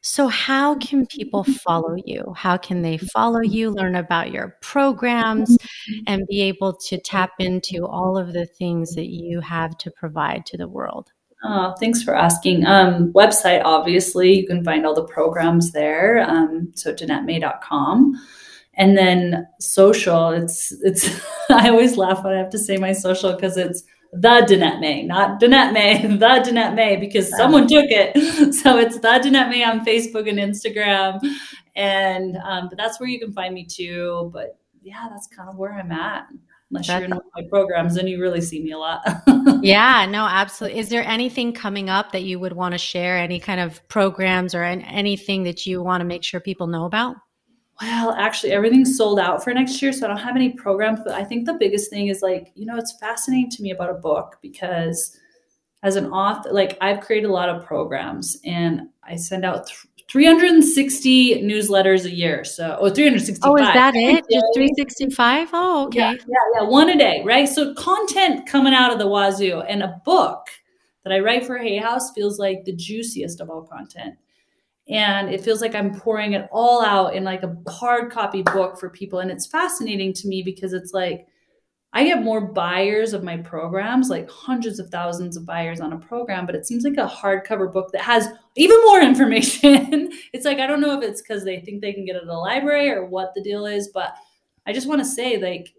so, 0.01 0.27
how 0.27 0.75
can 0.75 1.05
people 1.07 1.43
follow 1.43 1.95
you? 2.05 2.33
How 2.35 2.55
can 2.57 2.81
they 2.81 2.97
follow 2.97 3.41
you, 3.41 3.71
learn 3.71 3.95
about 3.95 4.31
your 4.31 4.55
programs, 4.61 5.57
and 6.07 6.25
be 6.27 6.41
able 6.41 6.73
to 6.87 6.97
tap 6.99 7.31
into 7.39 7.85
all 7.85 8.17
of 8.17 8.31
the 8.31 8.45
things 8.45 8.95
that 8.95 9.07
you 9.07 9.41
have 9.41 9.77
to 9.79 9.91
provide 9.91 10.45
to 10.47 10.57
the 10.57 10.69
world? 10.69 11.11
Oh, 11.43 11.75
thanks 11.79 12.01
for 12.01 12.15
asking. 12.15 12.65
Um, 12.65 13.11
website, 13.13 13.61
obviously, 13.63 14.39
you 14.39 14.47
can 14.47 14.63
find 14.63 14.85
all 14.85 14.95
the 14.95 15.03
programs 15.03 15.73
there. 15.73 16.23
Um, 16.29 16.71
so, 16.75 16.93
DanetteMay.com. 16.93 18.13
And 18.75 18.97
then 18.97 19.47
social, 19.59 20.29
it's, 20.29 20.71
it's, 20.81 21.09
I 21.49 21.69
always 21.69 21.97
laugh 21.97 22.23
when 22.23 22.33
I 22.33 22.37
have 22.37 22.51
to 22.51 22.59
say 22.59 22.77
my 22.77 22.93
social 22.93 23.33
because 23.33 23.57
it's 23.57 23.83
the 24.11 24.45
Danette 24.47 24.79
May, 24.79 25.03
not 25.03 25.39
Danette 25.39 25.73
May, 25.73 26.01
the 26.07 26.17
Danette 26.17 26.75
May, 26.75 26.95
because 26.97 27.29
someone 27.35 27.67
took 27.67 27.85
it. 27.89 28.15
So 28.53 28.77
it's 28.77 28.99
the 28.99 29.07
Danette 29.07 29.49
May 29.49 29.63
on 29.63 29.85
Facebook 29.85 30.27
and 30.27 30.39
Instagram. 30.39 31.19
And 31.75 32.37
um, 32.37 32.67
but 32.69 32.77
that's 32.77 32.99
where 32.99 33.07
you 33.07 33.19
can 33.19 33.31
find 33.31 33.53
me 33.53 33.65
too. 33.65 34.31
But 34.33 34.57
yeah, 34.81 35.07
that's 35.09 35.27
kind 35.27 35.49
of 35.49 35.57
where 35.57 35.73
I'm 35.73 35.91
at. 35.91 36.27
Unless 36.71 36.87
that's 36.87 36.99
you're 36.99 37.17
in 37.17 37.21
my 37.35 37.43
programs, 37.49 37.95
then 37.95 38.07
you 38.07 38.21
really 38.21 38.41
see 38.41 38.61
me 38.61 38.71
a 38.71 38.77
lot. 38.77 39.01
yeah, 39.61 40.05
no, 40.05 40.25
absolutely. 40.25 40.79
Is 40.79 40.89
there 40.89 41.03
anything 41.03 41.53
coming 41.53 41.89
up 41.89 42.11
that 42.11 42.23
you 42.23 42.39
would 42.39 42.53
want 42.53 42.73
to 42.73 42.77
share? 42.77 43.17
Any 43.17 43.39
kind 43.39 43.59
of 43.59 43.87
programs 43.87 44.53
or 44.53 44.63
anything 44.63 45.43
that 45.43 45.65
you 45.65 45.81
want 45.81 46.01
to 46.01 46.05
make 46.05 46.23
sure 46.23 46.39
people 46.39 46.67
know 46.67 46.85
about? 46.85 47.15
Well, 47.81 48.11
actually, 48.11 48.51
everything's 48.51 48.97
sold 48.97 49.19
out 49.19 49.43
for 49.43 49.53
next 49.53 49.81
year. 49.81 49.93
So 49.93 50.05
I 50.05 50.09
don't 50.09 50.17
have 50.17 50.35
any 50.35 50.51
programs. 50.51 50.99
But 51.03 51.13
I 51.13 51.23
think 51.23 51.45
the 51.45 51.53
biggest 51.53 51.89
thing 51.89 52.07
is 52.07 52.21
like, 52.21 52.51
you 52.55 52.65
know, 52.65 52.77
it's 52.77 52.97
fascinating 52.99 53.49
to 53.51 53.63
me 53.63 53.71
about 53.71 53.89
a 53.89 53.93
book 53.95 54.37
because 54.41 55.17
as 55.83 55.95
an 55.95 56.07
author, 56.07 56.51
like 56.51 56.77
I've 56.81 57.01
created 57.01 57.29
a 57.29 57.33
lot 57.33 57.49
of 57.49 57.65
programs 57.65 58.37
and 58.43 58.89
I 59.03 59.15
send 59.15 59.45
out 59.45 59.67
th- 59.67 59.85
360 60.09 61.43
newsletters 61.43 62.05
a 62.05 62.13
year. 62.13 62.43
So, 62.43 62.77
oh, 62.79 62.89
365. 62.89 63.49
Oh, 63.49 63.55
is 63.55 63.73
that 63.73 63.95
it? 63.95 64.25
Just 64.29 64.45
365? 64.55 65.49
Oh, 65.53 65.85
okay. 65.85 65.99
Yeah, 65.99 66.11
yeah, 66.11 66.61
yeah, 66.61 66.63
one 66.67 66.89
a 66.89 66.97
day, 66.97 67.21
right? 67.23 67.47
So, 67.47 67.73
content 67.75 68.47
coming 68.47 68.73
out 68.73 68.91
of 68.91 68.99
the 68.99 69.07
wazoo 69.07 69.61
and 69.61 69.83
a 69.83 70.01
book 70.03 70.47
that 71.03 71.13
I 71.13 71.19
write 71.19 71.45
for 71.45 71.57
Hay 71.57 71.77
House 71.77 72.11
feels 72.11 72.39
like 72.39 72.65
the 72.65 72.75
juiciest 72.75 73.39
of 73.39 73.49
all 73.49 73.61
content 73.61 74.15
and 74.89 75.29
it 75.29 75.41
feels 75.41 75.61
like 75.61 75.75
i'm 75.75 75.93
pouring 75.93 76.33
it 76.33 76.47
all 76.51 76.83
out 76.83 77.15
in 77.15 77.23
like 77.23 77.43
a 77.43 77.55
hard 77.69 78.11
copy 78.11 78.41
book 78.41 78.79
for 78.79 78.89
people. 78.89 79.19
And 79.19 79.31
it's 79.31 79.45
fascinating 79.45 80.13
to 80.13 80.27
me 80.27 80.41
because 80.43 80.73
it's 80.73 80.93
like 80.93 81.27
i 81.93 82.03
get 82.03 82.23
more 82.23 82.41
buyers 82.41 83.13
of 83.13 83.23
my 83.23 83.37
programs 83.37 84.09
like 84.09 84.29
hundreds 84.29 84.79
of 84.79 84.89
thousands 84.89 85.37
of 85.37 85.45
buyers 85.45 85.79
on 85.79 85.93
a 85.93 85.97
program 85.97 86.45
but 86.45 86.55
it 86.55 86.65
seems 86.65 86.83
like 86.83 86.97
a 86.97 87.09
hardcover 87.09 87.71
book 87.71 87.91
that 87.93 88.01
has 88.01 88.27
even 88.55 88.77
more 88.85 89.01
information. 89.11 90.11
It's 90.33 90.45
like 90.45 90.59
i 90.59 90.67
don't 90.67 90.81
know 90.81 90.97
if 90.99 91.03
it's 91.03 91.21
because 91.21 91.43
they 91.43 91.59
think 91.59 91.81
they 91.81 91.93
can 91.93 92.05
get 92.05 92.15
it 92.15 92.23
at 92.23 92.27
the 92.27 92.33
library 92.33 92.89
or 92.89 93.05
what 93.05 93.31
the 93.35 93.43
deal 93.43 93.65
is 93.65 93.89
but 93.93 94.13
i 94.67 94.73
just 94.73 94.87
want 94.87 95.01
to 95.01 95.05
say 95.05 95.37
like 95.37 95.73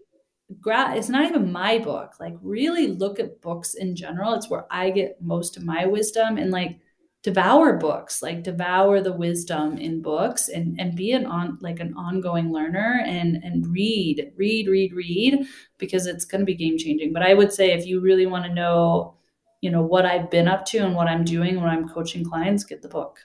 it's 0.65 1.07
not 1.07 1.25
even 1.29 1.49
my 1.49 1.77
book. 1.77 2.15
Like 2.19 2.35
really 2.41 2.87
look 2.87 3.21
at 3.21 3.41
books 3.41 3.73
in 3.73 3.95
general. 3.95 4.33
It's 4.33 4.49
where 4.49 4.65
i 4.69 4.89
get 4.89 5.21
most 5.21 5.55
of 5.57 5.63
my 5.63 5.85
wisdom 5.85 6.37
and 6.37 6.51
like 6.51 6.77
devour 7.23 7.77
books 7.77 8.21
like 8.21 8.43
devour 8.43 8.99
the 8.99 9.13
wisdom 9.13 9.77
in 9.77 10.01
books 10.01 10.49
and 10.49 10.79
and 10.79 10.95
be 10.95 11.11
an 11.11 11.25
on 11.25 11.57
like 11.61 11.79
an 11.79 11.93
ongoing 11.93 12.51
learner 12.51 13.03
and 13.05 13.35
and 13.43 13.67
read 13.67 14.31
read 14.37 14.67
read 14.67 14.91
read 14.93 15.45
because 15.77 16.07
it's 16.07 16.25
going 16.25 16.41
to 16.41 16.45
be 16.45 16.55
game 16.55 16.77
changing 16.77 17.13
but 17.13 17.21
i 17.21 17.33
would 17.33 17.53
say 17.53 17.71
if 17.71 17.85
you 17.85 17.99
really 17.99 18.25
want 18.25 18.43
to 18.43 18.53
know 18.53 19.15
you 19.61 19.69
know 19.69 19.83
what 19.83 20.05
I've 20.05 20.29
been 20.29 20.47
up 20.47 20.65
to 20.67 20.79
and 20.79 20.95
what 20.95 21.07
I'm 21.07 21.23
doing 21.23 21.61
when 21.61 21.69
I'm 21.69 21.87
coaching 21.87 22.25
clients, 22.25 22.63
get 22.63 22.81
the 22.81 22.89
book. 22.89 23.19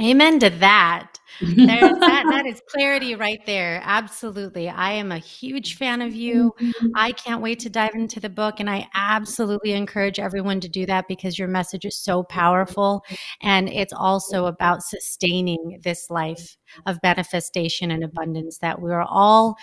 Amen 0.00 0.40
to 0.40 0.50
that. 0.50 1.18
that, 1.40 1.98
that 2.30 2.46
is 2.46 2.60
clarity 2.68 3.14
right 3.14 3.40
there. 3.46 3.80
Absolutely. 3.84 4.68
I 4.68 4.92
am 4.92 5.12
a 5.12 5.18
huge 5.18 5.76
fan 5.76 6.02
of 6.02 6.14
you. 6.14 6.52
Mm-hmm. 6.60 6.86
I 6.96 7.12
can't 7.12 7.40
wait 7.40 7.60
to 7.60 7.70
dive 7.70 7.94
into 7.94 8.18
the 8.18 8.28
book. 8.28 8.58
And 8.58 8.68
I 8.68 8.88
absolutely 8.94 9.72
encourage 9.72 10.18
everyone 10.18 10.58
to 10.60 10.68
do 10.68 10.84
that 10.86 11.06
because 11.06 11.38
your 11.38 11.46
message 11.46 11.84
is 11.84 11.96
so 11.96 12.24
powerful. 12.24 13.04
And 13.40 13.68
it's 13.68 13.92
also 13.92 14.46
about 14.46 14.82
sustaining 14.82 15.80
this 15.84 16.10
life 16.10 16.56
of 16.86 16.98
manifestation 17.04 17.92
and 17.92 18.02
abundance 18.02 18.58
that 18.58 18.82
we 18.82 18.90
are 18.90 19.06
all, 19.08 19.56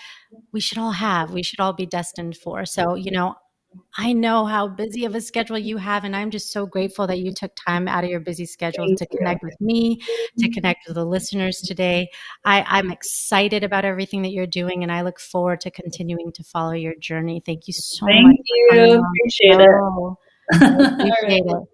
we 0.52 0.60
should 0.60 0.78
all 0.78 0.92
have, 0.92 1.32
we 1.32 1.42
should 1.42 1.60
all 1.60 1.74
be 1.74 1.86
destined 1.86 2.38
for. 2.38 2.64
So, 2.64 2.94
you 2.94 3.10
know, 3.10 3.34
I 3.96 4.12
know 4.12 4.46
how 4.46 4.68
busy 4.68 5.04
of 5.04 5.14
a 5.14 5.20
schedule 5.20 5.58
you 5.58 5.76
have, 5.76 6.04
and 6.04 6.16
I'm 6.16 6.30
just 6.30 6.50
so 6.50 6.66
grateful 6.66 7.06
that 7.06 7.18
you 7.18 7.32
took 7.32 7.52
time 7.54 7.88
out 7.88 8.04
of 8.04 8.10
your 8.10 8.20
busy 8.20 8.46
schedule 8.46 8.86
Thank 8.86 8.98
to 8.98 9.06
connect 9.06 9.42
you. 9.42 9.48
with 9.48 9.60
me, 9.60 9.96
to 9.96 10.04
mm-hmm. 10.04 10.52
connect 10.52 10.86
with 10.86 10.96
the 10.96 11.04
listeners 11.04 11.60
today. 11.60 12.08
I, 12.44 12.78
am 12.78 12.90
excited 12.90 13.64
about 13.64 13.84
everything 13.84 14.22
that 14.22 14.32
you're 14.32 14.46
doing, 14.46 14.82
and 14.82 14.90
I 14.90 15.02
look 15.02 15.20
forward 15.20 15.60
to 15.62 15.70
continuing 15.70 16.32
to 16.32 16.42
follow 16.42 16.72
your 16.72 16.94
journey. 16.94 17.42
Thank 17.44 17.66
you 17.66 17.74
so 17.74 18.06
Thank 18.06 18.26
much. 18.26 18.36
Thank 18.70 18.88
you. 18.88 19.04
Appreciate 19.20 19.60
it. 19.60 19.78
Appreciate 20.54 21.44
it. 21.46 21.62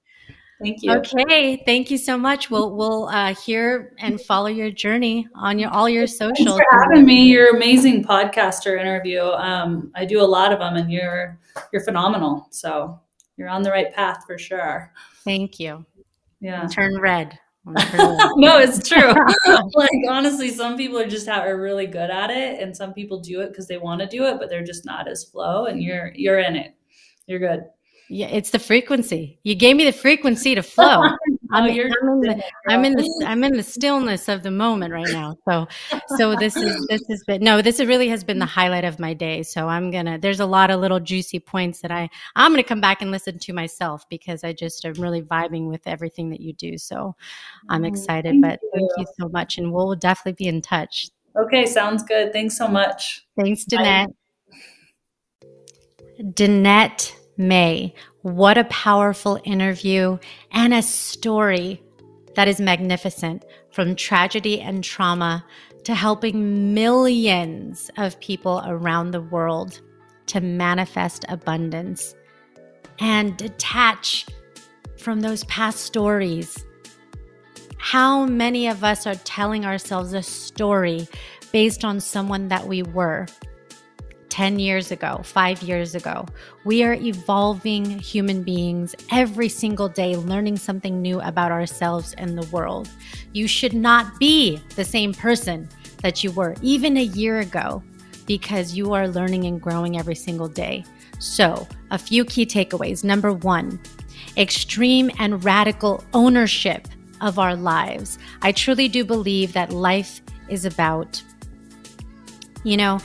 Thank 0.61 0.83
you. 0.83 0.93
Okay, 0.93 1.63
thank 1.65 1.91
you 1.91 1.99
so 1.99 2.19
much. 2.19 2.51
We'll 2.51 2.75
we'll 2.75 3.07
uh, 3.09 3.35
hear 3.35 3.95
and 3.99 4.21
follow 4.21 4.49
your 4.49 4.71
journey 4.71 5.29
on 5.37 5.59
your 5.59 5.71
all 5.71 5.89
your 5.89 6.09
socials. 6.09 6.49
Thanks 6.49 6.65
for 6.71 6.85
having 6.85 7.07
me. 7.07 7.27
You're 7.27 7.55
amazing 7.57 8.05
podcaster 8.05 8.81
interview. 8.81 9.21
Um, 9.21 9.93
I 9.95 10.05
do 10.05 10.21
a 10.21 10.27
lot 10.27 10.53
of 10.53 10.59
them, 10.59 10.75
and 10.75 10.91
you're 10.91 11.39
you're 11.73 11.85
phenomenal. 11.85 12.49
So 12.51 12.99
you're 13.37 13.49
on 13.49 13.63
the 13.63 13.71
right 13.71 13.95
path 13.95 14.25
for 14.27 14.37
sure. 14.37 14.93
Thank 15.25 15.61
you. 15.61 15.87
Yeah. 16.41 16.67
Turn 16.67 16.99
red. 17.01 17.39
no, 17.65 18.59
it's 18.59 18.89
true. 18.89 19.13
like 19.75 19.91
honestly, 20.09 20.51
some 20.51 20.77
people 20.77 20.99
are 20.99 21.09
just 21.09 21.29
are 21.29 21.57
really 21.57 21.87
good 21.87 22.11
at 22.11 22.31
it, 22.31 22.61
and 22.61 22.77
some 22.77 22.93
people 22.93 23.21
do 23.21 23.43
it 23.43 23.51
because 23.51 23.69
they 23.69 23.79
want 23.79 24.01
to 24.01 24.09
do 24.09 24.25
it, 24.25 24.39
but 24.41 24.49
they're 24.49 24.65
just 24.65 24.85
not 24.85 25.07
as 25.07 25.23
flow. 25.23 25.67
And 25.67 25.81
you're 25.81 26.11
you're 26.17 26.41
in 26.41 26.57
it. 26.57 26.75
You're 27.29 27.39
good. 27.39 27.65
Yeah, 28.11 28.29
it's 28.29 28.51
the 28.51 28.59
frequency. 28.59 29.39
You 29.43 29.55
gave 29.55 29.77
me 29.77 29.85
the 29.85 29.93
frequency 29.93 30.55
to 30.55 30.63
flow. 30.63 31.03
I'm, 31.51 31.65
oh, 31.65 31.67
you're 31.67 31.91
I'm, 32.03 32.09
in 32.09 32.21
the, 32.21 32.45
I'm 32.69 32.85
in 32.85 32.93
the 32.95 33.25
I'm 33.27 33.45
in 33.45 33.53
the 33.55 33.63
stillness 33.63 34.29
of 34.29 34.43
the 34.43 34.51
moment 34.51 34.93
right 34.93 35.09
now. 35.09 35.37
So 35.47 35.69
so 36.17 36.35
this 36.37 36.57
is 36.57 36.87
this 36.89 37.03
has 37.09 37.23
been 37.27 37.43
no, 37.43 37.61
this 37.61 37.81
really 37.81 38.09
has 38.09 38.25
been 38.25 38.39
the 38.39 38.47
highlight 38.47 38.85
of 38.85 38.99
my 38.99 39.13
day. 39.13 39.43
So 39.43 39.69
I'm 39.69 39.91
gonna 39.91 40.19
there's 40.19 40.41
a 40.41 40.47
lot 40.47 40.71
of 40.71 40.81
little 40.81 41.01
juicy 41.01 41.39
points 41.39 41.81
that 41.83 41.91
I 41.91 42.09
I'm 42.35 42.53
gonna 42.53 42.63
come 42.63 42.81
back 42.81 43.03
and 43.03 43.11
listen 43.11 43.39
to 43.39 43.53
myself 43.53 44.09
because 44.09 44.43
I 44.43 44.55
just 44.55 44.85
am 44.87 44.95
really 44.95 45.23
vibing 45.23 45.69
with 45.69 45.87
everything 45.87 46.31
that 46.31 46.41
you 46.41 46.55
do. 46.55 46.79
So 46.79 47.15
I'm 47.69 47.83
mm, 47.83 47.89
excited. 47.89 48.31
Thank 48.31 48.43
but 48.43 48.61
you. 48.63 48.71
thank 48.75 48.91
you 48.97 49.07
so 49.21 49.29
much, 49.29 49.59
and 49.59 49.73
we'll 49.73 49.95
definitely 49.97 50.33
be 50.33 50.49
in 50.49 50.63
touch. 50.63 51.11
Okay, 51.37 51.67
sounds 51.67 52.03
good. 52.03 52.33
Thanks 52.33 52.57
so 52.57 52.69
much. 52.69 53.27
Thanks, 53.39 53.65
Danette. 53.65 54.09
Bye. 54.09 54.15
Danette 56.35 57.18
May. 57.39 57.95
What 58.23 58.59
a 58.59 58.65
powerful 58.65 59.41
interview 59.45 60.19
and 60.51 60.75
a 60.75 60.83
story 60.83 61.81
that 62.35 62.49
is 62.49 62.61
magnificent 62.61 63.45
from 63.71 63.95
tragedy 63.95 64.61
and 64.61 64.83
trauma 64.83 65.45
to 65.85 65.95
helping 65.95 66.75
millions 66.75 67.91
of 67.97 68.19
people 68.21 68.63
around 68.67 69.13
the 69.13 69.21
world 69.21 69.81
to 70.27 70.41
manifest 70.41 71.25
abundance 71.29 72.15
and 72.99 73.37
detach 73.37 74.27
from 74.99 75.21
those 75.21 75.45
past 75.45 75.81
stories. 75.81 76.65
How 77.79 78.27
many 78.27 78.67
of 78.67 78.83
us 78.83 79.07
are 79.07 79.15
telling 79.15 79.65
ourselves 79.65 80.13
a 80.13 80.23
story 80.23 81.09
based 81.53 81.85
on 81.85 82.01
someone 82.01 82.49
that 82.49 82.67
we 82.67 82.83
were? 82.83 83.27
10 84.39 84.61
years 84.61 84.93
ago, 84.93 85.21
five 85.25 85.61
years 85.65 85.97
ago. 85.97 86.25
We 86.65 86.85
are 86.85 86.95
evolving 86.95 87.85
human 87.99 88.45
beings 88.45 88.95
every 89.11 89.49
single 89.49 89.89
day, 89.89 90.15
learning 90.15 90.59
something 90.59 91.03
new 91.03 91.21
about 91.23 91.51
ourselves 91.51 92.15
and 92.19 92.39
the 92.39 92.47
world. 92.51 92.89
You 93.33 93.49
should 93.49 93.73
not 93.73 94.17
be 94.21 94.63
the 94.77 94.85
same 94.85 95.13
person 95.13 95.69
that 96.05 96.23
you 96.23 96.31
were 96.31 96.55
even 96.63 96.99
a 96.99 97.03
year 97.03 97.41
ago 97.41 97.83
because 98.27 98.75
you 98.75 98.93
are 98.93 99.09
learning 99.09 99.45
and 99.47 99.61
growing 99.61 99.99
every 99.99 100.15
single 100.15 100.47
day. 100.47 100.85
So, 101.19 101.67
a 101.91 101.99
few 101.99 102.25
key 102.25 102.47
takeaways. 102.47 103.03
Number 103.03 103.33
one, 103.33 103.81
extreme 104.37 105.11
and 105.19 105.45
radical 105.45 106.05
ownership 106.15 106.87
of 107.21 107.41
our 107.41 107.57
lives. 107.57 108.21
I 108.43 108.53
truly 108.53 108.87
do 108.87 109.05
believe 109.05 109.53
that 109.55 109.73
life 109.73 110.21
is 110.49 110.65
about, 110.65 111.21
you 112.63 112.77
know, 112.77 113.01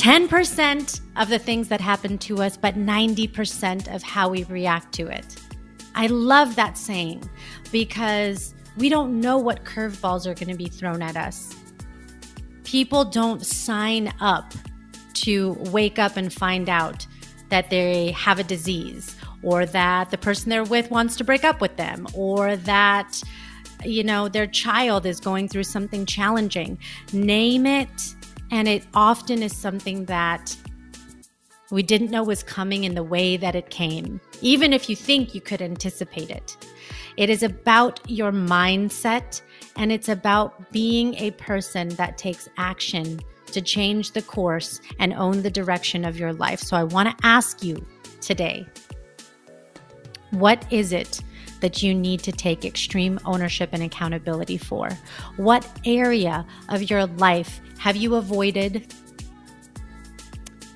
10% 0.00 1.00
of 1.16 1.28
the 1.28 1.38
things 1.38 1.68
that 1.68 1.78
happen 1.78 2.16
to 2.16 2.40
us, 2.40 2.56
but 2.56 2.74
90% 2.74 3.94
of 3.94 4.02
how 4.02 4.30
we 4.30 4.44
react 4.44 4.94
to 4.94 5.06
it. 5.06 5.36
I 5.94 6.06
love 6.06 6.56
that 6.56 6.78
saying 6.78 7.28
because 7.70 8.54
we 8.78 8.88
don't 8.88 9.20
know 9.20 9.36
what 9.36 9.66
curveballs 9.66 10.24
are 10.26 10.32
going 10.32 10.48
to 10.48 10.56
be 10.56 10.68
thrown 10.68 11.02
at 11.02 11.18
us. 11.18 11.54
People 12.64 13.04
don't 13.04 13.44
sign 13.44 14.10
up 14.22 14.54
to 15.16 15.52
wake 15.70 15.98
up 15.98 16.16
and 16.16 16.32
find 16.32 16.70
out 16.70 17.06
that 17.50 17.68
they 17.68 18.12
have 18.12 18.38
a 18.38 18.44
disease 18.44 19.14
or 19.42 19.66
that 19.66 20.08
the 20.08 20.16
person 20.16 20.48
they're 20.48 20.64
with 20.64 20.90
wants 20.90 21.14
to 21.16 21.24
break 21.24 21.44
up 21.44 21.60
with 21.60 21.76
them 21.76 22.06
or 22.14 22.56
that 22.56 23.20
you 23.84 24.02
know 24.02 24.30
their 24.30 24.46
child 24.46 25.04
is 25.04 25.20
going 25.20 25.46
through 25.46 25.64
something 25.64 26.06
challenging. 26.06 26.78
Name 27.12 27.66
it 27.66 28.14
and 28.50 28.68
it 28.68 28.84
often 28.94 29.42
is 29.42 29.56
something 29.56 30.04
that 30.06 30.56
we 31.70 31.82
didn't 31.82 32.10
know 32.10 32.24
was 32.24 32.42
coming 32.42 32.84
in 32.84 32.94
the 32.94 33.02
way 33.02 33.36
that 33.36 33.54
it 33.54 33.70
came, 33.70 34.20
even 34.40 34.72
if 34.72 34.88
you 34.90 34.96
think 34.96 35.34
you 35.34 35.40
could 35.40 35.62
anticipate 35.62 36.30
it. 36.30 36.56
It 37.16 37.30
is 37.30 37.42
about 37.42 38.00
your 38.10 38.32
mindset 38.32 39.40
and 39.76 39.92
it's 39.92 40.08
about 40.08 40.72
being 40.72 41.14
a 41.14 41.30
person 41.32 41.90
that 41.90 42.18
takes 42.18 42.48
action 42.56 43.20
to 43.46 43.60
change 43.60 44.12
the 44.12 44.22
course 44.22 44.80
and 44.98 45.12
own 45.14 45.42
the 45.42 45.50
direction 45.50 46.04
of 46.04 46.18
your 46.18 46.32
life. 46.32 46.60
So 46.60 46.76
I 46.76 46.84
want 46.84 47.08
to 47.08 47.26
ask 47.26 47.62
you 47.62 47.84
today 48.20 48.66
what 50.30 50.64
is 50.70 50.92
it 50.92 51.20
that 51.60 51.82
you 51.82 51.94
need 51.94 52.20
to 52.22 52.32
take 52.32 52.64
extreme 52.64 53.18
ownership 53.24 53.70
and 53.72 53.82
accountability 53.82 54.56
for? 54.56 54.88
What 55.36 55.68
area 55.84 56.46
of 56.68 56.88
your 56.88 57.06
life 57.06 57.60
have 57.80 57.96
you 57.96 58.16
avoided, 58.16 58.92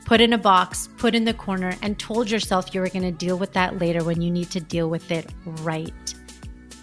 put 0.07 0.23
in 0.23 0.33
a 0.33 0.39
box, 0.39 0.89
put 0.97 1.15
in 1.15 1.27
the 1.27 1.35
corner, 1.35 1.75
and 1.83 1.99
told 1.99 2.31
yourself 2.31 2.75
you 2.75 2.81
were 2.81 2.89
going 2.89 3.03
to 3.03 3.13
deal 3.13 3.37
with 3.37 3.53
that 3.53 3.79
later 3.79 4.03
when 4.03 4.23
you 4.23 4.31
need 4.31 4.51
to 4.53 4.61
deal 4.61 4.89
with 4.89 5.11
it 5.11 5.31
right 5.61 6.15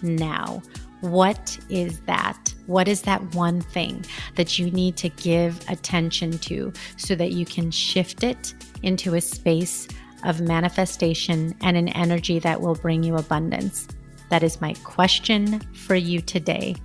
now? 0.00 0.62
What 1.00 1.58
is 1.68 1.98
that? 2.02 2.54
What 2.66 2.86
is 2.86 3.02
that 3.02 3.34
one 3.34 3.62
thing 3.62 4.04
that 4.36 4.60
you 4.60 4.70
need 4.70 4.96
to 4.98 5.08
give 5.08 5.68
attention 5.68 6.38
to 6.38 6.72
so 6.96 7.16
that 7.16 7.32
you 7.32 7.44
can 7.44 7.72
shift 7.72 8.22
it 8.22 8.54
into 8.84 9.16
a 9.16 9.20
space 9.20 9.88
of 10.22 10.40
manifestation 10.40 11.52
and 11.62 11.76
an 11.76 11.88
energy 11.88 12.38
that 12.38 12.60
will 12.60 12.76
bring 12.76 13.02
you 13.02 13.16
abundance? 13.16 13.88
That 14.30 14.44
is 14.44 14.60
my 14.60 14.74
question 14.84 15.58
for 15.74 15.96
you 15.96 16.20
today. 16.20 16.76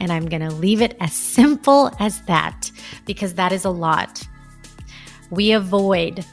And 0.00 0.12
I'm 0.12 0.28
going 0.28 0.42
to 0.42 0.54
leave 0.54 0.82
it 0.82 0.96
as 1.00 1.12
simple 1.12 1.90
as 1.98 2.20
that 2.22 2.70
because 3.06 3.34
that 3.34 3.52
is 3.52 3.64
a 3.64 3.70
lot. 3.70 4.26
We 5.30 5.52
avoid 5.52 6.24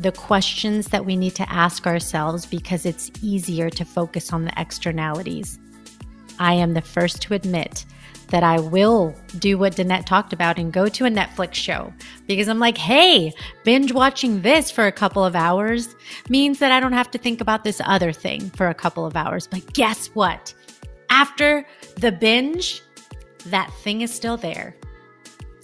the 0.00 0.12
questions 0.12 0.88
that 0.88 1.04
we 1.04 1.16
need 1.16 1.34
to 1.36 1.50
ask 1.50 1.86
ourselves 1.86 2.46
because 2.46 2.84
it's 2.84 3.10
easier 3.22 3.70
to 3.70 3.84
focus 3.84 4.32
on 4.32 4.44
the 4.44 4.52
externalities. 4.60 5.58
I 6.38 6.54
am 6.54 6.74
the 6.74 6.82
first 6.82 7.22
to 7.22 7.34
admit 7.34 7.86
that 8.28 8.42
I 8.42 8.58
will 8.58 9.14
do 9.38 9.56
what 9.56 9.76
Danette 9.76 10.04
talked 10.04 10.32
about 10.32 10.58
and 10.58 10.72
go 10.72 10.88
to 10.88 11.06
a 11.06 11.10
Netflix 11.10 11.54
show 11.54 11.92
because 12.26 12.48
I'm 12.48 12.58
like, 12.58 12.76
hey, 12.76 13.32
binge 13.64 13.92
watching 13.92 14.42
this 14.42 14.70
for 14.70 14.86
a 14.86 14.92
couple 14.92 15.24
of 15.24 15.36
hours 15.36 15.94
means 16.28 16.58
that 16.58 16.72
I 16.72 16.80
don't 16.80 16.92
have 16.92 17.10
to 17.12 17.18
think 17.18 17.40
about 17.40 17.64
this 17.64 17.80
other 17.84 18.12
thing 18.12 18.50
for 18.50 18.68
a 18.68 18.74
couple 18.74 19.06
of 19.06 19.16
hours. 19.16 19.46
But 19.46 19.72
guess 19.72 20.08
what? 20.08 20.52
After 21.08 21.64
the 21.96 22.12
binge, 22.12 22.82
that 23.50 23.72
thing 23.82 24.02
is 24.02 24.12
still 24.12 24.36
there. 24.36 24.76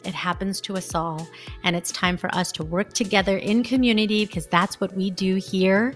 It 0.04 0.14
happens 0.14 0.60
to 0.62 0.76
us 0.76 0.94
all. 0.94 1.28
And 1.64 1.76
it's 1.76 1.92
time 1.92 2.16
for 2.16 2.34
us 2.34 2.50
to 2.52 2.64
work 2.64 2.92
together 2.92 3.36
in 3.36 3.62
community 3.62 4.26
because 4.26 4.46
that's 4.46 4.80
what 4.80 4.94
we 4.96 5.10
do 5.10 5.36
here 5.36 5.94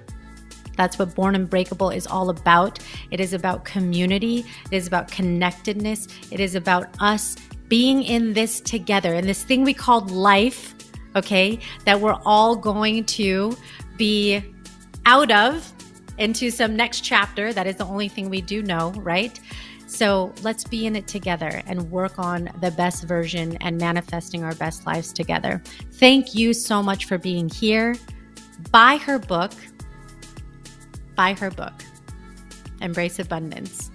that's 0.76 0.99
what 0.99 1.14
Born 1.14 1.34
Unbreakable 1.34 1.91
is 1.91 2.07
all 2.07 2.30
about. 2.30 2.78
It 3.11 3.20
is 3.20 3.32
about 3.32 3.64
community, 3.64 4.45
it 4.70 4.76
is 4.76 4.87
about 4.87 5.11
connectedness, 5.11 6.07
it 6.30 6.39
is 6.39 6.55
about 6.55 6.89
us 7.01 7.37
being 7.68 8.03
in 8.03 8.32
this 8.32 8.61
together, 8.61 9.14
and 9.14 9.28
this 9.28 9.43
thing 9.43 9.64
we 9.64 9.74
called 9.74 10.11
life, 10.11 10.74
okay, 11.16 11.59
that 11.84 12.01
we're 12.01 12.18
all 12.24 12.55
going 12.55 13.05
to 13.05 13.57
be 13.97 14.43
out 15.07 15.32
of 15.32 15.72
into 16.18 16.51
some 16.51 16.76
next 16.76 17.01
chapter. 17.01 17.53
That 17.53 17.66
is 17.66 17.76
the 17.76 17.87
only 17.87 18.09
thing 18.09 18.30
we 18.30 18.41
do 18.41 18.62
know, 18.62 18.93
right? 18.93 19.39
So 19.97 20.31
let's 20.43 20.63
be 20.63 20.85
in 20.85 20.95
it 20.95 21.09
together 21.09 21.63
and 21.67 21.91
work 21.91 22.19
on 22.19 22.51
the 22.61 22.71
best 22.71 23.05
version 23.05 23.57
and 23.63 23.79
manifesting 23.79 24.45
our 24.45 24.55
best 24.57 24.85
lives 24.85 25.11
together. 25.11 25.63
Thank 25.95 26.35
you 26.35 26.53
so 26.53 26.83
much 26.83 27.07
for 27.07 27.17
being 27.17 27.49
here. 27.49 27.97
Buy 28.71 28.99
her 28.99 29.19
book. 29.19 29.53
Buy 31.15 31.33
her 31.33 31.51
book, 31.51 31.73
Embrace 32.83 33.19
Abundance. 33.19 33.91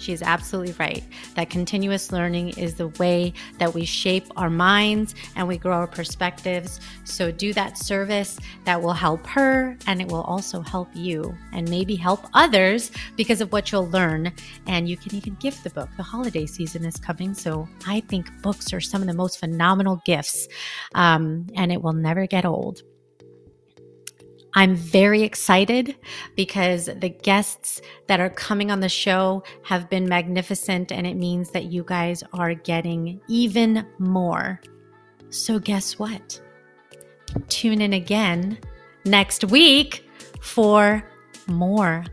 She 0.00 0.12
is 0.12 0.22
absolutely 0.22 0.72
right 0.72 1.04
that 1.34 1.50
continuous 1.50 2.10
learning 2.10 2.50
is 2.50 2.74
the 2.74 2.88
way 2.98 3.32
that 3.58 3.74
we 3.74 3.84
shape 3.84 4.26
our 4.36 4.50
minds 4.50 5.14
and 5.36 5.46
we 5.46 5.58
grow 5.58 5.74
our 5.74 5.86
perspectives. 5.86 6.80
So 7.04 7.30
do 7.30 7.52
that 7.52 7.76
service 7.76 8.38
that 8.64 8.80
will 8.80 8.92
help 8.92 9.26
her 9.26 9.76
and 9.86 10.00
it 10.00 10.08
will 10.08 10.22
also 10.22 10.62
help 10.62 10.88
you 10.94 11.34
and 11.52 11.68
maybe 11.68 11.96
help 11.96 12.26
others 12.34 12.90
because 13.16 13.40
of 13.40 13.52
what 13.52 13.70
you'll 13.70 13.90
learn. 13.90 14.32
And 14.66 14.88
you 14.88 14.96
can 14.96 15.14
even 15.14 15.34
gift 15.34 15.64
the 15.64 15.70
book. 15.70 15.90
The 15.96 16.02
holiday 16.02 16.46
season 16.46 16.84
is 16.84 16.96
coming. 16.96 17.34
So 17.34 17.68
I 17.86 18.00
think 18.00 18.30
books 18.42 18.72
are 18.72 18.80
some 18.80 19.02
of 19.02 19.06
the 19.06 19.14
most 19.14 19.38
phenomenal 19.38 20.00
gifts 20.04 20.48
um, 20.94 21.46
and 21.54 21.70
it 21.70 21.82
will 21.82 21.92
never 21.92 22.26
get 22.26 22.44
old. 22.44 22.82
I'm 24.54 24.74
very 24.74 25.22
excited 25.22 25.96
because 26.34 26.86
the 26.86 27.08
guests 27.08 27.80
that 28.08 28.20
are 28.20 28.30
coming 28.30 28.70
on 28.70 28.80
the 28.80 28.88
show 28.88 29.44
have 29.62 29.88
been 29.88 30.08
magnificent, 30.08 30.90
and 30.90 31.06
it 31.06 31.14
means 31.16 31.50
that 31.50 31.66
you 31.66 31.84
guys 31.84 32.24
are 32.32 32.54
getting 32.54 33.20
even 33.28 33.86
more. 33.98 34.60
So, 35.30 35.58
guess 35.58 35.98
what? 35.98 36.40
Tune 37.48 37.80
in 37.80 37.92
again 37.92 38.58
next 39.04 39.44
week 39.44 40.08
for 40.40 41.04
more 41.46 42.04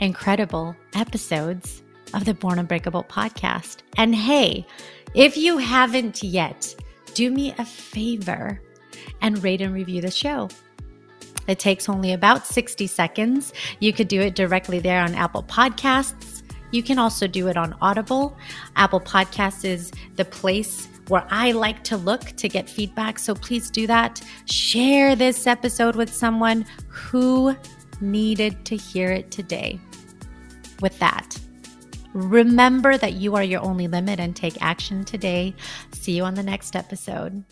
incredible 0.00 0.76
episodes 0.94 1.82
of 2.12 2.24
the 2.24 2.34
Born 2.34 2.58
Unbreakable 2.58 3.04
podcast. 3.04 3.78
And 3.96 4.14
hey, 4.14 4.66
if 5.14 5.36
you 5.36 5.58
haven't 5.58 6.22
yet, 6.22 6.74
do 7.14 7.30
me 7.30 7.54
a 7.58 7.64
favor 7.64 8.60
and 9.22 9.42
rate 9.42 9.60
and 9.60 9.74
review 9.74 10.00
the 10.00 10.10
show. 10.10 10.48
It 11.50 11.58
takes 11.58 11.88
only 11.88 12.12
about 12.12 12.46
60 12.46 12.86
seconds. 12.86 13.52
You 13.80 13.92
could 13.92 14.06
do 14.06 14.20
it 14.20 14.36
directly 14.36 14.78
there 14.78 15.02
on 15.02 15.16
Apple 15.16 15.42
Podcasts. 15.42 16.44
You 16.70 16.84
can 16.84 16.96
also 16.96 17.26
do 17.26 17.48
it 17.48 17.56
on 17.56 17.74
Audible. 17.80 18.36
Apple 18.76 19.00
Podcasts 19.00 19.64
is 19.64 19.90
the 20.14 20.24
place 20.24 20.86
where 21.08 21.26
I 21.28 21.50
like 21.50 21.82
to 21.84 21.96
look 21.96 22.20
to 22.36 22.48
get 22.48 22.70
feedback. 22.70 23.18
So 23.18 23.34
please 23.34 23.68
do 23.68 23.88
that. 23.88 24.22
Share 24.44 25.16
this 25.16 25.48
episode 25.48 25.96
with 25.96 26.14
someone 26.14 26.64
who 26.86 27.56
needed 28.00 28.64
to 28.66 28.76
hear 28.76 29.10
it 29.10 29.32
today. 29.32 29.80
With 30.80 30.96
that, 31.00 31.36
remember 32.14 32.96
that 32.96 33.14
you 33.14 33.34
are 33.34 33.42
your 33.42 33.60
only 33.60 33.88
limit 33.88 34.20
and 34.20 34.36
take 34.36 34.62
action 34.62 35.04
today. 35.04 35.56
See 35.90 36.12
you 36.12 36.22
on 36.22 36.34
the 36.34 36.44
next 36.44 36.76
episode. 36.76 37.42